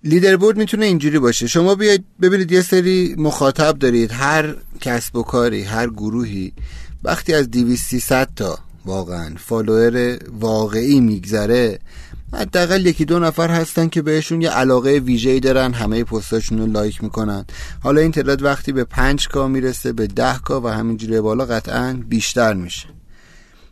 [0.04, 1.46] leaderboard می‌تونه اینجوری باشه.
[1.46, 6.52] شما بیاید ببینید یه سری مخاطب دارید هر کسب و کاری هر گروهی.
[7.02, 11.78] وقتی از 200 تا واقعا follower واقعی میگذره.
[12.34, 17.02] حداقل یکی دو نفر هستن که بهشون یه علاقه ویژه‌ای دارن همه پستاشون رو لایک
[17.02, 17.44] می‌کنن.
[17.82, 22.02] حالا این تعداد وقتی به 5 K می‌رسه به 10 K و همینجوری بالا قطعا
[22.08, 22.88] بیشتر میشه.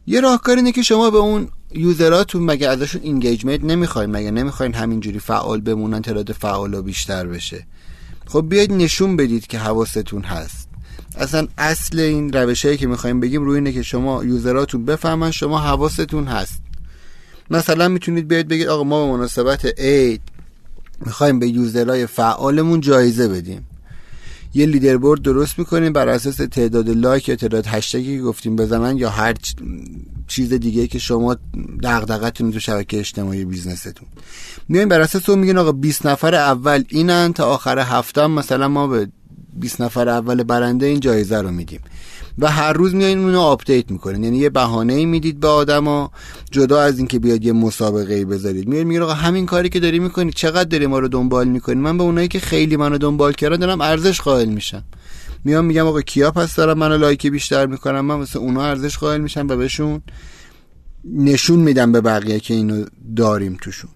[0.07, 4.75] یه راهکار اینه که شما به اون user اتون مگه ازشون engagement نمی‌خواین؟ مگه نمی‌خواین
[4.75, 7.67] همینجوری فعال بمونن تعداد فعالا بیشتر بشه؟
[8.27, 10.69] خب بیاید نشون بدید که حواستون هست.
[11.17, 15.59] اصلا اصل این روشهایی که می‌خوایم بگیم روی اینه که شما user اتون بفهمن شما
[15.59, 16.63] حواستون هست.
[17.51, 20.21] مثلا می‌تونید بیاید بگید آقا ما به مناسبت عید
[21.07, 23.67] می‌خوایم به user های فعالمون جایزه بدیم.
[24.55, 29.11] یه leaderboard درست می‌کنیم بر اساس تعداد لایک یا تعداد هشتگی که گفتیم بزنن یا
[29.11, 29.35] هر
[30.29, 31.37] چیز دیگه که شما
[31.83, 34.09] دغدغتون تو شبکه اجتماعی business تون.
[34.69, 38.87] میایم بر اساس اون میگین آقا 20 نفر اول اینن تا آخر هفته مثلا ما
[38.87, 39.09] به
[39.53, 41.81] 20 نفر اول برنده این جایزه رو میدیم
[42.39, 44.25] و هر روز میایین اونو آپدیت می‌کنین.
[44.25, 46.11] یعنی یه بهانه ای می‌دید به آدما
[46.51, 48.69] جدا از اینکه بیاد یه مسابقه ای بذارید.
[48.69, 52.05] میاد آقا همین کاری که داری می‌کنی چقدر داری ما رو دنبال می‌کنی من به
[52.05, 54.85] اونایی که خیلی منو دنبال کردن دارم ارزش قائل میشم.
[55.45, 59.21] میام میگم آقا کیا پس دارم منو لایک بیشتر می‌کنم من واسه اونا ارزش قائل
[59.21, 60.03] میشم و بهشون
[61.05, 62.85] نشون میدم به بقیه که اینو
[63.17, 63.91] داریم توشون.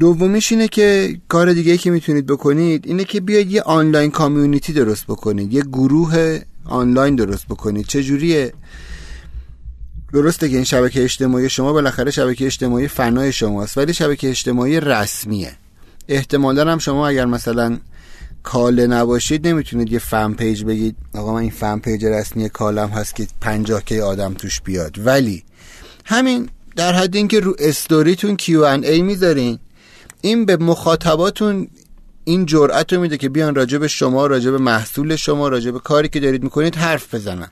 [0.00, 5.04] دومیش اینه که کار دیگه که می‌تونید بکنید اینه که بیاید یه آنلاین کامیونیتی درست
[5.04, 7.86] بکنید یه گروه آنلاین درست بکنید.
[7.86, 8.52] چجوریه
[10.12, 15.52] درسته که این شبکه اجتماعی شما بالاخره شبکه اجتماعی فنای شماست ولی شبکه اجتماعی رسمیه.
[16.08, 17.78] احتمالا هم شما اگر مثلا
[18.42, 23.16] کاله نباشید نمی‌تونید یه fan page بگید آقا من این fan page رسمی کاله هست
[23.16, 24.96] که 50 K آدم توش بیاد.
[25.06, 25.44] ولی
[26.04, 29.58] همین در حد اینکه رو استوریتون Q&A می‌ذارین
[30.22, 31.68] این به مخاطباتون
[32.24, 35.78] این جرأت رو میده که بیان راجع به شما راجع به محصول شما راجع به
[35.78, 37.48] کاری که دارید می‌کنید حرف بزنن.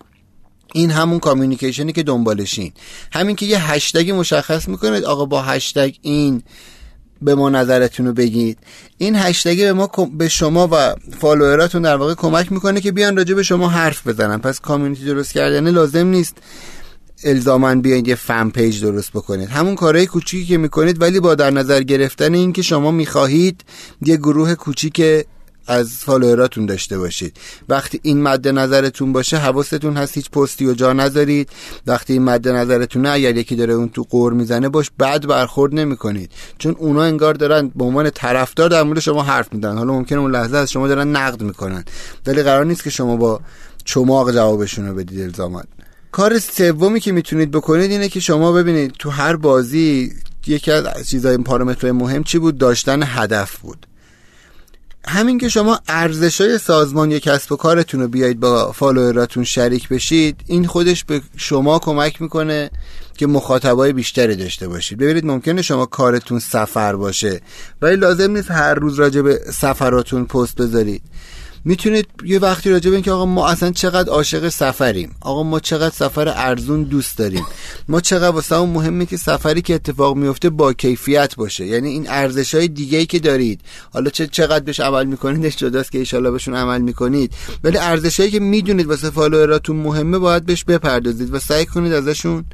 [0.74, 2.72] این همون communication ی که دنبالشین.
[3.12, 6.42] همین که یه هشتگی مشخص می‌کنید آقا با هشتگ این
[7.22, 8.58] به ما نظرتون رو بگید.
[8.98, 13.16] این هشتگی به ما به شما و follower اتون در واقع کمک می‌کنه که بیان
[13.16, 14.38] راجع شما حرف بزنن.
[14.38, 16.36] پس community درست کردن لازم نیست.
[17.24, 19.48] الزاما بیاید یه fan page درست بکنید.
[19.48, 23.64] همون کارهای کوچیکی که می‌کنید ولی با در نظر گرفتن این که شما می‌خواهید
[24.02, 25.02] یه گروه کوچیک
[25.66, 27.36] از follower اتون داشته باشید.
[27.68, 31.50] وقتی این مد نظرتون باشه حواستون هست هیچ پستی و جا نذارید.
[31.86, 36.30] وقتی این مد نظرتونه اگر یکی داره اون تو قور می‌زنه باش بد برخورد نمی‌کنید.
[36.58, 40.30] چون اونا انگار دارن به عنوان طرفدار در مورد شما حرف میدن حالا ممکنه اون
[40.30, 41.84] لحظه از شما دارن نقد می‌کنن.
[42.26, 43.40] ولی قرار نیست که شما با
[43.84, 45.66] چماق جوابشون رو بدید الزامات
[46.12, 50.12] کار سومی که می‌تونید بکنید اینه که شما ببینید تو هر بازی
[50.46, 53.86] یکی از چیزای پارامترهای مهم چی بود؟ داشتن هدف بود.
[55.06, 59.88] همین که شما ارزش های سازمان یا کسب و کارتون رو بیایید با فالووراتون شریک
[59.88, 62.70] بشید این خودش به شما کمک می‌کنه
[63.16, 64.98] که مخاطبای بیشتری داشته باشید.
[64.98, 67.40] ببینید ممکنه شما کارتون سفر باشه
[67.82, 71.02] ولی لازم نیست هر روز راجع به سفراتون پست بذارید.
[71.64, 75.94] می‌تونید یه وقتی راجع به که آقا ما اصلا چقدر عاشق سفریم آقا ما چقدر
[75.94, 77.46] سفر ارزون دوست داریم
[77.88, 81.66] ما چقدر واسه اون مهمه که سفری که اتفاق میفته با کیفیت باشه.
[81.66, 83.60] یعنی این ارزش های دیگه ای که دارید.
[83.92, 87.32] حالا چه چقدر بهش عمل می‌کنید جداست که ایشالله بهشون عمل می‌کنید.
[87.64, 92.44] ولی ارزش هایی که می‌دونید واسه فالووراتون مهمه باید بهش بپردازید و سعی کنید ازشون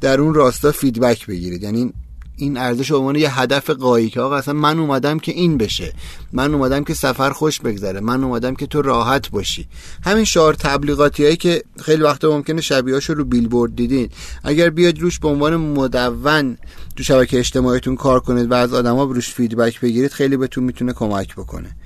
[0.00, 1.62] در اون راستا فیدبک بگیرید.
[1.62, 1.92] یعنی
[2.40, 5.92] این ارزش عنوان یه هدف قایی که آقا اصلا من اومدم که این بشه.
[6.32, 8.00] من اومدم که سفر خوش بگذره.
[8.00, 9.68] من اومدم که تو راحت باشی.
[10.04, 14.08] همین شعار تبلیغاتی هایی که خیلی وقتا ممکنه شبیهاشو رو بیلبورد دیدین.
[14.44, 16.58] اگر بیاد روش به عنوان مدون
[16.96, 21.34] تو شبکه اجتماعیتون کار کنید و از آدما روش feedback بگیرید خیلی بهتون می‌تونه کمک
[21.34, 21.76] بکنه.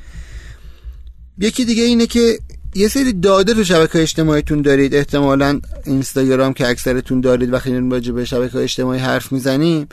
[1.38, 2.38] یکی دیگه اینه که
[2.76, 4.94] یه سری داده تو شبکه اجتماعیتون دارید.
[4.94, 9.88] احتمالا اینستاگرام که اکثرتون دارید وقتی راجع به شبکه اجتماعی حرف می‌زنیم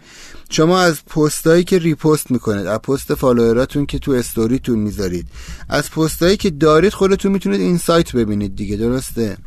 [0.49, 5.25] شما از پستایی که repost می‌کنید از پست follower اتون که تو استوریتون می‌ذارید
[5.69, 9.37] از پستایی که دارید خودتون می‌تونید این سایت ببینید دیگه درسته؟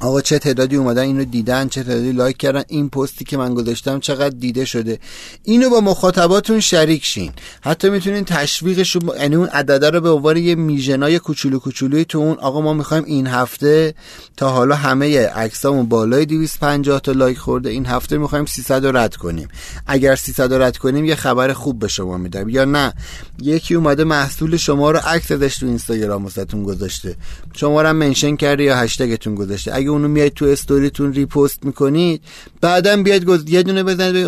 [0.00, 4.00] آقا چه تعدادی اومدن اینو دیدن چه تعدادی لایک کردن این پستی که من گذاشتم
[4.00, 4.98] چقدر دیده شده.
[5.42, 7.32] اینو با مخاطباتون شریک شین.
[7.60, 12.18] حتی می‌تونین تشویقش یعنی اون عدده رو به عنوان یه mission ای کوچولو کوچولوی تو
[12.18, 13.94] اون آقا ما می‌خوایم این هفته
[14.36, 17.70] تا حالا همه عکسامون بالای 250 تا لایک خورده.
[17.70, 19.48] این هفته می‌خوایم 300 رو رد کنیم.
[19.86, 22.48] اگر 300 رو رد کنیم یه خبر خوب به شما میدم.
[22.48, 22.92] یا نه
[23.42, 27.16] یکی اومده محصول شما رو عکس ازش تو اینستاگرام واسهتون گذاشته.
[27.52, 29.81] شما رو mention کرده یا هشتگتون گذاشته.
[29.82, 32.22] اگه اونو میاد تو story تون repost می‌کنید
[32.60, 33.44] بعدا بیاید گز...
[33.48, 34.26] یه دونه بزنید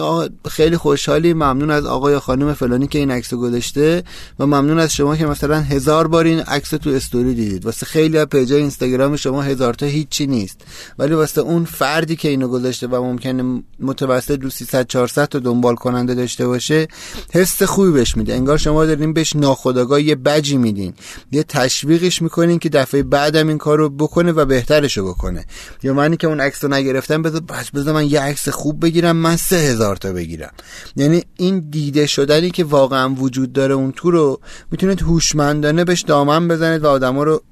[0.51, 4.03] خیلی خوشحالی ممنون از آقای یا خانم فلانی که این عکس گذاشته
[4.39, 7.65] و ممنون از شما که مثلا هزار بار این عکس تو استوری دیدید.
[7.65, 10.61] واسه خیلی از پیجای اینستاگرام شما هزار تا هیچی نیست.
[10.99, 15.75] ولی واسه اون فردی که اینو گذاشته و ممکنه متوسط رو 300 400 تا دنبال
[15.75, 16.89] کننده داشته باشه
[17.33, 18.35] حس خوبی بهش میده.
[18.35, 20.95] انگار شما دارین بهش ناخودآگاه یه بجی میدین.
[21.33, 25.44] یه تشویقش می‌کنین که دفعه بعدم این کارو بکنه و بهترشو بکنه.
[25.83, 27.43] یا که اون عکس رو نگرفتم بذار
[27.75, 30.53] بذار من یه عکس خوب بگیرم من سه هزار تا بگیرم.
[30.97, 34.41] یعنی این دیده شدنی که واقعا وجود داره اون تو رو
[34.71, 37.43] می‌تونید هوشمندانه بهش دامن بزنید و آدما رو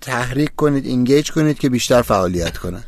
[0.00, 2.84] تحریک کنید engage کنید که بیشتر فعالیت کنن.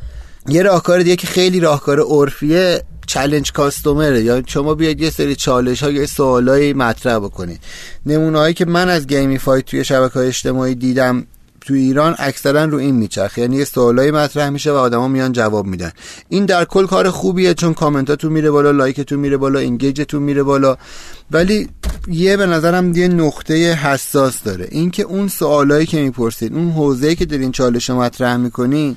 [0.49, 5.37] یه راهکار دیگه که خیلی راهکار عرفیه challenge customer ه یا شما بیاید یه سری
[5.37, 7.61] چالش ها یا سوالایی مطرح بکنید.
[8.07, 11.27] نمونه هایی که من از gamify توی شبکه های اجتماعی دیدم
[11.67, 13.41] تو ایران اکثرا رو این میچرخه.
[13.41, 15.93] یعنی یه سوالایی مطرح میشه و آدما میان جواب میدن.
[16.29, 20.77] این در کل کار خوبیه چون کامنتاتون میره بالا لایکتون میره بالا اینگیجتون میره بالا.
[21.31, 21.69] ولی
[22.09, 24.69] یه به نظرم یه نقطه حساس داره.
[24.71, 28.97] اینکه اون سوالایی که می‌پرسید اون حوزه‌ای که دارین چالش مطرح می‌کنین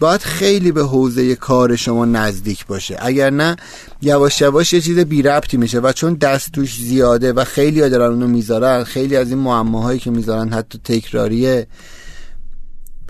[0.00, 2.96] باید خیلی به حوزه کار شما نزدیک باشه.
[3.00, 3.56] اگر نه
[4.02, 8.12] یواش یواش یه چیز بی ربطی میشه و چون دست توش زیاده و خیلی دارن
[8.12, 11.66] اونو می‌ذارن خیلی از این معماهایی که می‌ذارن حتی تکراریه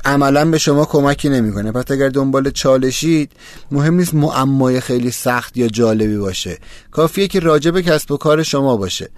[0.06, 1.72] عملا به شما کمکی نمی‌کنه.
[1.72, 3.32] پس اگر دنبال چالشید
[3.70, 6.58] مهم نیست معمای خیلی سخت یا جالبی باشه.
[6.90, 9.08] کافیه که راجع به کسب و کار شما باشه.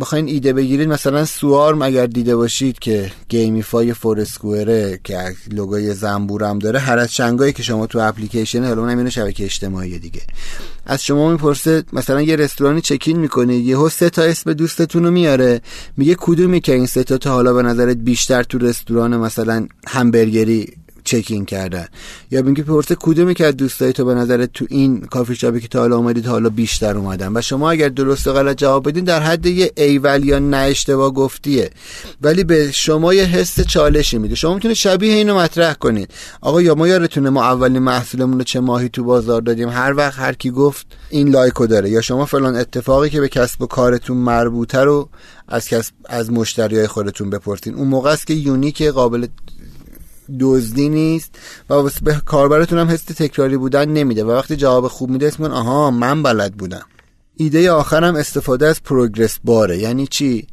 [0.00, 6.58] بخواین ایده بگیرید مثلا Swarm اگر دیده باشید که gamify Foursquare ه که لوگوی زنبورم
[6.58, 10.22] داره هر از چندگاهی که شما تو اپلیکیشن حالا اونم شبکه اجتماعی دیگه.
[10.86, 15.10] از شما می‌پرسه مثلا یه رستورانی check in می‌کنید یهو سه تا اسم دوستتون رو
[15.10, 15.60] میاره
[15.96, 20.72] میگه کدوم یکی این سه تا حالا به نظرت بیشتر تو رستوران مثلا همبرگری
[21.06, 21.86] check in کردن.
[22.30, 25.68] یا میگه پرسه کدوم یکی از دوستای تو به نظر تو این کافی شاپی که
[25.68, 29.04] تا حالا اومدی تا حالا بیشتر اومدن؟ و شما اگر درست و غلط جواب بدین
[29.04, 31.70] در حد یه ایول یا نه اشتباه گفتیه.
[32.20, 34.34] ولی به شما یه حس چالشی میده.
[34.34, 36.10] شما می‌تونید شبیه اینو مطرح کنید.
[36.40, 40.18] آقا یا ما یادتونه ما اولین محصولمون رو چه ماهی تو بازار دادیم هر وقت
[40.18, 41.90] هر کی گفت این لایکو داره.
[41.90, 45.08] یا شما فلان اتفاقی که به کسب و کارتون مربوطه رو
[45.48, 47.74] از کسب از مشتریای خودتون بپرسین.
[47.74, 49.26] اون موقع است که یونیک قابل
[50.40, 51.38] دزدی نیست
[51.70, 55.90] و به کاربرتون هم حس تکراری بودن نمیده و وقتی جواب خوب میده اسم آها
[55.90, 56.84] من بلد بودم.
[57.36, 59.78] ایده آخرم استفاده از پروگرس باره.
[59.78, 60.46] یعنی چی؟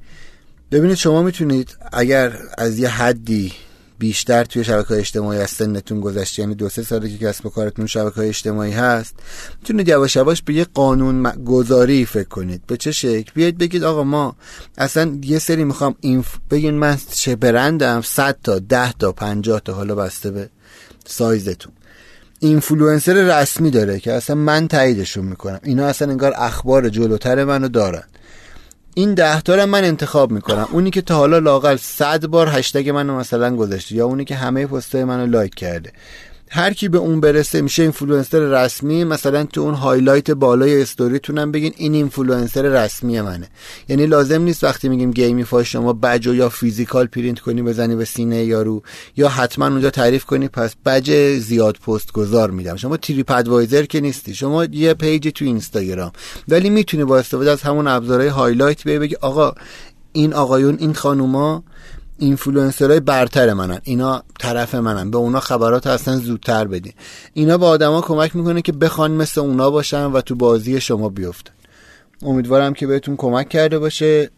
[0.72, 3.52] ببینید شما می‌تونید اگر از یه حدی
[4.00, 6.42] بیشتر توی شبکه اجتماعی از سنتون گذشته.
[6.42, 9.16] یعنی دو سه ساله که کسب و کارتون شبکه اجتماعی هست
[9.62, 12.62] می‌تونید یواش یواش به یه قانون گذاری فکر کنید.
[12.68, 14.36] به چه شکل؟ بیاید بگید آقا ما
[14.78, 19.74] اصلا یه سری می‌خوام این بگین من چه برندم 100 تا 10 تا 50 تا
[19.74, 20.50] حالا بسته به
[21.06, 21.74] سایزتون.
[22.40, 25.60] اینفلوئنسر رسمی داره که اصلا من تاییدشون می‌کنم.
[25.64, 28.04] اینا اصلا انگار اخبار جلوتر منو دارن.
[28.96, 30.68] این ده تا من انتخاب می‌کنم.
[30.72, 34.68] اونی که تا حالا لاقل صد بار هشتگ منو مثلا گذاشته یا اونی که همه
[34.68, 35.92] پستای منو لایک کرده.
[36.56, 41.74] هر کی به اون برسه میشه اینفلوئنسر رسمی مثلا تو اون highlight بالای استوریتونم بگین
[41.78, 43.50] این اینفلوئنسر رسمی منه.
[43.90, 48.06] یعنی لازم نیست وقتی میگیم gamify ش شما بجو یا physical پرینت کنی بزنی به
[48.06, 48.82] سینه یارو
[49.18, 52.76] یا حتما اونجا تعریف کنی پس بج زیاد پست گذار میدم.
[52.76, 56.12] شما TripAdvisor که نیستی شما یه page تو اینستاگرام.
[56.48, 59.54] ولی می‌تونی با استفاده از همون ابزارهای highlight بگی آقا
[60.14, 61.64] این آقایون این خانوما
[62.24, 63.80] اینفلوئنسرهای برتر منن.
[63.84, 65.12] اینا طرف منن.
[65.12, 66.94] به اونا خبرات اصلا زودتر بدین.
[67.34, 71.54] اینا به آدما کمک می‌کنه که بخوان مثل اونا باشن و تو بازی شما بیفتن
[72.22, 74.30] امیدوارم که بهتون کمک کرده باشه.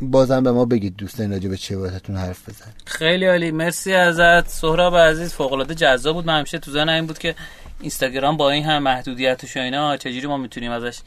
[0.00, 3.50] بازم به ما بگید دوستان راجع به چه واسهتون حرف بزن خیلی عالی.
[3.50, 4.48] مرسی ازت.
[4.48, 6.26] سهراب عزیز فوق العاده جذاب بود.
[6.26, 7.34] من همیشه تو ذهنم این بود که
[7.80, 10.98] اینستاگرام با این هم محدودیتش و اینا چجوری ما می‌تونیم ازش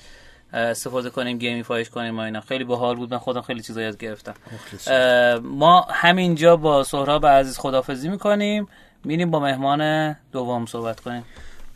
[0.53, 2.41] استفاده کنیم گیمی فایش کنیم و اینا.
[2.41, 3.11] خیلی باحال بود.
[3.11, 4.33] من خودم خیلی چیزا یاد گرفتم.
[5.43, 8.67] ما همینجا با سهراب عزیز خدافزی می‌کنیم.
[9.03, 11.25] میریم با مهمان دوم صحبت کنیم.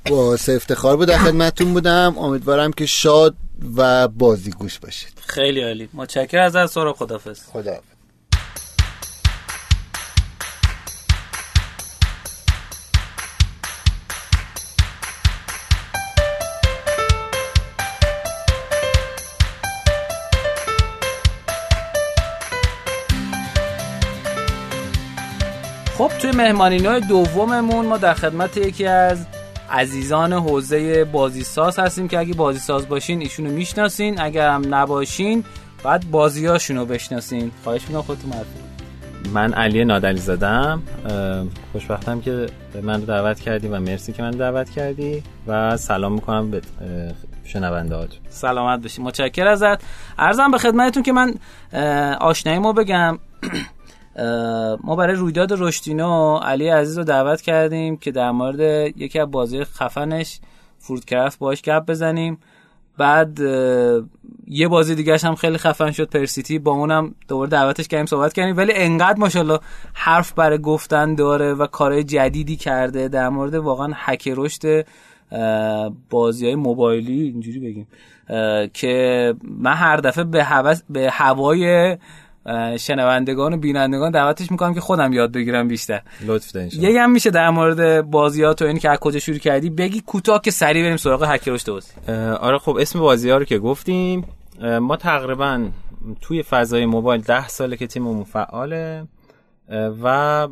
[0.09, 1.07] با افتخار بود.
[1.07, 2.15] در خدمتتون بودم.
[2.17, 3.35] امیدوارم که شاد
[3.77, 5.19] و بازی گوش باشید.
[5.25, 5.89] خیلی عالی.
[5.93, 7.92] متشکرم از سهراب خدافظ خدافظ
[26.03, 29.25] خب توی مهمانی های دوممون ما در خدمت یکی از
[29.71, 35.43] عزیزان حوزه بازیساز هستیم که اگه بازیساز باشین ایشونو می‌شناسین اگر هم نباشین
[35.83, 37.51] بعد بازیاشونو بشناسین.
[37.63, 38.49] خواهش می‌کنم خودتون معرفی
[39.33, 40.81] من علی نادلی زدم
[41.71, 42.45] خوشبختم که
[42.81, 46.61] من رو دعوت کردی و مرسی که من دعوت کردی و سلام می‌کنم به
[47.43, 49.01] شنونده هات سلامت باشی.
[49.01, 49.81] متشکر ازت.
[50.19, 51.33] ارزم به خدمتتون که من
[52.19, 53.19] آشنایی ما بگم.
[54.83, 58.59] ما برای رویداد رشتینو علی عزیز رو دعوت کردیم که در مورد
[58.97, 60.39] یکی از بازی خفنش
[60.79, 62.37] فروتکرافت باش گپ بزنیم.
[62.97, 63.39] بعد
[64.47, 66.59] یه بازی دیگه هم خیلی خفن شد پرسیتی.
[66.59, 68.57] با اونم دوباره دعوتش کردیم صحبت کردیم.
[68.57, 69.59] ولی انقدر ماشاءالله
[69.93, 73.07] حرف برای گفتن داره و کارهای جدیدی کرده.
[73.07, 74.85] در مورد واقعا حک رشد
[76.09, 77.87] بازی های موبایلی اینجوری بگیم
[78.73, 80.45] که من هر دفعه به,
[80.89, 81.97] به هوای
[82.79, 86.01] شنوندگان و بینندگان دعوتش می‌کنم که خودم یاد بگیرم بیشتر.
[86.25, 90.01] لطف یه هم میشه در مورد بازیات و این که از کجا شروع کردی بگی
[90.01, 91.91] کوتاه که سریع بریم سراغ هک رشد بازی.
[92.39, 94.25] آره خب اسم بازی ها رو که گفتیم
[94.81, 95.67] ما تقریبا
[96.21, 99.07] توی فضای موبایل ده ساله که تیممون فعاله
[100.03, 100.47] و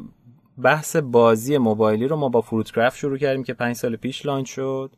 [0.64, 4.92] بحث بازی موبایلی رو ما با فروتکرافت شروع کردیم که پنج سال پیش لانچ شد.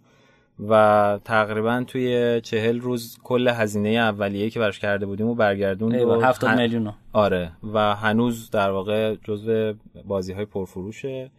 [0.59, 6.21] و تقریبا توی چهل روز کل هزینه اولیه که براش کرده بودیم و برگردون و
[6.21, 6.57] 70 هن...
[6.57, 9.73] میلیون آره و هنوز در واقع جزو
[10.05, 11.31] بازی های پرفروشه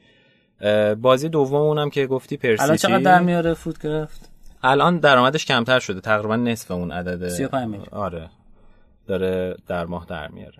[1.00, 4.30] بازی دوممون که گفتی پرسیتی الان چقدر در میاره گرفت؟
[4.62, 7.28] الان درآمدش کمتر شده تقریبا نصف اون عدد.
[7.28, 7.86] 35 میلیون.
[7.92, 8.30] آره
[9.06, 10.58] داره در ماه در میاره.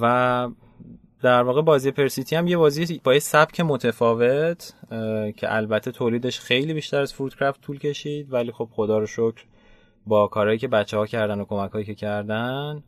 [0.00, 0.48] و
[1.22, 4.72] در واقع بازی پرسیتی هم یه بازی با یه سبک متفاوت
[5.36, 9.44] که البته تولیدش خیلی بیشتر از فروتکرافت طول کشید ولی خب خدا رو شکر
[10.06, 12.82] با کارهایی که بچه ها کردن و کمک هایی که کردن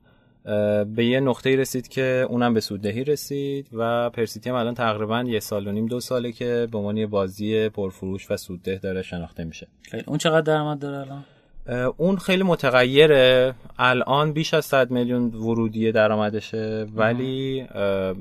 [0.95, 5.41] به یه نقطه رسید که اونم به سوددهی رسید و پرسیتی هم الان تقریبا یه
[5.41, 9.67] سال و نیم دو ساله که به عنوان بازی پرفروش و سودده داره شناخته میشه.
[10.07, 11.25] اون چقدر درآمد داره الان؟
[11.97, 13.55] اون خیلی متغیره.
[13.78, 17.66] الان بیش از 100 میلیون ورودی درآمدشه ولی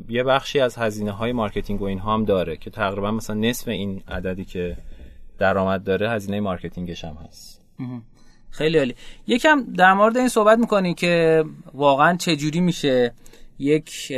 [0.09, 4.01] یه بخشی از هزینه های marketing و اینها هم داره که تقریبا مثلا نصف این
[4.07, 4.77] عددی که
[5.39, 7.61] درآمد داره هزینه marketing ش هم هست.
[8.49, 8.95] خیلی عالی.
[9.27, 11.43] یکم در مورد این صحبت می‌کنی که
[11.73, 13.13] واقعا چه جوری میشه
[13.59, 14.13] یک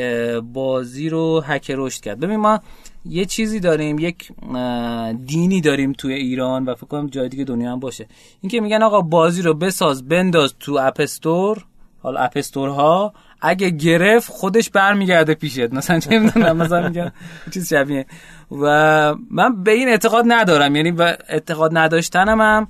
[0.54, 2.20] بازی رو هک رشد کرد.
[2.20, 2.60] ببین ما
[3.06, 4.32] یه چیزی داریم یک
[5.26, 8.08] دینی داریم توی ایران و فکر کنم جای دیگه دنیا هم باشه.
[8.42, 11.66] اینکه میگن آقا بازی رو بساز بنداز تو App Store
[12.02, 15.74] حالا اپستور ها اگه گرفت خودش برمیگرده پیشت.
[15.74, 17.12] مثلا چه می‌دونم مثلا میگن
[17.54, 18.06] چیز شبیه.
[18.52, 20.76] و من به این اعتقاد ندارم.
[20.76, 22.68] یعنی و اعتقاد نداشتنم هم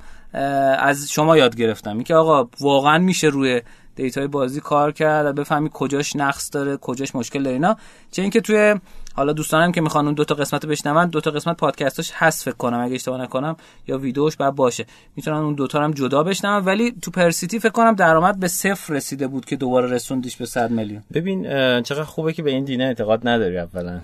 [0.80, 1.93] از شما یاد گرفتم.
[1.93, 3.61] اینکه آقا واقعا میشه روی
[3.95, 7.77] دیتای بازی کار کرد و بفهمی کجاش نقص داره کجاش مشکل داره اینا.
[8.11, 8.76] چه اینکه توی
[9.15, 12.56] حالا دوستانم که می‌خوان اون دو تا قسمت بشنون دو تا قسمت پادکستش هست فکر
[12.56, 13.56] کنم اگه اشتباه نکنم
[13.88, 14.85] یا ویدیوش بعد باشه.
[15.15, 18.94] می‌تونن اون دو تا هم جدا بشنون ولی تو پرسیتی فکر کنم درآمد به صفر
[18.94, 21.03] رسیده بود که دوباره رسوندیش به 100 میلیون.
[21.14, 21.44] ببین
[21.81, 23.99] چقدر خوبه که به این دینه اعتقاد نداری اولا.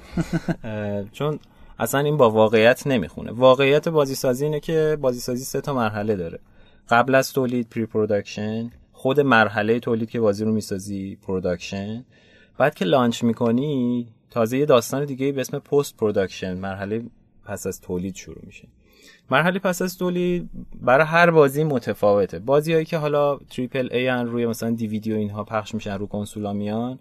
[1.18, 1.40] چون
[1.80, 3.31] اصلا این با واقعیت نمی‌خونه.
[3.31, 6.40] واقعیت بازی سازی اینه که بازی سازی سه تا مرحله داره.
[6.90, 12.06] قبل از تولید pre-production خود مرحله تولید که بازی رو می‌سازی production
[12.57, 17.03] بعد که launch می‌کنی تازه یه داستان دیگه به اسم post-production مرحله
[17.45, 18.68] پس از تولید شروع میشه.
[19.31, 20.49] مرحله پس از تولید
[20.81, 22.39] برای هر بازی متفاوته.
[22.39, 26.99] بازیهایی که حالا triple A ان روی مثلا دیویدیو اینها پخش میشن رو کنسولا میان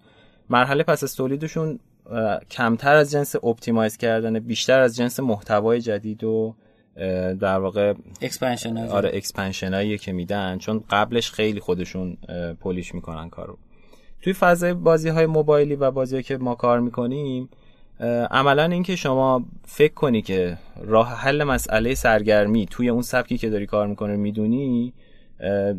[0.51, 1.79] مرحله پس از تولیدشون
[2.51, 6.55] کمتر از جنس optimize کردن بیشتر از جنس محتوای جدید و
[7.41, 12.17] در واقع expansion آره expansion که میدن چون قبلش خیلی خودشون
[12.61, 13.59] polish می‌کنن کارو.
[14.23, 17.49] توی فضای بازی های موبایلی و بازی که ما کار می‌کنیم
[18.31, 23.67] عملا اینکه شما فکر کنی که راه حل مسئله سرگرمی توی اون سبکی که داری
[23.67, 24.93] کار می‌کنه می‌دونی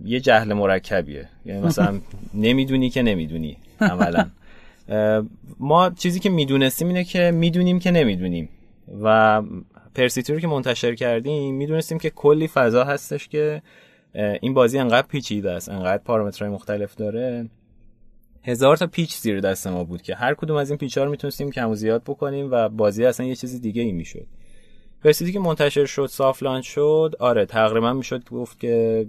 [0.06, 1.30] یه جهل مرکبیه.
[1.46, 2.00] یعنی مثلا
[2.34, 4.30] نمی‌دونی که نمی‌دونی عملا.
[5.60, 8.50] ما چیزی که می‌دونستیم اینه که می‌دونیم که نمی‌دونیم.
[9.04, 9.42] و
[9.96, 13.62] پرسیتی رو که منتشر کردیم می‌دونستیم که کلی فضا هستش که
[14.14, 17.50] این بازی انقدر پیچیده است انقدر پارامترهای مختلف داره.
[18.50, 21.12] هزار تا پیچ زیر دست ما بود که هر کدوم از این پیچ ها رو
[21.12, 24.28] می‌تونستیم کم و زیاد بکنیم و بازی اصلا یه چیز دیگه ای می‌شد.
[25.04, 29.08] پرسیتی که منتشر شد soft launch شد آره تقریبا می‌شد گفت که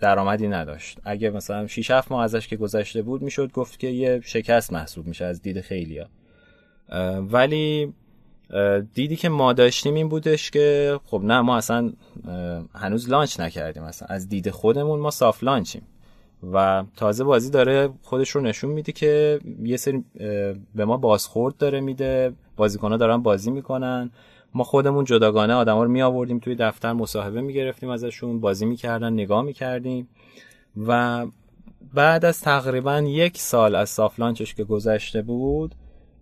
[0.00, 0.98] درآمدی نداشت.
[1.04, 5.06] اگه مثلا 6 7 ماه ازش که گذشته بود می‌شد گفت که یه شکست محسوب
[5.06, 6.08] میشه از دید خیلیا.
[7.20, 7.92] ولی
[8.94, 11.92] دیدی که ما داشتیم این بودش که خب نه ما اصلا
[12.74, 13.82] هنوز launch نکردیم.
[13.82, 15.82] اصلا از دید خودمون ما soft launch یم
[16.52, 20.04] و تازه بازی داره خودش رو نشون میده که یه سری
[20.74, 22.32] به ما بازخورد داره میده.
[22.56, 24.10] بازیکنها دارن بازی می‌کنن.
[24.54, 29.12] ما خودمون جداگانه آدما رو می آوردیم توی دفتر مصاحبه می گرفتیم ازشون بازی می‌کردن
[29.12, 30.08] نگاه می‌کردیم.
[30.86, 31.26] و
[31.94, 35.74] بعد از تقریبا یک سال از سافت لانچش که گذشته بود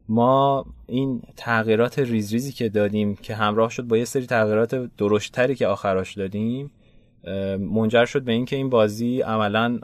[0.09, 5.55] ما این تغییرات ریز ریزی که دادیم که همراه شد با یه سری تغییرات درشتری
[5.55, 6.71] که آخراش دادیم
[7.59, 9.79] منجر شد به اینکه این بازی عملا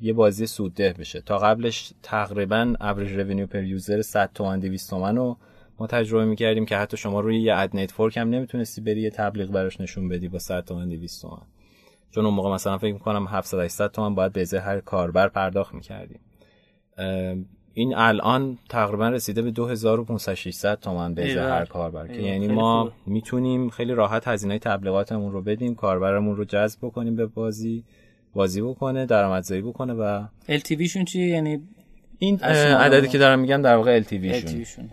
[0.00, 1.20] یه بازی سودده بشه.
[1.20, 5.36] تا قبلش تقریبا average revenue per user 100 تومن 200 تومن رو
[5.78, 9.50] ما تجربه می‌کردیم که حتی شما روی یه ad network هم نمی‌تونستی بری یه تبلیغ
[9.50, 11.42] براش نشون بدی با 100 تومن 200 تومن
[12.10, 16.20] چون اون موقع مثلا فکر می‌کنم 700 800 تومن باید به هر کاربر پرداخت می‌کردیم.
[17.74, 23.70] این الان تقریبا رسیده به 2500 600 تومن به هر کاربر که یعنی ما می‌تونیم
[23.70, 27.84] خیلی راحت هزینه تبلیغاتمون رو بدیم کاربرمون رو جذب بکنیم به بازی
[28.34, 31.62] بازی بکنه درآمدزایی بکنه و LTV شون چیه؟ یعنی
[32.18, 34.34] این عددی که دارم میگم در واقع LTV
[34.64, 34.90] شون.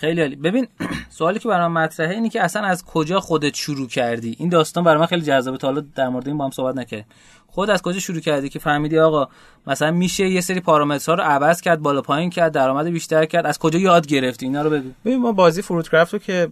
[0.00, 0.36] خیلی عالی.
[0.36, 0.68] ببین
[1.18, 5.00] سوالی که برام مطرحه اینه که اصلا از کجا خودت شروع کردی؟ این داستان برای
[5.00, 5.58] من خیلی جذابه.
[5.58, 7.06] تا حالا در مورد این با هم صحبت نکردیم.
[7.46, 9.28] خود از کجا شروع کردی که فهمیدی آقا
[9.66, 13.58] مثلا میشه یه سری پارامترها رو عوض کرد بالا پایین کرد درآمد بیشتر کرد؟ از
[13.58, 14.88] کجا یاد گرفتی؟ اینا رو بگو.
[15.04, 16.48] ببین ما بازی فروت کرافت رو که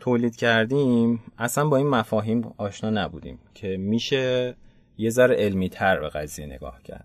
[0.00, 4.54] تولید کردیم اصلا با این مفاهیم آشنا نبودیم که میشه
[4.98, 7.04] یه ذره علمی تر به قضیه نگاه کرد.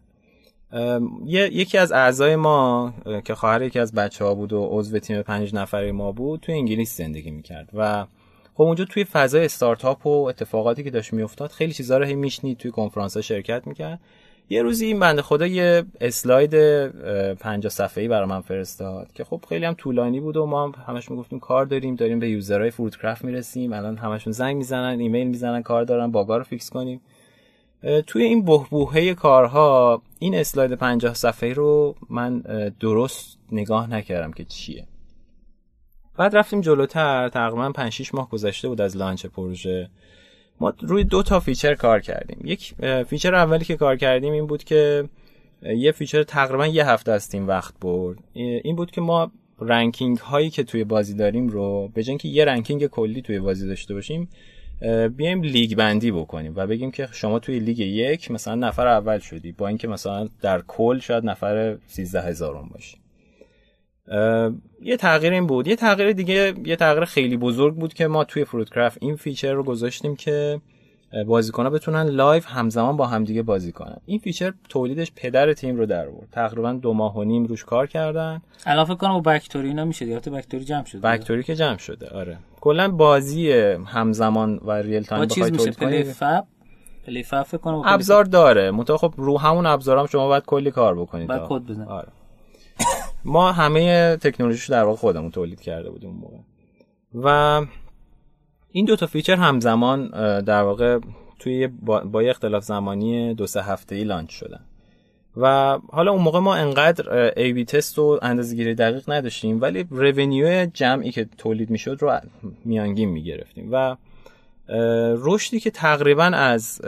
[1.28, 2.94] یکی از اعضای ما
[3.26, 6.52] که خواهر یکی از بچه ها بود و عضو تیم پنج نفره ما بود تو
[6.52, 8.06] انگلیس زندگی می‌کرد و
[8.54, 12.72] خب اونجا توی فضای استارتاپ و اتفاقاتی که داشت میافتاد خیلی چیزا رو میشنید توی
[12.72, 14.00] کنفرانس ها شرکت می‌کرد.
[14.50, 16.56] یه روزی این بنده خدا یه اسلاید
[17.36, 21.12] 50 صفحه‌ای برای من فرستاد که خب خیلی هم طولانی بود و ما هم همش
[21.12, 25.62] می‌گفتیم کار داریم داریم به user های فروت می‌رسیم الان همشون زنگ می‌زنن ایمیل می‌زنن
[25.62, 27.02] کار دارن bug ا رو fix کنیم.
[28.08, 32.40] توی این بحبوحه کارها این اسلاید 50 صفحه‌ای رو من
[32.80, 34.88] درست نگاه نکردم که چیه.
[36.18, 39.90] بعد رفتیم جلوتر تقریبا 5 6 ماه گذشته بود از launch پروژه.
[40.60, 42.38] ما روی دو تا feature کار کردیم.
[42.44, 42.74] یک
[43.08, 45.10] feature اولی که کار کردیم این بود که
[45.62, 48.18] یه feature تقریبا یه هفته از تیم وقت برد.
[48.34, 52.88] این بود که ما ranking هایی که توی بازی داریم رو به که یه ranking
[52.88, 54.30] کلی توی بازی داشته باشیم
[55.18, 59.52] بیایم لیگ بندی بکنیم و بگیم که شما توی لیگ یک مثلا نفر اول شدی
[59.52, 62.98] با اینکه مثلا در کل شاید نفر 13 هزارم باشی.
[64.82, 65.68] یه تغییر این بود.
[65.68, 69.64] یه تغییر دیگه یه تغییر خیلی بزرگ بود که ما توی فروتکرافت این feature رو
[69.64, 70.62] گذاشتیم که
[71.28, 73.98] بازیکن‌ها بتونن live همزمان با همدیگه بازی کنن.
[74.06, 76.28] این feature تولیدش پدر تیم رو در آورد.
[76.32, 78.42] تقریبا دو ماه و نیم روش کار کردن.
[78.66, 80.20] الان فکر کنم با بکتوری اینا میشه دیگه.
[80.20, 81.02] بکتوری جمع شده.
[81.02, 82.38] بکتوری که جمع شده آره.
[82.62, 83.52] کلا بازی
[83.86, 86.04] همزمان و real time بخوای تولید کنی؟
[87.06, 88.72] PlayFab؟ فکر کنم ابزار داره.
[88.72, 91.28] منتها خب رو همون ابزارام شما باید کلی کار بکنید.
[91.28, 91.90] بعد کد بزنید.
[91.90, 92.08] آره.
[93.26, 96.38] ما همه تکنولوژیشو در واقع خودمون تولید کرده بودیم اون موقع.
[97.14, 97.66] و
[98.72, 100.08] این دو تا feature همزمان
[100.42, 101.00] در واقع
[101.40, 104.60] توی با, اختلاف زمانی دو سه هفته ای launch شدن.
[105.38, 111.12] و حالا اون موقع ما انقدر A/B test و اندازه‌گیری دقیق نداشتیم ولی revenue جمعی
[111.12, 112.20] که تولید می‌شد رو
[112.66, 113.70] میانگین می‌گرفتیم.
[113.72, 113.96] و
[115.18, 116.82] رشدی که تقریبا از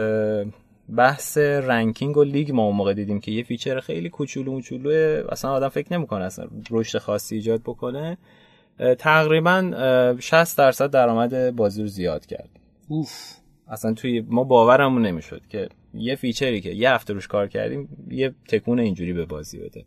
[0.96, 4.90] بحث ranking و لیگ ما اون موقع دیدیم که یه feature خیلی کوچولو موچولو
[5.32, 8.18] اصلا آدم فکر نمی‌کنه اصلا رشد خاصی ایجاد بکنه.
[9.00, 12.50] تقریبا 60 درصد درآمد بازی رو زیاد کرد.
[12.88, 13.34] اوف.
[13.68, 18.08] اصلا توی ما باورمون نمی‌شد که یه feature ی که یه هفته روش کار کردیم
[18.10, 19.86] یه تکون اینجوری به بازی بده.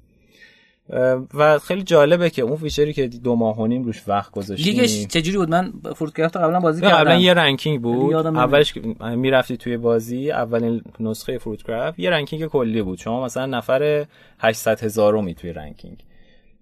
[1.35, 4.75] و خیلی جالبه که اون feature ی که دو ماه و نیم روش وقت گذاشتیم.
[4.75, 8.15] لیگش چجوری بود؟ من فروتکرافت قبلا بازی کردم قبلا یه ranking بود.
[8.15, 12.99] اولش می‌رفتی توی بازی اولین نسخه فروتکرافت یه ranking کلی بود.
[12.99, 14.07] شما مثلا نفر
[14.39, 16.05] 800 هزارمی توی ranking.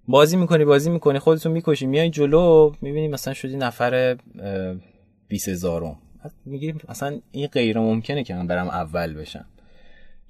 [0.09, 4.17] بازی می‌کنی بازی می‌کنی خودتو می‌کشی میای جلو می‌بینی مثلا شدی نفر
[5.29, 5.97] 20 هزارم.
[6.45, 9.45] میگی مثلا این غیر ممکنه که من برم اول بشم.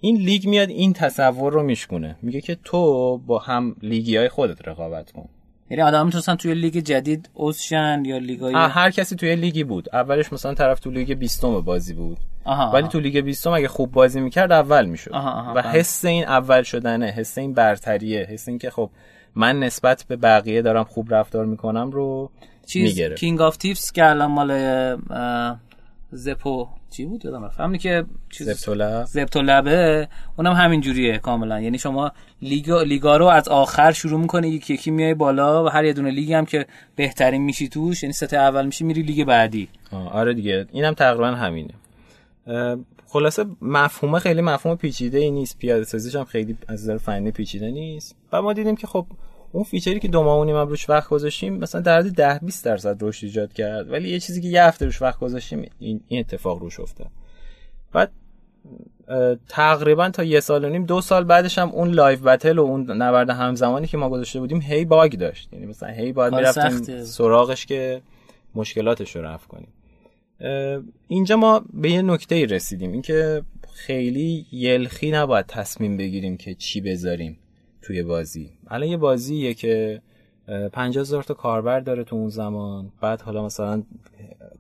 [0.01, 2.17] این لیگ میاد این تصور رو میشکونه.
[2.23, 5.29] میگه که تو با هم لیگی های خودت رقابت کن.
[5.71, 9.89] یعنی آدم می‌تونستن توی لیگ جدید اوزشن یا لیگای هر کسی توی لیگی بود.
[9.93, 12.19] اولش مثلا طرف تو لیگ 20 بازی بود.
[12.45, 15.11] آها ولی تو لیگ 20 اگه خوب بازی می‌کرد اول می‌شد.
[15.55, 18.91] و حس این اول شدنه حس این برتریه حس این که خب
[19.37, 22.31] من نسبت به بقیه دارم خوب رفتار می‌کنم رو
[22.75, 23.15] می‌گیره.
[23.15, 24.51] King of Thieves که الان مال
[26.13, 27.61] زپو چی بود؟ یادم رفت.
[27.61, 28.05] همونی که
[28.39, 29.05] ZeptoLab.
[29.05, 31.61] ZeptoLab ه اونم همین جوریه کاملا.
[31.61, 32.13] یعنی شما
[32.43, 36.11] لیگا لیگا رو از آخر شروع می‌کنه یکی یکی میای بالا و هر یه دونه
[36.11, 36.67] لیگ هم که
[36.97, 39.69] بهترین میشی توش یعنی سطح اول میشی میری لیگ بعدی.
[39.93, 40.67] آره دیگه.
[40.73, 41.75] اینم تقریبا همینه.
[43.15, 45.59] خلاصه مفهومه خیلی مفهوم پیچیده ای نیست.
[45.59, 48.17] پیاده سازیش هم خیلی از نظر فنی پیچیده نیست.
[48.33, 49.07] و ما دیدیم که خب
[49.53, 52.65] اون feature ی که دو ماه و روش وقت گذاشتیم مثلا در حد 10 20
[52.65, 53.91] درصد رشد ایجاد کرد.
[53.91, 57.07] ولی یه چیزی که یه هفته روش وقت گذاشتیم این, اتفاق روش افتاد.
[57.93, 58.13] بعد
[59.49, 62.91] تقریبا تا یه سال و نیم دو سال بعدش هم اون live battle و اون
[62.91, 65.53] نبرد همزمانی که ما گذاشته بودیم هی bug داشت.
[65.53, 68.03] یعنی مثلا هی باید می‌رفتیم سراغش که
[68.55, 69.69] مشکلاتش رو رفع کنیم.
[71.09, 73.43] اینجا ما به یه نکته رسیدیم اینکه
[73.73, 77.39] خیلی یلخی نباید تصمیم بگیریم که چی بذاریم
[77.83, 78.51] توی بازی.
[78.69, 80.03] الان یه بازیه که
[80.73, 82.93] 50 هزار تا کاربر داره تو اون زمان.
[83.01, 83.83] بعد حالا مثلا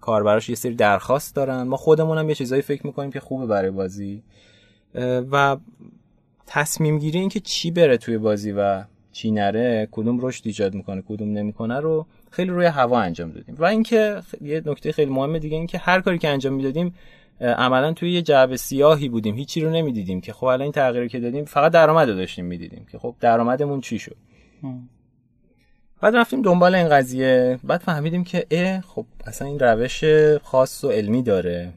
[0.01, 1.63] کاربراش یه سری درخواست دارن.
[1.63, 4.23] ما خودمون هم یه چیزایی فکر می‌کنیم که خوبه برای بازی.
[5.31, 5.57] و
[6.47, 11.03] تصمیم گیری این که چی بره توی بازی و چی نره کدوم رشد ایجاد می‌کنه
[11.09, 13.55] کدوم نمی‌کنه رو خیلی روی هوا انجام دادیم.
[13.59, 16.95] و اینکه یه نکته خیلی مهمه دیگه این که هر کاری که انجام می‌دادیم
[17.41, 19.35] عملا توی یه جعبه سیاهی بودیم.
[19.35, 22.87] هیچی رو نمی‌دیدیم که خب الان این تغییری که دادیم فقط درآمد رو داشتیم می‌دیدیم
[22.93, 24.17] که خب درآمدمون چی شد؟
[26.01, 27.59] بعد رفتیم دنبال این قضیه.
[27.65, 30.05] بعد فهمیدیم که اه خب اصلا این روش
[30.43, 31.73] خاص و علمی داره.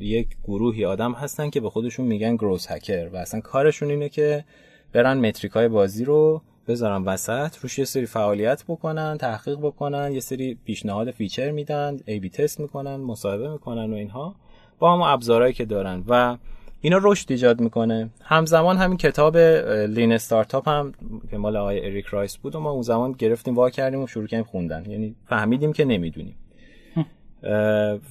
[0.00, 4.44] یک گروهی آدم هستن که به خودشون میگن growth hacker و اصلا کارشون اینه که
[4.92, 10.20] برن metric های بازی رو بذارن وسط روش یه سری فعالیت بکنن تحقیق بکنن یه
[10.20, 14.34] سری پیشنهاد feature میدن A/B test می‌کنن مصاحبه می‌کنن و اینها.
[14.78, 16.04] با هم ابزارهایی که دارن.
[16.08, 16.36] و
[16.80, 18.10] اینا رشد ایجاد می‌کنه.
[18.22, 20.92] همزمان همین کتاب Lean Startup هم
[21.30, 24.26] که مال آقای اریک رایس بود و ما اون زمان گرفتیم وا کردیم و شروع
[24.26, 24.90] کردیم خوندن.
[24.90, 26.36] یعنی فهمیدیم که نمی‌دونیم.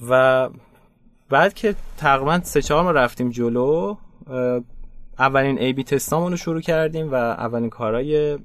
[0.08, 0.48] و
[1.28, 3.94] بعد که تقریبا سه چهار ماه رفتیم جلو
[5.18, 8.38] اولین A/B test امون رو شروع کردیم و اولین کارهای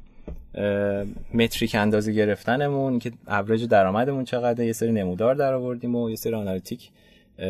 [1.34, 4.66] metric اندازه گرفتنمون که average درآمدمون چقدره.
[4.66, 6.90] یه سری نمودار در آوردیم و یه سری analytic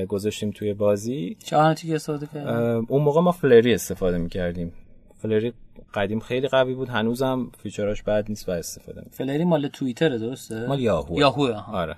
[0.07, 1.38] گذاشتیم توی بازی.
[1.44, 4.73] چه analytic استفاده کردیم؟ اون موقع ما Flurry استفاده می‌کردیم.
[5.18, 5.54] Flurry
[5.94, 10.10] قدیم خیلی قوی بود هنوزم feature اش بد نیست و استفاده می Flurry مال توییتر
[10.10, 11.19] درسته؟ مال یاهو.
[11.19, 11.95] یاهو آره.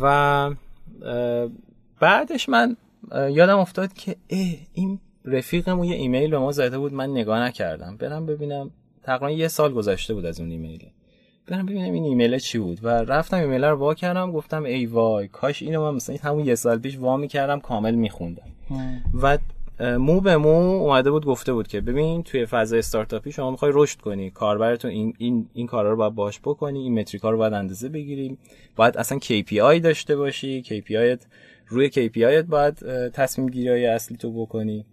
[0.00, 0.50] و
[2.00, 2.76] بعدش من
[3.30, 7.96] یادم افتاد که اه این رفیقم یه ایمیل به ما زده بود من نگاه نکردم.
[7.96, 8.70] برم ببینم
[9.02, 10.86] تقریبا یه سال گذشته بود از اون ایمیل.
[11.46, 12.78] برم ببینم این ایمیل چی بود.
[12.82, 16.54] و رفتم ایمیل رو وا کردم گفتم ای وای کاش اینو من مثلا همون یه
[16.54, 18.48] سال پیش وا می‌کردم کامل میخوندم.
[19.22, 19.38] و
[19.98, 24.00] مو به مو اومده بود گفته بود که ببین توی فضای استارتاپی شما می‌خوای رشد
[24.00, 27.88] کنی کاربرتون این این این کارا رو باید باش بکنی این متریکا رو باید اندازه
[27.88, 28.38] بگیریم
[28.76, 31.24] باید اصلا KPI داشته باشی KPI
[31.68, 32.74] روی KPI باید
[33.10, 34.84] تصمیم گیری های اصلی تو بکنی.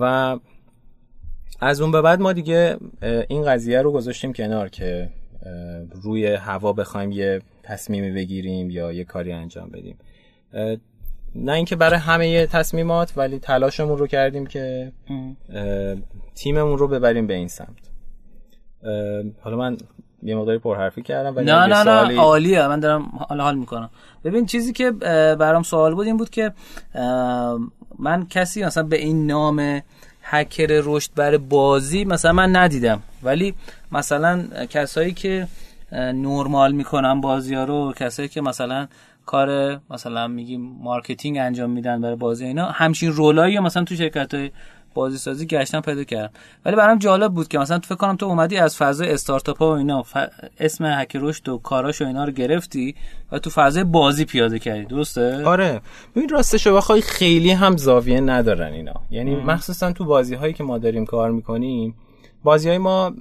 [0.00, 0.38] و
[1.60, 2.76] از اون به بعد ما دیگه
[3.28, 5.08] این قضیه رو گذاشتیم کنار که
[6.02, 9.98] روی هوا بخوایم یه تصمیمی بگیریم یا یه کاری انجام بدیم.
[11.34, 14.92] نه اینکه برای همه تصمیمات ولی تلاشمون رو کردیم که
[16.34, 17.90] تیممون رو ببریم به این سمت.
[19.40, 19.76] حالا من
[20.22, 22.68] یه مقداری پرحرفی کردم ولی نه نه نه عالیه.
[22.68, 23.90] من دارم حال حال می‌کنم.
[24.24, 24.90] ببین چیزی که
[25.40, 26.52] برام سوال بود این بود که
[27.98, 29.82] من کسی مثلا به این نام
[30.22, 33.02] هکر رشد برای بازی مثلا من ندیدم.
[33.22, 33.54] ولی
[33.92, 35.48] مثلا کسایی که
[35.92, 38.88] نورمال می‌کنن بازی ها رو کسایی که مثلا
[39.26, 44.34] کار مثلا میگیم marketing انجام میدن برای بازی اینا همچین role ایی مثلا تو شرکت
[44.34, 44.50] های
[44.94, 46.32] بازی سازی گشتن پیدا کردم.
[46.64, 49.72] ولی برام جالب بود که مثلا فکر کنم تو اومدی از فضای استارتاپ ها و
[49.72, 50.04] اینا
[50.60, 52.94] اسم هک رشد و کاراش و اینا رو گرفتی
[53.32, 54.84] و تو فضای بازی پیاده کردی.
[54.84, 55.80] درسته؟ آره.
[56.16, 58.94] ببین راستش بخوای خیلی هم زاویه ندارن اینا.
[59.10, 61.94] یعنی مخصوصا تو بازی هایی که ما داریم کار می‌کنیم
[62.44, 63.12] بازی های ما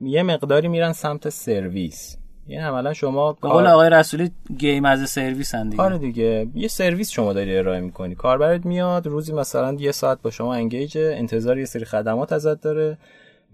[0.00, 2.16] یه مقداری میرن سمت سرویس.
[2.48, 5.82] یعنی عملا شما قول آقای رسولی گیم از سرویس هم دیگه.
[5.82, 6.48] آره دیگه.
[6.54, 8.14] یه سرویس شما داری ارائه می‌کنی.
[8.14, 12.98] کاربرت میاد روزی مثلا یه ساعت با شما انگیج انتظار یه سری خدمات ازت داره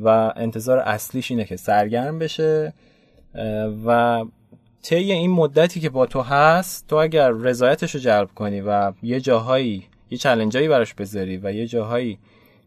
[0.00, 2.72] و انتظار اصلیش اینه که سرگرم بشه
[3.86, 4.24] و
[4.82, 9.20] طی این مدتی که با تو هست تو اگر رضایتش رو جلب کنی و یه
[9.20, 12.18] جاهایی یه چلنجایی براش بذاری و یه جاهایی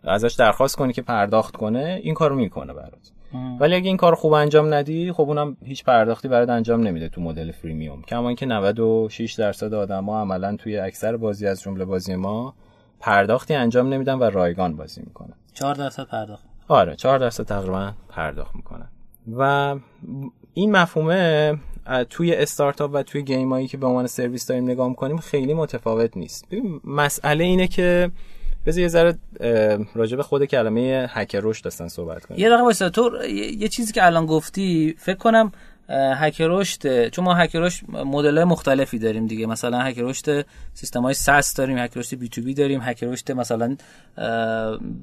[0.03, 3.11] ازش درخواست کنی که پرداخت کنه این کارو می‌کنه برات.
[3.59, 7.21] ولی اگه این کار خوب انجام ندی خب اونم هیچ پرداختی برات انجام نمیده تو
[7.21, 8.01] مدل فریمیوم.
[8.01, 12.53] کما اینکه 96 درصد آدما عملا توی اکثر بازی از جمله بازی ما
[12.99, 15.33] پرداختی انجام نمیدن و رایگان بازی می‌کنن.
[15.53, 16.43] 4 درصد پرداخت.
[16.67, 18.87] آره 4 درصد تقریبا پرداخت می‌کنن.
[19.37, 19.75] و
[20.53, 21.53] این مفهومه
[22.09, 26.45] توی استارتاپ و توی گیمایی که به عنوان سرویس داریم نگاه می‌کنیم خیلی متفاوت نیست.
[26.83, 28.11] مسئله اینه که
[28.65, 29.17] بذار یه ذره
[29.95, 32.39] راجع به خود کلمه هک رشد دستن صحبت کنیم.
[32.39, 33.25] یه دقیقه واسه تو
[33.57, 35.51] یه چیزی که الان گفتی فکر کنم
[35.89, 39.45] هک رشد چون ما هک رشد مدل مختلفی داریم دیگه.
[39.45, 43.77] مثلا هک رشد سیستم های SaaS داریم هک رشد B2B داریم هک رشد مثلا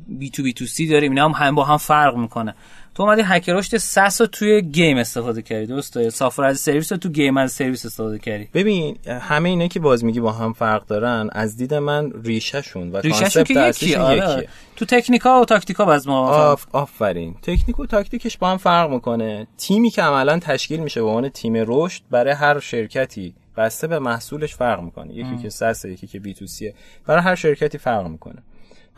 [0.08, 1.12] بی تو بی تو سی داریم.
[1.12, 2.54] اینا هم, هم با هم فرق می‌کنه.
[2.94, 6.98] تو اومدی هک رشد SaaS رو توی game استفاده کردی درسته؟ software as service رو
[6.98, 8.48] تو game as service استفاده کردی.
[8.54, 12.96] ببین همه اینا که باز میگی با هم فرق دارن از دید من ریشهشون و
[12.96, 14.48] ریشهشون که یکی آره.
[14.76, 17.34] تو تکنیکا و تاکتیکا باز ما آف آفرین.
[17.42, 19.46] تکنیک و تاکتیکش با هم فرق می‌کنه.
[19.58, 24.54] تیمی که عملا تشکیل میشه به عنوان تیم رشد برای هر شرکتی بسته به محصولش
[24.54, 25.14] فرق می‌کنه.
[25.14, 26.74] یکی که SaaS یکی که B2C ه.
[27.06, 28.42] برای هر شرکتی فرق می‌کنه.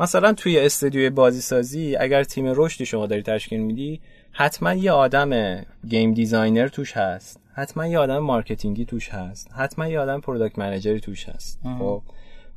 [0.01, 4.01] مثلا توی استودیوی بازی سازی اگر تیم رشدی شما داری تشکیل میدی
[4.33, 7.41] حتما یه آدم game designer توش هست.
[7.55, 9.53] حتما یه آدم marketing ی توش هست.
[9.53, 11.61] حتما یه آدم product manager ی توش هست.
[11.79, 12.03] خب.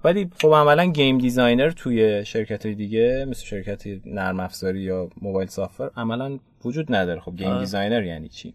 [0.04, 5.48] ولی خب عملا game designer توی شرکت های دیگه مثل شرکت نرم افزاری یا mobile
[5.48, 7.20] software عملا وجود نداره.
[7.20, 8.54] خب game designer یعنی چی؟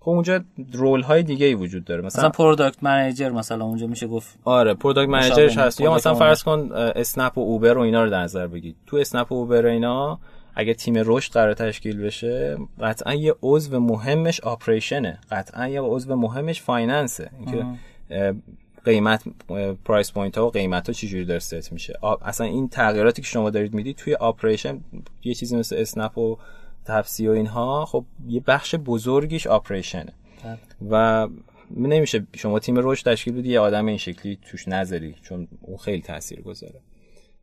[0.00, 2.02] خب اونجا role های دیگه ای وجود داره.
[2.02, 6.14] مثلا, مثلا product manager مثلا اونجا میشه گفت آره product manager ش هست یا مثلا
[6.14, 9.66] فرض کن اسنپ و اوبر و اینا رو در نظر بگید تو اسنپ و اوبر
[9.66, 10.18] و اینا
[10.54, 16.16] اگه تیم رشد قرار تشکیل بشه قطعا یه عضو مهمش operation ه قطعا یه عضو
[16.16, 17.66] مهمش finance ه اینکه
[18.84, 19.24] قیمت
[19.84, 21.98] price point ها و قیمت ها چجوری داره ست میشه.
[22.22, 24.80] اصلا این تغییراتی که شما دارید می‌دید توی operation
[25.24, 26.38] یه چیزی مثل اسنپ و
[26.88, 30.12] تپسی و اینها خب یه بخش بزرگیش operation ه.
[30.44, 30.58] بله.
[30.90, 31.28] و
[31.76, 36.02] نمیشه شما تیم رشد تشکیل بدی یه آدم این شکلی توش نذاری چون اون خیلی
[36.02, 36.80] تاثیر گذاره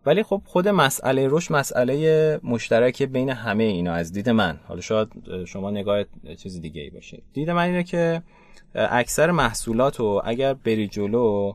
[0.05, 4.59] ولی خب خود مسئله رشد مسئله مشترک بین همه اینا از دید من.
[4.67, 5.07] حالا شاید
[5.45, 6.03] شما نگاه
[6.37, 8.21] چیز دیگه ای باشه دید من اینه که
[8.75, 11.53] اکثر محصولات رو اگر بری جلو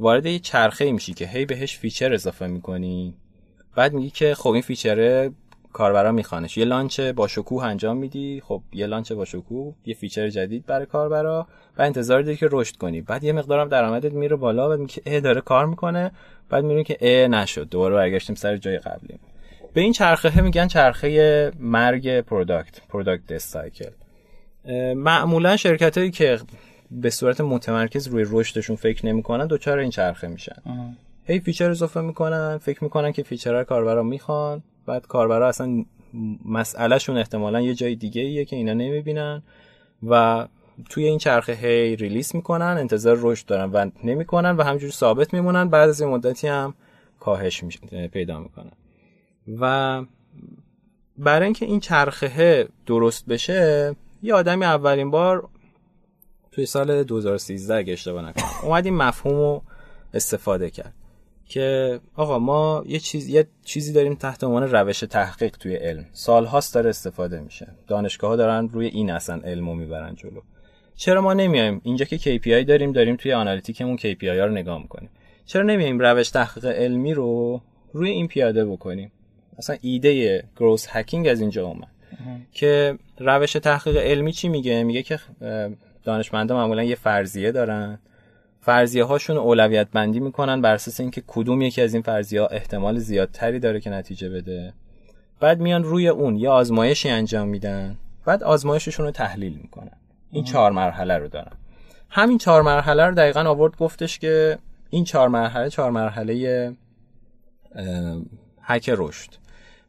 [0.00, 3.14] وارد یه چرخه میشی که هی بهش feature اضافه می‌کنی.
[3.76, 5.30] بعد میگی که خب این feature ه
[5.72, 6.56] کاربرا میخوانش.
[6.56, 8.42] یه launch با شکوه انجام میدی.
[8.44, 11.46] خب یه launch با شکوه یه feature جدید برای کاربرا
[11.78, 13.00] و انتظار داری که رشد کنی.
[13.00, 16.10] بعد یه مقدارم درآمدت میره بالا بعد میگه داره کار می‌کنه.
[16.48, 17.68] بعد می‌بینی که ا نشد.
[17.68, 19.18] دوباره برگشتیم سر جای قبلی.
[19.74, 23.90] به این چرخه میگن چرخه مرگ product product cycle
[24.96, 26.38] معمولا شرکت هایی که
[26.90, 30.62] به صورت متمرکز روی رشدشون فکر نمی‌کنن دوچار این چرخه میشن.
[31.24, 34.62] هی feature اضافه می‌کنن فکر می‌کنن که feature ها کاربرا می‌خوان.
[34.86, 35.84] بعد کاربرا اصلا
[36.44, 39.42] مسئلهشون احتمالا یه جای دیگه ایه که اینا نمی‌بینن
[40.08, 40.46] و
[40.90, 45.68] توی این چرخه هی release می‌کنن انتظار رشد دارن و نمی‌کنن و همجوری ثابت میمونن.
[45.68, 46.74] بعد از این مدتی هم
[47.20, 47.64] کاهش
[48.12, 48.72] پیدا می‌کنن.
[49.60, 50.04] و
[51.18, 55.48] برای اینکه این چرخه درست بشه یه آدمی اولین بار
[56.52, 59.62] توی سال 2013 اگه اشتباه نکنم اومد این مفهوم رو
[60.14, 60.94] استفاده کرد.
[61.52, 66.06] که آقا ما یه چیز یه چیزی داریم تحت عنوان روش تحقیق توی علم.
[66.12, 67.68] سالهاست داره استفاده میشه.
[67.86, 70.40] دانشگاه ها دارن روی این اصلا علمو می‌برن جلو.
[70.96, 75.10] چرا ما نمیایم؟ اینجا که KPI داریم داریم توی آنالیتیکمون KPI ها رو نگاه می‌کنیم.
[75.46, 77.60] چرا نمیایم روش تحقیق علمی رو
[77.92, 79.12] روی این پیاده بکنیم؟
[79.58, 81.88] اصلا ایده گروس هکینگ از اینجا اومد.
[82.52, 85.18] که روش تحقیق علمی چی میگه؟ میگه که
[86.04, 87.98] دانشمندا معمولا یه فرضیه دارن.
[88.64, 92.98] فرضیه هاشون اولویت بندی می‌کنن بر اساس اینکه کدوم یکی از این فرضیه ها احتمال
[92.98, 94.72] زیادتری داره که نتیجه بده.
[95.40, 97.96] بعد میان روی اون یه آزمایشی انجام میدن.
[98.24, 99.96] بعد آزمایششون رو تحلیل می‌کنن.
[100.30, 101.52] این چهار مرحله رو دارن.
[102.10, 104.58] همین چهار مرحله رو دقیقا آورد گفتش که
[104.90, 106.72] این چهار مرحله چهار مرحله
[108.62, 109.30] هک رشد.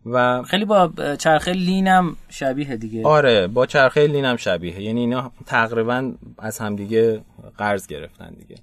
[0.06, 3.08] و خیلی با چرخه لینم شبیه دیگه.
[3.08, 4.82] آره با چرخه لینم شبیه.
[4.82, 7.22] یعنی اینا تقریبا از همدیگه
[7.58, 8.56] قرض گرفتن دیگه.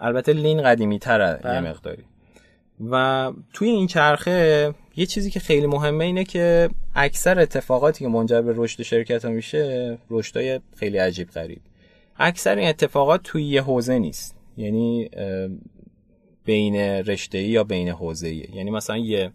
[0.00, 1.60] البته لین قدیمی تره یه بله.
[1.60, 2.02] مقداری.
[2.90, 8.42] و توی این چرخه یه چیزی که خیلی مهمه اینه که اکثر اتفاقاتی که منجر
[8.42, 11.60] به رشد شرکت ها میشه رشدای خیلی عجیب غریب.
[12.16, 14.36] اکثر این اتفاقات توی یه حوزه نیست.
[14.56, 15.10] یعنی
[16.44, 19.30] بین رشته یا بین حوزه یعنی مثلا یه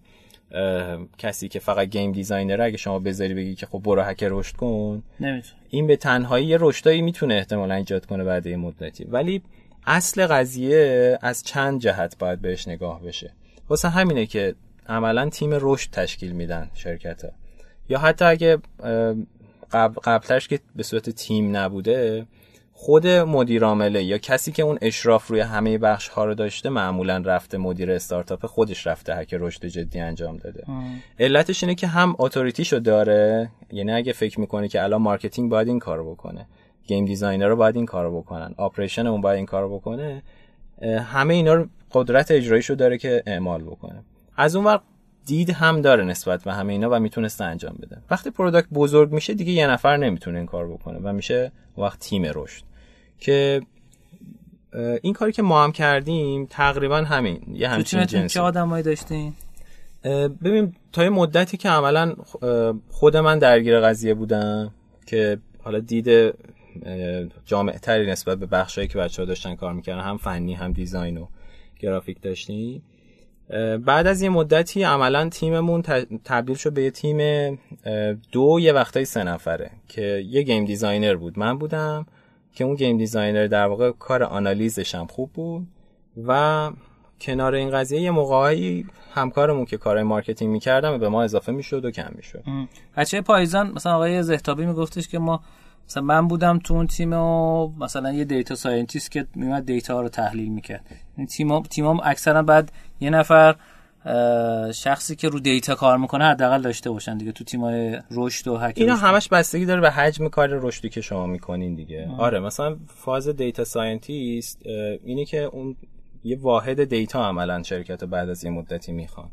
[1.17, 5.03] کسی که فقط game designer اگه شما بذاری بگی که خب برو هک رشد کن
[5.19, 5.61] نمی‌تونه.
[5.69, 9.03] این به تنهایی یه رشدایی می‌تونه احتمالا ایجاد کنه بعد یه مدتی.
[9.03, 9.41] ولی
[9.85, 13.33] اصل قضیه از چند جهت باید بهش نگاه بشه.
[13.69, 14.55] واسه همینه که
[14.87, 17.31] عملا تیم رشد تشکیل میدن شرکت ها.
[17.89, 18.57] یا حتی اگه
[19.71, 22.25] قبل قبلش که به صورت تیم نبوده
[22.81, 27.17] خود مدیر عامله یا کسی که اون اشراف روی همه بخش ها رو داشته معمولا
[27.17, 30.63] رفته مدیر استارتاپ خودش رفته هک رشد جدی انجام داده.
[31.19, 35.67] علتش اینه که هم authority شو داره یعنی اگه فکر می‌کنه که الان marketing باید
[35.67, 36.47] این کارو بکنه
[36.87, 40.23] game designer رو باید این کارو بکنن operation اون باید این کارو بکنه
[41.05, 44.03] همه اینا رو قدرت اجراییشو داره که اعمال بکنه.
[44.37, 44.81] از اون وقت
[45.25, 47.97] دید هم داره نسبت به همه اینا و می‌تونسته انجام بده.
[48.11, 52.25] وقتی product بزرگ میشه دیگه یه نفر نمی‌تونه این کار بکنه و میشه وقت تیم
[52.25, 52.68] رشد.
[53.19, 53.61] که
[55.01, 58.33] این کاری که ما هم کردیم تقریبا همین یه همچین جنسی.
[58.33, 59.33] چه آدمایی داشتین؟
[60.43, 62.15] ببین تا یه مدتی که عملا
[62.89, 64.73] خود من درگیر قضیه بودم
[65.05, 66.33] که حالا دید
[67.45, 71.17] جامع تری نسبت به بخشایی که بچه ها داشتن کار می‌کردن هم فنی هم design
[71.17, 71.27] و
[71.79, 72.83] گرافیک داشتیم.
[73.85, 75.81] بعد از یه مدتی عملا تیممون
[76.25, 77.59] تبدیل شد به یه تیم
[78.31, 81.39] دو یه وقتای سه نفره که یه game designer بود.
[81.39, 82.05] من بودم
[82.59, 85.67] که اون game designer در واقع کار آنالیزش هم خوب بود
[86.27, 86.71] و
[87.21, 91.91] کنار این قضیه یه موقعی همکارمون که کارهای marketing می‌کردم به ما اضافه می‌شد و
[91.91, 92.43] کم می‌شد.
[92.97, 95.41] بچه پایزان مثلا آقای زهتابی میگفتش که ما
[95.87, 100.09] مثلا من بودم تو اون تیم و مثلا یه data scientist که میومد data رو
[100.09, 100.85] تحلیل می‌کرد.
[101.17, 103.55] این تیم تیمام اکثرا بعد یه نفر
[104.73, 108.73] شخصی که رو دیتا کار می‌کنه حداقل داشته باشن دیگه تو تیمای رشد و هک
[108.77, 112.07] اینا همش بستگی داره به حجم کار رشدی که شما می‌کنین دیگه.
[112.09, 112.21] آه.
[112.21, 114.61] آره مثلا فاز data scientist
[115.03, 115.75] اینه که اون
[116.23, 119.29] یه واحد دیتا عملا شرکت بعد از یه مدتی می‌خوان.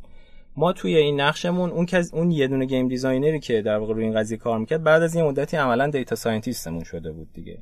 [0.57, 3.95] ما توی این نقشمون اون که اون یه دونه game designer ی که در واقع
[3.95, 7.29] روی این قضیه کار می‌کرد بعد از یه مدتی عملا data scientist مون شده بود
[7.33, 7.59] دیگه.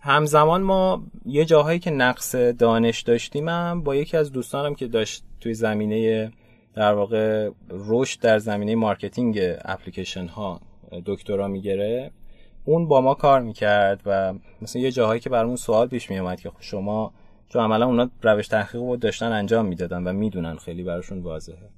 [0.00, 5.24] همزمان ما یه جاهایی که نقص دانش داشتیم هم با یکی از دوستانم که داشت
[5.40, 6.30] توی زمینه
[6.78, 10.60] در واقع رشد در زمینه marketing اپلیکیشن ها
[11.06, 12.10] دکترا می‌گیره
[12.64, 16.50] اون با ما کار می‌کرد و مثلا یه جاهایی که برامون سوال پیش میومد که
[16.60, 17.12] شما
[17.48, 21.68] چون عملا اونا روش تحقیق بود داشتن انجام می‌دادن و می‌دونن خیلی براشون واضحه.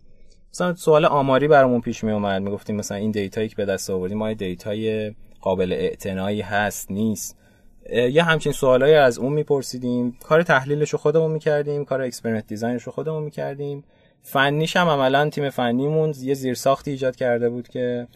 [0.52, 4.18] مثلا سوال آماری برامون پیش می اومد می‌گفتیم مثلا این دیتایی که به دست آوردیم
[4.18, 7.36] ما دیتای قابل اعتنایی هست نیست.
[7.92, 12.82] یه همچین سوالایی از اون میپرسیدیم کار تحلیلش رو خودمون می‌کردیم کار experiment design ش
[12.82, 13.84] رو خودمون می‌کردیم.
[14.22, 18.08] فنیش هم عملا تیم فنیمون یه زیرساختی ایجاد کرده بود که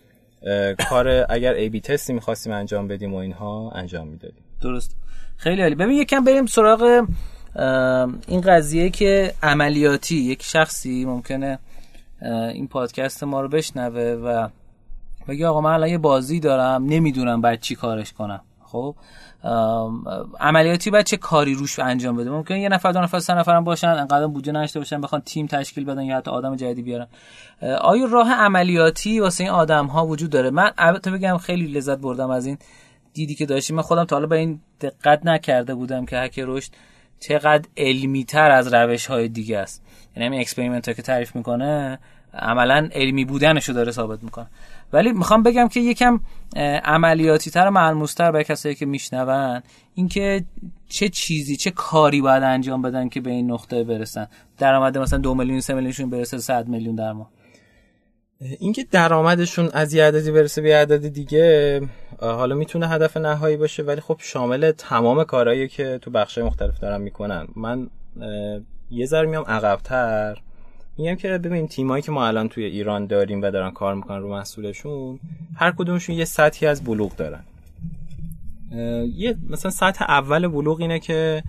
[0.88, 4.44] کار اگر A/B test ی می‌خواستیم انجام بدیم و اینها انجام می‌دادیم.
[4.60, 4.96] درست.
[5.36, 5.74] خیلی عالی.
[5.74, 7.06] ببین یکم بریم سراغ
[8.28, 11.58] این قضیه که عملیاتی یک شخصی ممکنه
[12.52, 14.48] این پادکست ما رو بشنوه و
[15.28, 18.40] بگه آقا من الان یه بازی دارم نمی‌دونم بعد چی کارش کنم.
[18.62, 18.94] خب؟
[20.40, 23.64] عملیاتی باید چه کاری روش انجام بده؟ ممکن یه نفر دو نفر سه نفر هم
[23.64, 27.06] باشن انقدر بودجه نشته باشن بخوان تیم تشکیل بدن یا حتی آدم جدیدی بیارن.
[27.80, 32.30] آیا راه عملیاتی واسه این آدم ها وجود داره؟ من البته بگم خیلی لذت بردم
[32.30, 32.58] از این
[33.14, 33.76] دیدی که داشتیم.
[33.76, 36.72] من خودم تا حالا به این دقت نکرده بودم که هک رشد
[37.20, 39.82] چقدر علمی تر از روش های دیگه است.
[40.16, 41.98] یعنی همین experiment که تعریف می‌کنه
[42.34, 44.46] عملا علمی بودنشو داره ثابت می‌کنه.
[44.94, 46.20] ولی می‌خوام بگم که یکم
[46.84, 49.62] عملیاتی تر و ملموس تر برای کسایی که میشنون
[49.94, 50.44] اینکه
[50.88, 54.26] چه چیزی چه کاری باید انجام بدن که به این نقطه برسن.
[54.58, 57.30] درآمد مثلا دو میلیون سه میلیونشون برسه 100 میلیون در ماه.
[58.58, 61.80] اینکه درآمدشون از یه عددی برسه به یه عدد دیگه
[62.20, 67.00] حالا می‌تونه هدف نهایی باشه ولی خب شامل تمام کارهایی که تو بخشای مختلف دارن
[67.00, 67.46] می‌کنن.
[67.56, 67.90] من
[68.90, 70.38] یه ذره میام عقبتر.
[70.98, 74.30] میگم که ببین تیمایی که ما الان توی ایران داریم و دارن کار می‌کنن رو
[74.30, 75.20] محصولشون
[75.56, 77.44] هر کدومشون یه سطحی از بلوغ دارن.
[79.16, 81.42] یه مثلا سطح اول بلوغ اینه که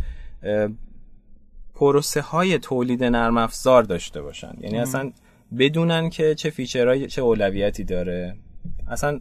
[1.76, 4.54] پروسه های تولید نرم افزار داشته باشن.
[4.62, 5.12] یعنی اصلا
[5.60, 8.36] بدونن که چه فیچرهای چه اولویتی داره.
[8.88, 9.20] اصلا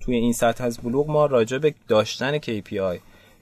[0.00, 2.98] توی این سطح از بلوغ ما راجع به داشتن KPI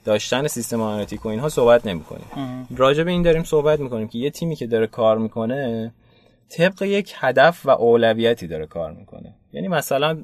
[0.09, 4.17] داشتن سیستم آنالیتیک و اینها صحبت نمی کنیم راجع به این داریم صحبت می‌کنیم که
[4.17, 5.91] یه تیمی که داره کار می‌کنه
[6.49, 9.33] طبق یک هدف و اولویتی داره کار می‌کنه.
[9.53, 10.17] یعنی مثلا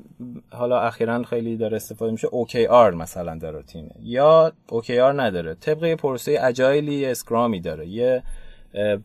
[0.51, 5.55] حالا اخیرا خیلی داره استفاده میشه OKR مثلا داره تیمه یا OKR نداره.
[5.55, 7.87] طبق یه پروسه اجایلی اسکرامی داره.
[7.87, 8.23] یه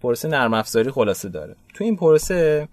[0.03, 1.57] پروسه نرم افزاری خلاصه داره.
[1.75, 2.69] تو این پروسه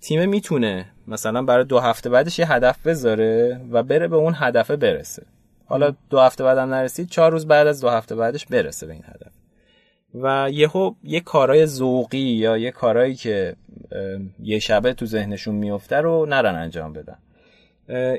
[0.00, 4.70] تیم می‌تونه مثلا برای دو هفته بعدش یه هدف بذاره و بره به اون هدف
[4.70, 5.22] برسه.
[5.66, 9.02] حالا دو هفته بعدم نرسید چهار روز بعد از دو هفته بعدش برسه به این
[9.04, 9.32] هدف.
[10.14, 13.56] و یهو یه کارای ذوقی یا یه کارایی که
[14.42, 17.18] یه شبه تو ذهنشون میفته رو نرن انجام بدن.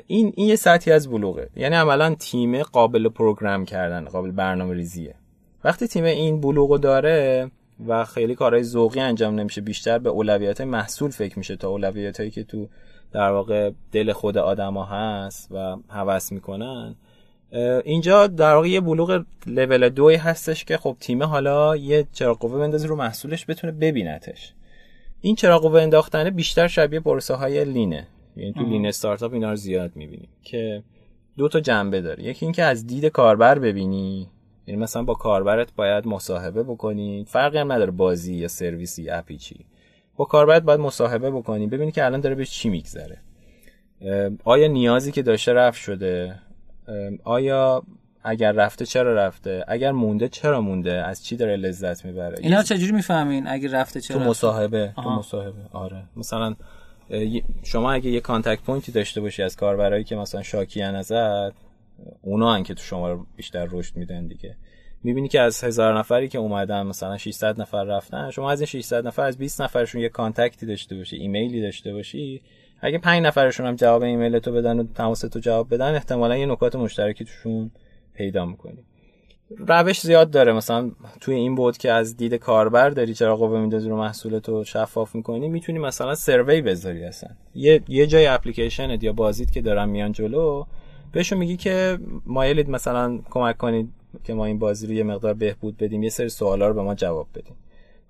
[0.06, 1.48] این این یه سطحی از بلوغه.
[1.56, 5.14] یعنی عملا تیم قابل پروگرام کردن قابل برنامه ریزیه
[5.64, 7.50] وقتی تیم این بلوغو داره
[7.86, 12.30] و خیلی کارهای ذوقی انجام نمیشه بیشتر به اولویت محصول فکر میشه تا اولویت هایی
[12.30, 12.68] که تو
[13.12, 16.96] در واقع دل خود آدما هست و هوس می‌کنن
[17.84, 22.58] اینجا در واقع یه بلوغ لول دوی هستش که خب تیم حالا یه چراغ قوه
[22.58, 24.52] بندازه رو محصولش بتونه ببینتش.
[25.20, 28.06] این چراغ قوه انداختنه بیشتر شبیه پروسه های لینه.
[28.36, 30.82] یعنی تو لین استارتاپ اینا رو زیاد می‌بینیم که
[31.36, 32.24] دو تا جنبه داره.
[32.24, 34.28] یکی اینکه از دید کاربر ببینی.
[34.66, 37.24] یعنی مثلا با کاربرت باید مصاحبه بکنی.
[37.28, 39.66] فرقی هم نداره بازی یا سرویسی اپی چی.
[40.16, 41.66] با کاربرت باید مصاحبه بکنی.
[41.66, 43.18] ببینی که الان داره به چی میگذره.
[44.44, 46.38] آیا نیازی که داشته رفع شده؟
[47.24, 47.82] آیا
[48.24, 52.92] اگر رفته چرا رفته؟ اگر مونده چرا مونده؟ از چی داره لذت می‌بره؟ اینا چجوری
[52.92, 56.02] می‌فهمین اگه رفته چرا تو مصاحبه تو مصاحبه آره.
[56.16, 56.56] مثلا
[57.62, 61.54] شما اگه یه contact point ی داشته باشی از کاربرایی که مثلا شاکیان ازت
[62.22, 64.56] اونا هن که تو شما رو بیشتر رشد میدن دیگه.
[65.02, 69.06] می‌بینی که از هزار نفری که اومدن مثلا 600 نفر رفتن شما از این 600
[69.06, 72.42] نفر از 20 نفرشون یه contact ی داشته باشی ایمیلی داشته باشی
[72.80, 76.46] اگه 5 نفرشون هم جواب ایمیل تو بدن و تماس تو جواب بدن احتمالا یه
[76.46, 77.70] نکات مشترکی توشون
[78.14, 78.84] پیدا می‌کنی.
[79.50, 80.52] روش زیاد داره.
[80.52, 80.90] مثلا
[81.20, 85.48] توی این بود که از دید کاربر داری چرا قوه میندازی رو محصولتو شفاف می‌کنی
[85.48, 87.30] می‌تونی مثلا سروی بذاری اصلا.
[87.54, 90.64] یه یه جای اپلیکیشنت یا بازیت که دارن میان جلو
[91.12, 93.88] بهشون میگی که مایلید مثلا کمک کنید
[94.24, 96.94] که ما این بازی رو یه مقدار بهبود بدیم یه سری سوالا رو به ما
[96.94, 97.54] جواب بدیم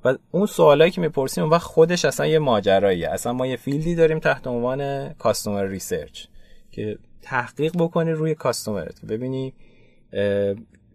[0.06, 3.08] و اون سوالایی که می‌پرسیم اون وقت خودش اصلا یه ماجراییه.
[3.08, 6.24] اصلا ما یه field ی داریم تحت عنوان customer research
[6.70, 9.54] که تحقیق بکنی روی customer ت ببینی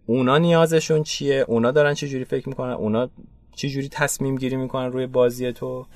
[0.06, 3.10] اونا نیازشون چیه اونا دارن چه جوری فکر می‌کنن اونا
[3.56, 5.86] چه جوری تصمیم گیری می‌کنن روی بازی تو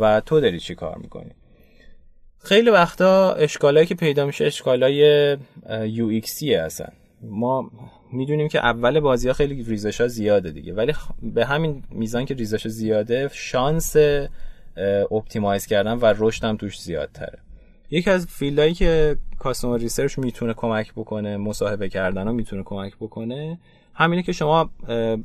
[0.00, 1.30] و تو داری چی کار می‌کنی.
[2.38, 5.36] خیلی وقتا اشکالایی که پیدا میشه اشکالای
[5.84, 6.86] UX ی اصلا.
[7.22, 7.70] ما
[8.12, 10.74] می‌دونیم که اول بازی ها خیلی ریزش ها زیاده دیگه.
[10.74, 10.92] ولی
[11.22, 13.96] به همین میزان که ریزش زیاده شانس
[15.10, 17.38] optimize کردن و رشد هم توش زیادتره.
[17.90, 22.96] یکی از field هایی که customer research می‌تونه کمک بکنه مصاحبه کردن ها می‌تونه کمک
[22.96, 23.58] بکنه
[23.94, 24.70] همینه که شما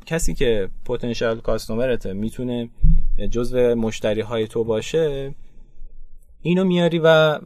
[0.06, 2.68] کسی که potential customer ته می‌تونه
[3.30, 5.34] جزو مشتری های تو باشه
[6.42, 7.38] اینو میاری و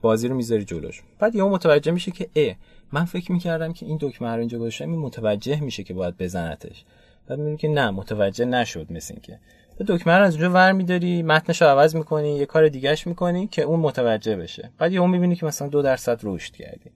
[0.00, 1.02] بازی رو می‌ذاری جلوش.
[1.18, 2.54] بعد یهو متوجه میشه که اه
[2.92, 6.84] من فکر می‌کردم که این دکمه رو اینجا گذاشتم این متوجه میشه که باید بزنتش.
[7.26, 9.38] بعد می‌بینی که نه متوجه نشد مثل که
[9.86, 13.62] دکمه رو از اونجا ور میداری متنش رو عوض می‌کنی یه کار دیگهش می‌کنی که
[13.62, 14.70] اون متوجه بشه.
[14.78, 16.90] بعد یهو می‌بینی که مثلا دو درصد رشد کردی.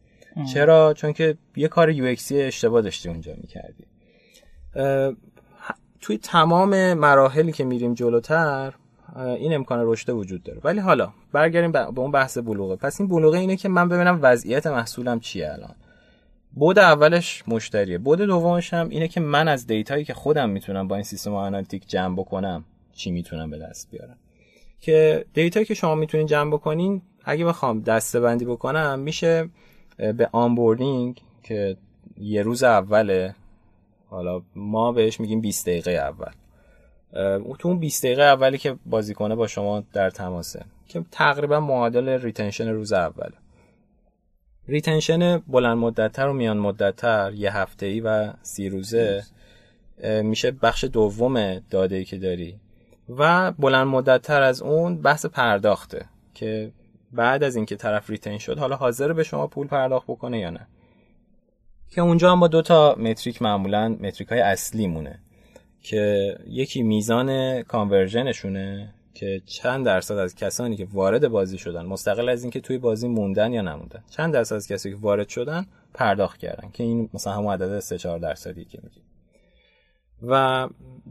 [0.52, 3.84] چرا؟ چون که یه کار یو اشتباه داشتی اونجا می‌کردی.
[6.00, 8.74] توی تمام مراحلی که میریم جلوتر
[9.16, 10.60] این امکان رشد وجود داره.
[10.64, 12.76] ولی حالا برگردیم به اون بحث بلوغه.
[12.76, 15.74] پس این بلوغه اینه که من ببینم وضعیت محصولم چیه الان.
[16.54, 17.98] بعد اولش مشتریه.
[17.98, 21.88] بعد دومش هم اینه که من از دیتایی که خودم می‌تونم با این سیستم analytic
[21.88, 24.16] جمع بکنم چی می‌تونم به دست بیارم؟
[24.80, 29.48] که دیتایی که شما می‌تونین جمع بکنین اگه بخوام دسته بندی بکنم میشه
[29.96, 31.76] به onboarding که
[32.18, 33.34] یه روز اوله
[34.08, 36.32] حالا ما بهش میگیم 20 دقیقه اول.
[37.58, 42.68] تو اون 20 دقیقه اولی که بازیکنه با شما در تماسه که تقریبا معادل retention
[42.68, 43.41] روز اوله.
[44.68, 49.22] retention بلند مدتتر و میان مدتتر یه هفته ای و سی روزه
[50.22, 52.60] میشه بخش دوم داده ای که داری.
[53.08, 56.72] و بلند مدتتر از اون بحث پرداخته که
[57.12, 60.66] بعد از اینکه طرف retain شد حالا حاضر به شما پول پرداخت بکنه یا نه.
[61.90, 65.18] که اونجا هم با دو تا metric معمولا metric های اصلی مونه
[65.82, 72.42] که یکی میزان کانورژنشونه که چند درصد از کسانی که وارد بازی شدن مستقل از
[72.42, 76.70] اینکه توی بازی موندن یا نموندن چند درصد از کسانی که وارد شدن پرداخت کردن
[76.72, 79.02] که این مثلا همون عدد 3 4 درصدی که میگیم.
[80.22, 80.68] و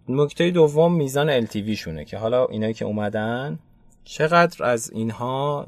[0.09, 3.59] نکته دوم میزان LTV شونه که حالا اینایی که اومدن
[4.03, 5.67] چقدر از اینها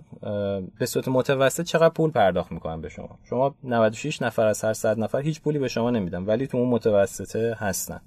[0.80, 4.99] به صورت متوسط چقدر پول پرداخت می‌کنن به شما؟ شما 96 نفر از هر 100
[4.99, 8.02] نفر هیچ پولی به شما نمیدن ولی تو اون متوسطه هستن.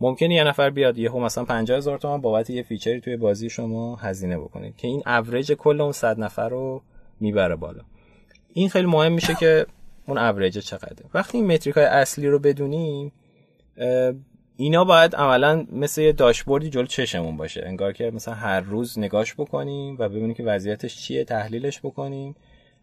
[0.00, 3.50] ممکنه یه نفر بیاد یهو مثلا 50 هزار تومان بابت یه feature ی توی بازی
[3.50, 6.82] شما هزینه بکنه که این اوریج کل اون 100 نفر رو
[7.20, 7.80] می‌بره بالا.
[8.52, 9.66] این خیلی مهم میشه که
[10.06, 11.06] اون اوریج چقدره.
[11.14, 13.12] وقتی این metric اصلی رو بدونیم
[14.56, 17.62] اینا باید عملا مثل یه داشبوردی جلو چشمون باشه.
[17.66, 22.34] انگار که مثلا هر روز نگاش بکنیم و ببینیم که وضعیتش چیه تحلیلش بکنیم.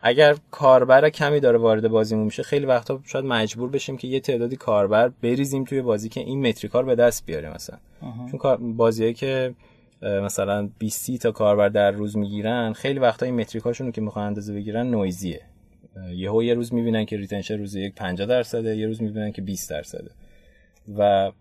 [0.05, 4.55] اگر کاربر کمی داره وارد بازیمون میشه خیلی وقتا شاید مجبور بشیم که یه تعدادی
[4.55, 7.77] کاربر بریزیم توی بازی که این metric ها رو به دست بیاره مثلا.
[8.31, 9.55] چون بازیایی که
[10.01, 14.53] مثلا 20 تا کاربر در روز می‌گیرن خیلی وقتا این metric اشون که می‌خوان اندازه
[14.53, 15.41] بگیرن نویزیه.
[16.15, 19.69] یهو یه روز می‌بینن که retention روز یک 50 درصده یه روز می‌بینن که 20
[19.69, 20.11] درصده.
[20.97, 21.31] و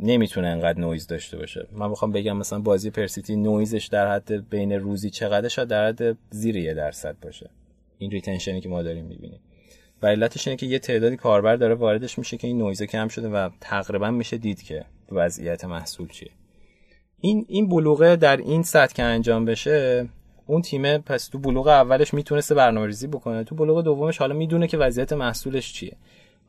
[0.00, 1.66] نمی‌تونه انقدر نویز داشته باشه.
[1.72, 6.16] من بخوام بگم مثلا بازی پرسیتی نویزش در حد بین روزی چقدر شاید در حد
[6.30, 7.50] زیر یه درصد باشه.
[7.98, 9.40] این retention ی که ما داریم می‌بینیم.
[10.02, 13.28] و علتش اینه که یه تعدادی کاربر داره واردش میشه که این نویزه کم شده
[13.28, 16.30] و تقریبا میشه دید که وضعیت محصول چیه.
[17.20, 20.08] این این بلوغه در این سطح که انجام بشه
[20.46, 23.44] اون تیم پس تو بلوغ اولش می‌تونسته برنامه‌ریزی بکنه.
[23.44, 25.96] تو بلوغ دومش حالا می‌دونه که وضعیت محصولش چیه.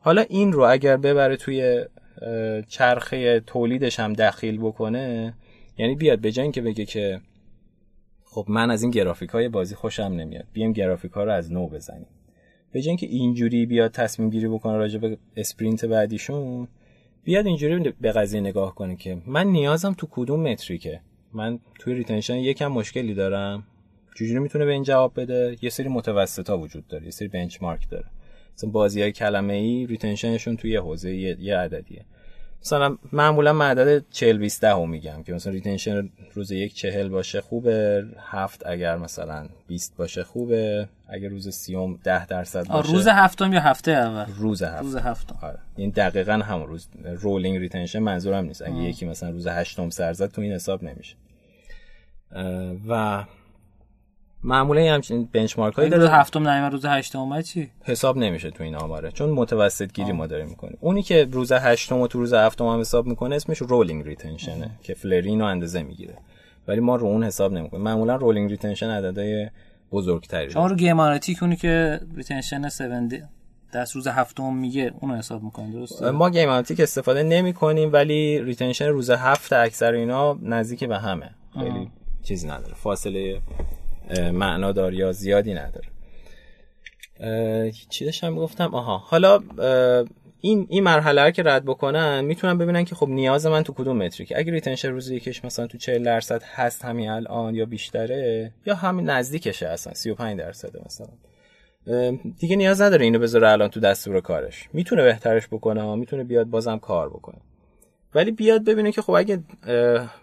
[0.00, 1.84] حالا این رو اگر ببره توی
[2.68, 5.34] چرخه تولیدش هم دخیل بکنه
[5.78, 7.20] یعنی بیاد به که بگه که
[8.24, 11.68] خب من از این گرافیک های بازی خوشم نمیاد بیام گرافیک ها رو از نو
[11.68, 12.06] بزنیم.
[12.72, 16.68] به که اینجوری بیاد تصمیم گیری بکنه راجع به اسپرینت بعدیشون
[17.24, 21.00] بیاد اینجوری به قضیه نگاه کنه که من نیازم تو کدوم metric ه.
[21.32, 23.66] من توی retention یکم مشکلی دارم.
[24.14, 28.06] چجوری می‌تونه به این جواب بده؟ یه سری متوسطا وجود داره یه سری benchmark داره.
[28.60, 32.04] مثلا بازی های کلمه ای retention شون توی حوزه یه عددیه.
[32.62, 38.04] مثلا معمولا عدد 40 20 ده میگم که مثلا retention روز یک چهل باشه خوبه
[38.18, 43.60] هفت اگر مثلا 20 باشه خوبه اگر روز سیوم 10 درصد باشه روز هفتم یا
[43.60, 45.38] هفته اول؟ روز هفتم روز هفتم.
[45.42, 45.58] آره.
[45.76, 48.62] این دقیقا همون روز rolling retention منظورم نیست.
[48.62, 51.16] اگه یکی مثلا روز هشتم سر زد تو این حساب نمیشه.
[52.88, 53.24] و
[54.44, 58.74] معمولا همچین benchmark هایی روز هفتم نمیاد روز هشتم اومد چی؟ حساب نمیشه تو این
[58.74, 60.78] آماره چون متوسط گیری ما داریم می‌کنیم.
[60.80, 64.70] اونی که روز هشتم و تو روز هفتم هم حساب می‌کنه اسمش rolling retention ه
[64.82, 66.14] که فلرین رو اندازه می‌گیره.
[66.68, 67.82] ولی ما رو اون حساب نمی‌کنیم.
[67.82, 69.48] معمولا rolling retention عددهای
[69.92, 70.50] بزرگتری.
[70.50, 72.82] شما رو GameAnalytics اونی که retention 7
[73.74, 78.88] دست روز هفتم میگه اونو حساب می‌کنیم درسته؟ ما GameAnalytics استفاده نمی کنیم ولی retention
[78.88, 81.30] روز هفت اکثر اینا نزدیک به همه.
[81.58, 81.90] خیلی
[82.22, 82.74] چیزی نداره.
[82.74, 83.40] فاصله
[84.32, 85.88] معنادار یا زیادی نداره.
[87.90, 88.98] چی داشتم گفتم؟ آها.
[88.98, 89.40] حالا
[90.40, 93.96] این این مرحله رو که رد بکنن می‌تونن ببینن که خب نیاز من تو کدوم
[93.96, 98.74] metric اگه retention روز یکش مثلا تو 40 درصد هست همین الان یا بیشتره یا
[98.74, 101.08] همین نزدیکشه اصلا 35 درصد مثلا.
[102.38, 104.68] دیگه نیاز نداره اینو بذاره الان تو دستور کارش.
[104.72, 107.38] می‌تونه بهترش بکنه می‌تونه بیاد بازم کار بکنه.
[108.14, 109.42] ولی بیاد ببینه که خب اگه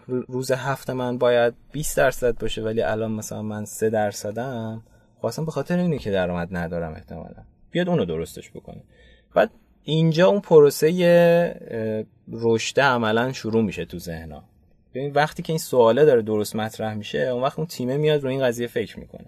[0.08, 4.82] روز هفته من باید 20 درصد باشه ولی الان مثلا من 3 درصدم
[5.20, 7.44] خواستم به خاطر اینه که درآمد ندارم احتمالا.
[7.70, 8.82] بیاد اونو درستش بکنه.
[9.34, 9.50] بعد
[9.84, 10.90] اینجا اون پروسه
[12.32, 14.44] رشد عملا شروع میشه تو ذهنا
[14.94, 18.28] ببین وقتی که این سواله داره درست مطرح میشه اون وقت اون تیمه میاد رو
[18.28, 19.26] این قضیه فکر می‌کنه.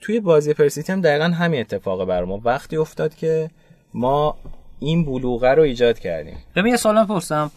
[0.00, 2.40] توی بازی پرسیتی هم دقیقا همین اتفاق بر ما.
[2.44, 3.50] وقتی افتاد که
[3.94, 4.36] ما
[4.78, 6.36] این بلوغه رو ایجاد کردیم.
[6.56, 7.50] ببین یه سوال پرسم.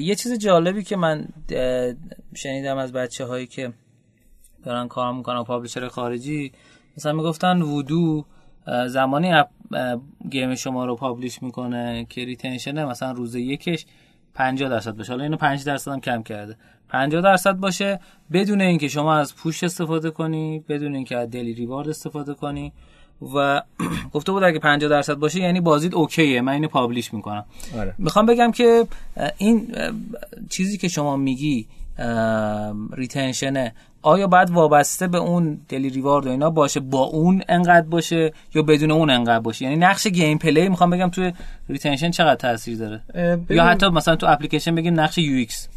[0.00, 1.28] یه چیز جالبی که من
[2.34, 3.72] شنیدم از بچه هایی که
[4.64, 6.52] دارن کار می‌کنن publisher خارجی
[6.96, 8.24] مثلا می‌گفتن وودو
[8.86, 9.48] زمانی app
[10.30, 13.86] game شما رو publish می‌کنه که retention مثلا روز یکش
[14.34, 15.12] 50 درصد باشه.
[15.12, 16.56] حالا اینو 5 درصد هم کم کرده.
[16.88, 18.00] 50 درصد باشه
[18.32, 22.72] بدون اینکه شما از push استفاده کنی بدون اینکه از daily reward استفاده کنی.
[23.34, 23.62] و
[24.14, 26.40] گفته بود اگه 50 درصد باشه یعنی بازیت اوکیه.
[26.40, 27.44] من اینو publish می‌کنم.
[27.78, 27.94] آره.
[27.98, 28.86] می‌خوام بگم که
[29.38, 29.74] این
[30.50, 31.66] چیزی که شما میگی
[32.96, 37.86] retention ه آیا باید وابسته به اون daily reward و اینا باشه با اون انقدر
[37.86, 41.32] باشه یا بدون اون انقدر باشه؟ یعنی نقش gameplay می‌خوام بگم توی
[41.68, 43.00] retention چقدر تاثیر داره؟
[43.50, 45.68] یا حتی مثلا تو اپلیکیشن بگیم نقش UX.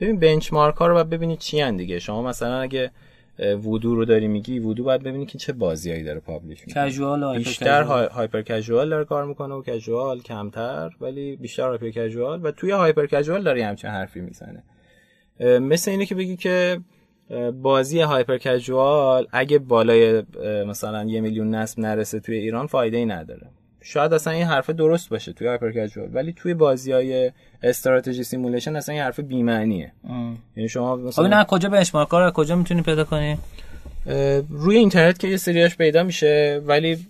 [0.00, 1.98] ببین benchmark ها رو باید ببینید چی دیگه.
[1.98, 2.90] شما مثلا اگه
[3.40, 6.86] وودو رو داری میگی وودو باید ببینی که چه بازیایی داره publish می‌کنه.
[6.86, 12.50] casual بیشتر hyper casual داره کار می‌کنه و casual کمتر ولی بیشتر hyper casual و
[12.50, 14.62] توی hyper casual داره همچین حرفی می‌زنه
[15.60, 16.80] مثل اینه که بگی که
[17.62, 20.22] بازی hyper casual اگه بالای
[20.66, 23.46] مثلا یه میلیون نصب نرسه توی ایران فایده ای نداره.
[23.82, 27.32] شاید اصلا این حرف درست باشه توی hyper casual ولی توی بازی های
[27.62, 29.92] استراتژی simulation اصلا این حرف بی معنیه
[30.56, 33.38] یعنی شما مثلا خب نه کجا benchmark رو کجا می‌تونی پیدا کنی؟
[34.50, 37.06] روی اینترنت که یه سریاش پیدا میشه ولی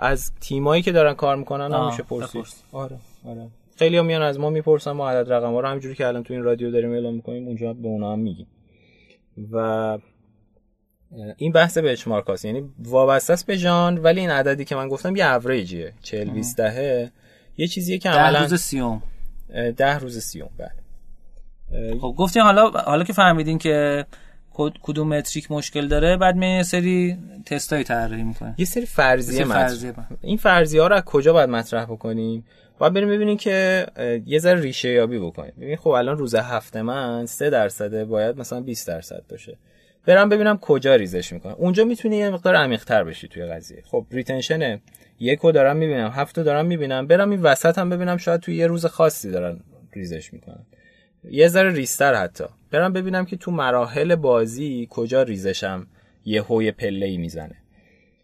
[0.00, 2.44] از تیمایی که دارن کار می‌کنن هم میشه پرسید.
[2.72, 3.48] آره آره.
[3.76, 6.34] خیلی هم میان از ما می‌پرسن ما عدد رقم ها رو همینجوری که الان تو
[6.34, 8.46] این رادیو داریم اعلام می‌کنیم اونجا به اونا هم میگیم.
[9.52, 9.98] و
[11.36, 15.16] این بحث بنچمارک هاست یعنی وابسته است به ژانر ولی این عددی که من گفتم
[15.16, 17.10] یه اوریجیه 40 20 دهه.
[17.56, 19.02] یه چیزیه که عملا روز سیوم.
[19.76, 20.50] ده روز سیوم.
[20.58, 21.98] بله.
[21.98, 24.06] خب گفتیم حالا حالا که فهمیدین که
[24.82, 30.36] کدوم متریک مشکل داره بعد می سری تستای طراحی می‌کنه یه سری فرضیه, فرضیه این
[30.36, 32.44] فرضیه ها رو از کجا باید مطرح بکنیم؟
[32.78, 33.86] باید بریم ببینیم که
[34.26, 35.52] یه ذره ریشه یابی بکنیم.
[35.60, 39.58] ببین خب الان روز هفته من 3 درصده باید مثلا 20 درصد باشه.
[40.06, 43.82] برم ببینم کجا ریزش می‌کنه اونجا می‌تونی یه مقدار عمیق تر بشی توی قضیه.
[43.86, 44.80] خب retention
[45.20, 47.06] یکو دارم می‌بینم هفتو دارم می‌بینم.
[47.06, 49.60] برم این وسط هم ببینم شاید توی یه روز خاصی دارن
[49.92, 50.66] ریزش می‌کنن.
[51.30, 52.44] یه ذره ریستر حتی.
[52.70, 55.86] برم ببینم که تو مراحل بازی کجا ریزشم
[56.24, 57.56] یه هوی پله ای می‌زنه.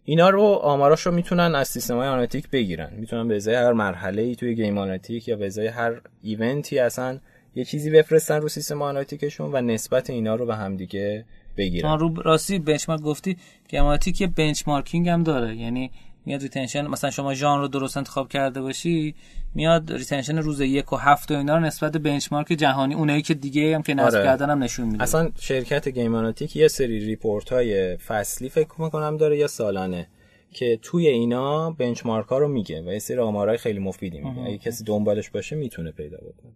[0.05, 2.91] اینا رو آماراش رو می‌تونن از سیستم های analytic بگیرن.
[2.97, 7.19] می‌تونن به ازای هر مرحله ای توی GameAnalytics یا به ازای هر event ی اصلا
[7.55, 11.25] یه چیزی بفرستن رو سیستم analytic شون و نسبت اینا رو به همدیگه
[11.61, 13.37] بگیرن رو راستی benchmark گفتی
[13.73, 15.57] analytic یه benchmarking هم داره.
[15.57, 15.91] یعنی
[16.27, 19.15] میاد retention مثلا شما ژانر رو درست انتخاب کرده باشی
[19.55, 23.75] میاد retention روز یک و هفت و اینا رو نسبت benchmark جهانی اونایی که دیگه
[23.75, 24.25] هم که نصب آره.
[24.25, 25.03] کردن هم نشون میده.
[25.03, 30.09] اصلا شرکت GameAnalytics یه سری report های فصلی فکر می‌کنم داره یا سالانه
[30.53, 34.41] که توی اینا benchmark ها رو میگه و یه سری آمارهای خیلی مفیدی میگه.
[34.41, 36.53] اگه کسی دنبالش باشه می‌تونه پیدا بکنه.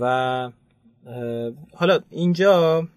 [0.00, 0.50] و
[1.74, 2.88] حالا اینجا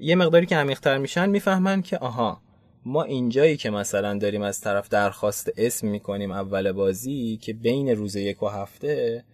[0.00, 2.40] یه مقداری که عمیق‌تر میشن می‌فهمن که آها
[2.84, 8.16] ما اینجایی که مثلا داریم از طرف درخواست اسم می‌کنیم اول بازی که بین روز
[8.16, 9.24] یک و هفته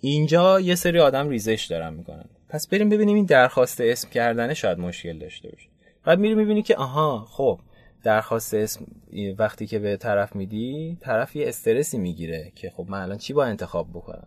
[0.00, 2.24] اینجا یه سری آدم ریزش دارن می‌کنن.
[2.48, 5.68] پس بریم ببینیم این درخواست اسم کردنه شاید مشکل داشته باشه.
[6.04, 7.60] بعد میری می‌بینی که آها خب
[8.02, 8.86] درخواست اسم
[9.38, 13.44] وقتی که به طرف میدی طرف یه استرسی می‌گیره که خب من الان چی با
[13.44, 14.26] انتخاب بکنم؟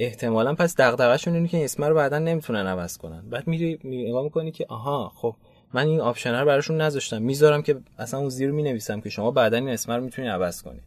[0.00, 3.22] احتمالا پس دغدغه‌شون اینه که اسم رو بعدا نمی‌تونن عوض کنن.
[3.30, 5.36] بعد میری نگاه می‌کنی که آها خب
[5.74, 7.22] من این option رو براشون نذاشتم.
[7.22, 10.62] می‌ذارم که اصلا اون زیر می نویسم که شما بعدا این اسم رو می‌تونید عوض
[10.62, 10.82] کنید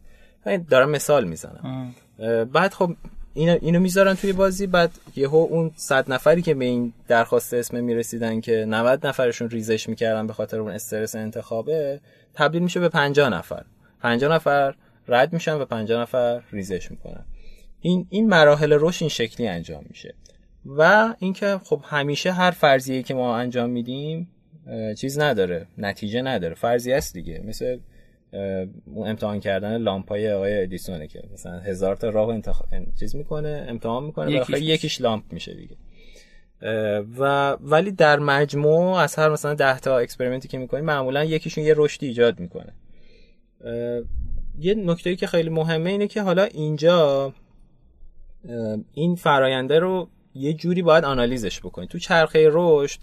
[0.46, 1.94] من دارم مثال می‌زنم.
[2.52, 2.90] بعد خب
[3.34, 7.84] اینو اینو می‌ذارن توی بازی بعد یهو اون صد نفری که به این درخواست اسم
[7.84, 12.00] می‌رسیدن که 90 نفرشون ریزش می‌کردن به خاطر اون استرس انتخابه
[12.34, 13.62] تبدیل میشه به 50 نفر.
[14.02, 14.74] 50 نفر
[15.08, 17.24] رد میشن و 50 نفر ریزش می‌کنن.
[17.84, 20.14] این این مراحل رشد این شکلی انجام میشه.
[20.66, 24.28] و اینکه خب همیشه هر فرضیه‌ای که ما انجام میدیم
[24.98, 26.54] چیز نداره نتیجه نداره.
[26.54, 27.42] فرضی است دیگه.
[27.44, 27.78] مثل
[28.96, 32.62] امتحان کردن لامپای آقای ادیسونه که مثلا هزار تا راه انتخ...
[33.00, 35.76] چیز می‌کنه امتحان می‌کنه یکیش, یکیش لامپ میشه دیگه.
[37.18, 41.64] و ولی در مجموع از هر مثلا 10 تا experiment ی که می‌کنیم معمولا یکیشون
[41.64, 42.72] یه رشدی ایجاد می‌کنه.
[44.58, 47.32] یه نکته که خیلی مهمه اینه که حالا اینجا
[48.92, 53.00] این فراینده رو یه جوری باید آنالیزش بکنید تو چرخه رشد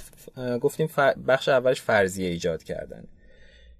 [0.61, 0.89] گفتیم
[1.27, 3.03] بخش اولش فرضیه ایجاد کردن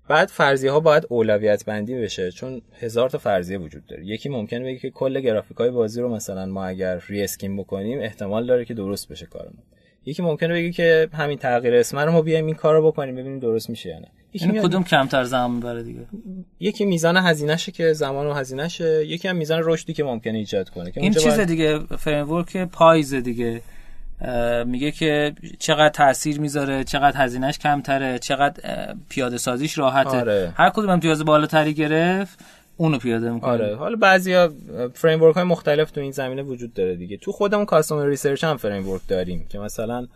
[0.08, 4.06] بعد فرضیه ها باید اولویت بندی بشه چون هزار تا فرضیه وجود داره.
[4.06, 8.00] یکی ممکنه بگه که کل گرافیک های بازی رو مثلا ما اگر ری اسکیم بکنیم
[8.00, 9.64] احتمال داره که درست بشه کارمون.
[10.06, 13.40] یکی ممکنه بگه که همین تغییر اسم رو ما بیایم این کار رو بکنیم ببینیم
[13.40, 14.08] درست میشه یا نه.
[14.34, 16.00] یکی یعنی کدوم کمتر زمان می‌بره دیگه؟
[16.60, 20.92] یکی میزان هزینهشه که زمان و هزینهشه یکی هم میزان رشدی که ممکنه ایجاد کنه
[20.96, 21.48] این چیز باید...
[21.48, 23.62] دیگه فریم پایز دیگه.
[24.66, 30.18] میگه که چقدر تاثیر می‌ذاره چقدر هزینهش کمتره چقدر پیاده سازیش راحته.
[30.18, 30.54] آره.
[30.56, 32.40] هر کدوم امتیاز بالاتری گرفت
[32.82, 34.54] اونو پیاده می‌کنه آره حالا بعضیا
[34.94, 37.18] framework های مختلف تو این زمینه وجود داره دیگه.
[37.18, 40.08] تو خودمون customer research هم framework داریم که مثلا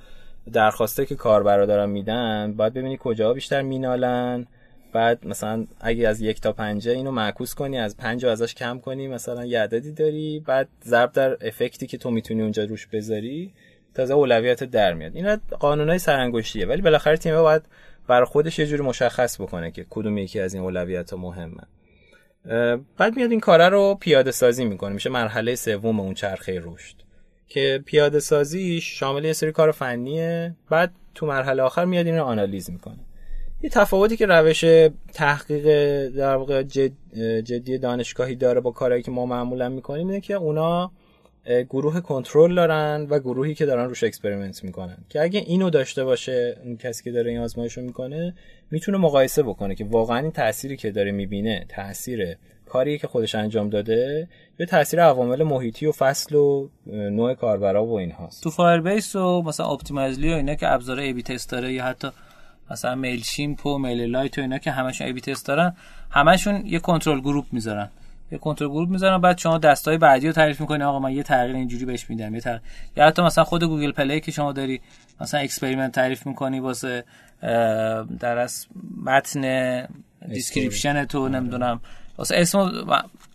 [0.53, 4.47] درخواسته که کاربرا دارن میدن باید ببینی کجا بیشتر مینالن.
[4.93, 9.07] بعد مثلا اگه از یک تا پنجه اینو معکوس کنی از پنج ازش کم کنی
[9.07, 10.43] مثلا یه عددی داری.
[10.45, 13.53] بعد ضرب در افکتی که تو می‌تونی اونجا روش بذاری
[13.93, 15.15] تازه اولویت در میاد.
[15.15, 16.65] اینا قانونای سرانگشتیه.
[16.65, 17.61] ولی بالاخره تیم باید
[18.07, 21.63] برای خودش یه جوری مشخص بکنه که کدوم یکی از این اولویت ها مهمه.
[22.97, 24.93] بعد میاد این کاره رو پیاده سازی می‌کنه.
[24.93, 26.95] میشه مرحله سوم اون چرخه رشد.
[27.47, 30.55] که پیاده سازی شامل یه سری کار فنیه.
[30.69, 32.99] بعد تو مرحله آخر میاد این رو analyze می‌کنه.
[33.61, 34.65] یه تفاوتی که روش
[35.13, 35.65] تحقیق
[36.07, 36.91] در واقع جد،
[37.43, 40.91] جدی دانشگاهی داره با کارهایی که ما معمولا می‌کنیم اینه که اونا
[41.69, 44.97] گروه کنترل دارن و گروهی که دارن روش experiment می‌کنن.
[45.09, 48.33] که اگه اینو داشته باشه اون کسی که داره این آزمایشو می‌کنه
[48.71, 53.69] می‌تونه مقایسه بکنه که واقعا این تأثیری که داره می‌بینه تاثیر کاری که خودش انجام
[53.69, 54.27] داده
[54.59, 58.43] یا تاثیر عوامل محیطی و فصل و نوع کاربرا و اینهاست.
[58.43, 62.07] تو Firebase و مثلا Optimizely و اینا که ابزار A/B test داره یا حتی
[62.71, 65.75] مثلا Mailchimp و MailerLite و اینا که همشون A/B test دارن
[66.09, 67.89] همشون یه control group می‌ذارن.
[68.31, 70.83] یه control group می‌ذارن بعد شما دستای بعدی رو تعریف می‌کنی.
[70.83, 72.61] آقا من یه تغییر اینجوری بهش میدم یه تغییر
[72.97, 74.81] یا حتی مثلا خود Google Play که شما داری
[75.21, 77.03] مثلا experiment تعریف می‌کنی واسه
[78.19, 78.65] در از
[79.03, 79.85] متن
[80.29, 81.81] description تو نمی‌دونم.
[82.17, 82.85] واسه اسم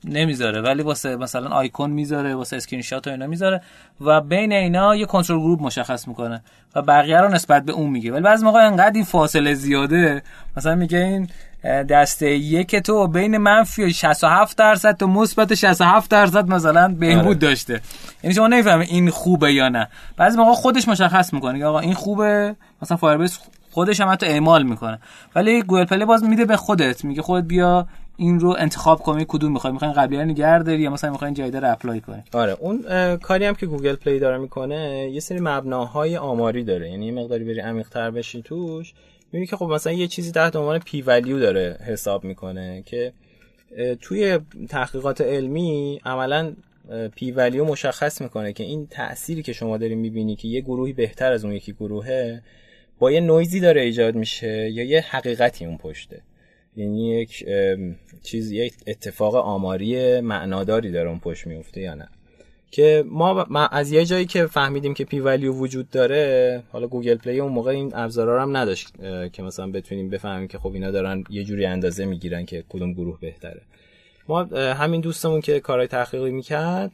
[0.04, 3.62] نمی‌ذاره ولی واسه مثلا آیکون می‌ذاره واسه اسکرین شات و اینا می‌ذاره
[4.00, 6.42] و بین اینا یه control group مشخص می‌کنه
[6.74, 8.12] و بقیه رو نسبت به اون میگه.
[8.12, 10.22] ولی بعضی موقع انقدر این فاصله زیاده
[10.56, 11.28] مثلا میگه این
[11.64, 17.34] دسته یک تو بین منفی 67 درصد تا مثبت 67 درصد مثلا بهبود آره.
[17.34, 17.80] داشته.
[18.22, 19.88] یعنی شما نمی‌فهمید این خوبه یا نه.
[20.16, 23.38] بعضی موقع خودش مشخص می‌کنه آقا این خوبه مثلا Firebase
[23.70, 24.98] خودش هم حتی اعمال می‌کنه.
[25.34, 29.52] ولی Google Play باز میده به خودت میگه خودت بیا این رو انتخاب کنی کدوم
[29.52, 32.22] می‌خوای می‌خواین قبلی رو نگه داری یا مثلا می‌خواین جدید رو apply کنی.
[32.32, 32.84] آره اون
[33.16, 36.90] کاری هم که Google Play داره می‌کنه یه سری مبناهای آماری داره.
[36.90, 38.92] یعنی یه مقداری بری عمیق‌تر بشی توش
[39.32, 43.12] می‌بینی که خب مثلا یه چیزی تحت عنوان p-value داره حساب می‌کنه که
[44.00, 44.38] توی
[44.68, 46.52] تحقیقات علمی عملا
[47.16, 51.44] p-value مشخص می‌کنه که این تأثیری که شما داری می‌بینی که یه گروهی بهتر از
[51.44, 52.42] اون یکی گروهه
[52.98, 56.22] با یه نویزی داره ایجاد میشه یا یه حقیقتی اون پشته.
[56.76, 57.46] یعنی یک
[58.22, 62.08] چیز یک اتفاق آماری معناداری داره اون پشت میفته یا نه.
[62.70, 67.52] که ما, از یه جایی که فهمیدیم که p-value وجود داره حالا Google Play اون
[67.52, 68.88] موقع این ابزارا هم نداشت
[69.32, 73.20] که مثلا بتونیم بفهمیم که خب اینا دارن یه جوری اندازه می‌گیرن که کدوم گروه
[73.20, 73.60] بهتره.
[74.28, 76.92] ما همین دوستمون که کارهای تحقیقی می‌کرد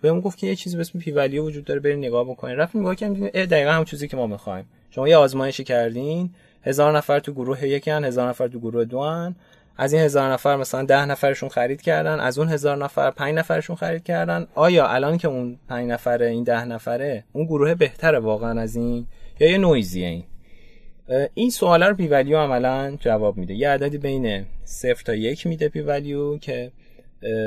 [0.00, 2.94] بهمون گفت که یه چیزی به اسم p-value وجود داره بریم نگاه بکنین رفتیم نگاه
[2.94, 4.64] کردیم دقیقا همون چیزی که ما می‌خوایم.
[4.90, 6.30] شما یه آزمایشی کردین
[6.62, 9.36] هزار نفر تو گروه یکی هن هزار نفر تو گروه دو هن.
[9.78, 13.76] از این هزار نفر مثلا ده نفرشون خرید کردن از اون هزار نفر پنج نفرشون
[13.76, 14.46] خرید کردن.
[14.54, 19.06] آیا الان که اون پنج نفره این ده نفره اون گروه بهتره واقعا از این؟
[19.40, 20.24] یا یه نویزیه این؟
[21.34, 23.54] این سوال رو p-value عملا جواب میده.
[23.54, 26.72] یه عددی بین صفر تا یک میده p-value که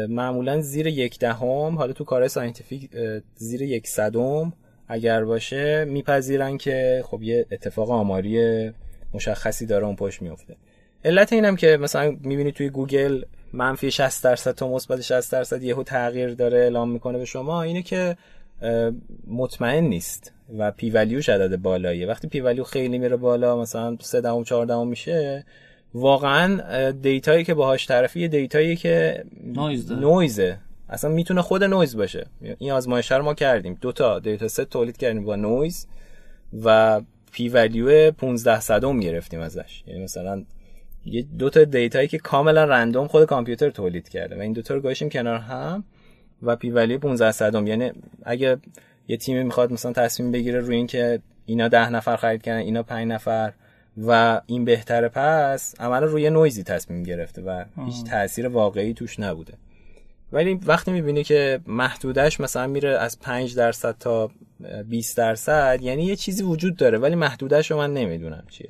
[0.10, 2.90] معمولا زیر یک دهم حالا تو کار scientific
[3.36, 4.54] زیر یک صدم
[4.88, 8.72] اگر باشه میپذیرن که خب یه اتفاق آماری
[9.14, 10.56] مشخصی داره اون پشت میفته
[11.06, 13.24] علت اینم که مثلا می‌بینی توی گوگل
[13.54, 17.82] منفی 60 درصد تا مثبت 60 درصد یهو تغییر داره اعلام می‌کنه به شما اینه
[17.82, 18.18] که
[19.28, 22.08] مطمئن نیست و p-value ش عدد بالاییه.
[22.08, 25.46] وقتی p-value خیلی میره بالا مثلا 3 دهم 4 دهم میشه
[25.94, 30.58] واقعا data یی که باهاش طرفی data یی که noise noise ه.
[30.90, 32.26] اصلا می‌تونه خود نویز باشه.
[32.58, 33.78] این آزمایش رو ما کردیم.
[33.82, 35.88] دو تا data set تولید کردیم با نویز
[36.64, 37.02] و
[37.32, 39.84] p-value 15 صدم گرفتیم ازش.
[39.88, 40.44] یعنی مثلا
[41.12, 44.62] یه دو تا data یی که کاملا random خود کامپیوتر تولید کرده و این دو
[44.62, 45.84] تا رو گذاشتیم کنار هم
[46.44, 47.68] و p-value 15 صدم.
[47.68, 47.92] یعنی
[48.24, 48.58] اگه
[49.08, 53.08] یه تیمی می‌خواد مثلا تصمیم بگیره روی اینکه اینا ده نفر خرید کردن اینا 5
[53.08, 53.54] نفر
[53.98, 59.54] و این بهتره پس عملا روی نویزی تصمیم گرفته و هیچ تاثیر واقعی توش نبوده.
[60.32, 64.32] ولی وقتی می‌بینی که محدودش مثلا میره از 5 درصد تا
[64.90, 68.70] 20 درصد یعنی یه چیزی وجود داره ولی محدودش رو من نمی‌دونم چیه.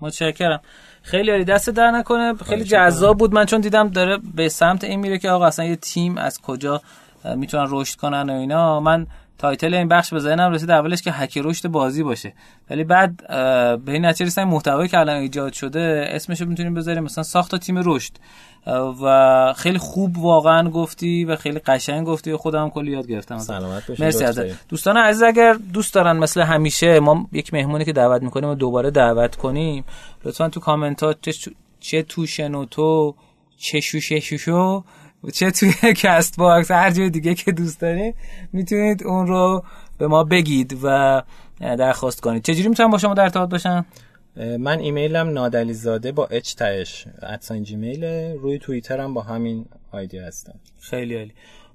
[0.00, 0.60] متشکرم.
[1.02, 2.34] خیلی عالی دست در نکنه.
[2.34, 3.34] خیلی جذاب بود.
[3.34, 6.82] من چون دیدم داره به سمت این میره که آقا اصلا یه تیم از کجا
[7.36, 8.80] می‌تونن رشد کنن و اینا.
[8.80, 9.06] من
[9.38, 12.32] title این بخش به ذهنم رسید اولش که هک رشد بازی باشه.
[12.70, 13.16] ولی بعد
[13.84, 17.02] به این نتیجه رسیدم محتوایی که الان ایجاد شده اسمش رو می‌تونیم بذاریم.
[17.02, 18.12] مثلا ساخت تیم رشد.
[19.02, 22.32] و خیلی خوب واقعا گفتی و خیلی قشنگ گفتی.
[22.32, 23.38] و خودم کلی یاد گرفتم.
[23.38, 24.68] سلامت مرسی ازت.
[24.68, 28.90] دوستان عزیز اگر دوست دارن مثل همیشه ما یک مهمونی که دعوت می‌کنیم و دوباره
[28.90, 29.84] دعوت کنیم.
[30.24, 31.16] لطفا تو کامنتات
[31.80, 33.14] چه تو شنوتو
[33.56, 34.84] چه شوشه شوشو
[35.32, 38.14] چه توی کست باکس هر جای دیگه که دوست دارید
[38.52, 39.64] می‌تونید اون رو
[39.98, 41.22] به ما بگید و
[41.60, 42.42] درخواست کنید.
[42.42, 43.86] چجوری می‌تونم با شما در ارتباط باشم؟
[44.58, 48.04] من ایمیلم نادلیزاده با اچ تاش ادساین جیمیل
[48.42, 50.54] روی توییتر هم با همین آیدی هستم.
[50.80, 51.32] خیلی عالی.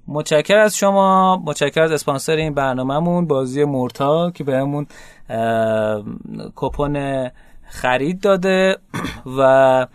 [0.08, 1.42] متشکر از شما.
[1.44, 4.86] متشکر از اسپانسر این برنامهمون بازی مورتا که بهمون
[6.56, 7.30] کپون
[7.66, 8.76] خرید داده
[9.38, 9.86] و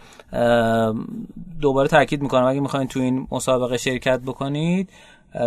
[1.61, 2.45] دوباره تاکید می‌کنم.
[2.45, 4.89] اگه می‌خواین تو این مسابقه شرکت بکنید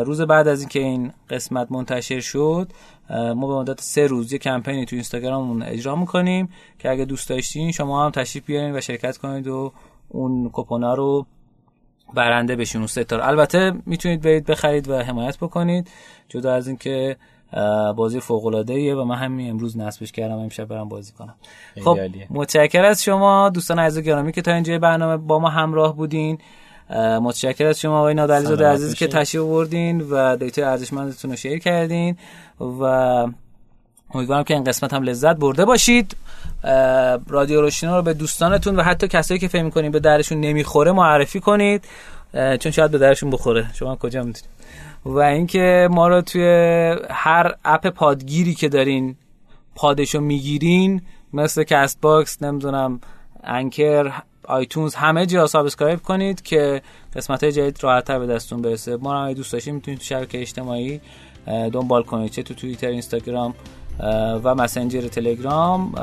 [0.04, 2.72] روز بعد از اینکه این قسمت منتشر شد
[3.10, 7.72] ما به مدت سه روز یه کمپینی تو اینستاگراممون اجرا می‌کنیم که اگه دوست داشتین
[7.72, 9.72] شما هم تشریف بیارین و شرکت کنید و
[10.08, 11.26] اون کپونا رو
[12.14, 15.90] برنده بشین اون ستار البته می‌تونید برید بخرید و حمایت بکنید.
[16.28, 17.16] جدا از اینکه
[17.96, 21.34] بازی فوق العاده و من همین امروز نصبش کردم امشب برم بازی کنم.
[21.84, 21.98] خب
[22.30, 26.38] متشکر از شما دوستان عزیز گرامی که تا اینجا برنامه با ما همراه بودین.
[26.96, 32.16] متشکر از شما آقای نادعلیزاده عزیز که تشریف آوردین و دیتا ارزشمندتون رو شیر کردین
[32.60, 32.82] و
[34.14, 36.16] امیدوارم که این قسمت هم لذت برده باشید.
[37.28, 41.40] رادیو روشنا رو به دوستانتون و حتی کسایی که فکر می‌کنین به درشون نمی‌خوره معرفی
[41.40, 41.84] کنید.
[42.32, 43.66] چون شاید به درشون بخوره.
[43.74, 44.61] شما کجا می‌تونید؟
[45.04, 46.44] و اینکه ما رو توی
[47.10, 49.16] هر app پادگیری که دارین
[49.74, 51.02] پادشو می‌گیرین
[51.32, 53.00] مثل Castbox نمی‌دونم
[53.44, 54.12] Anchor
[54.48, 56.82] iTunes همه جا subscribe کنید که
[57.16, 58.96] قسمت های جدید راحت تر به دستون برسه.
[58.96, 61.00] ما رو دوست داشتید می‌تونید تو شبکه اجتماعی
[61.46, 62.30] دنبال کنید.
[62.30, 63.54] چه تو Twitter Instagram
[64.44, 65.94] و مسنجر تلگرام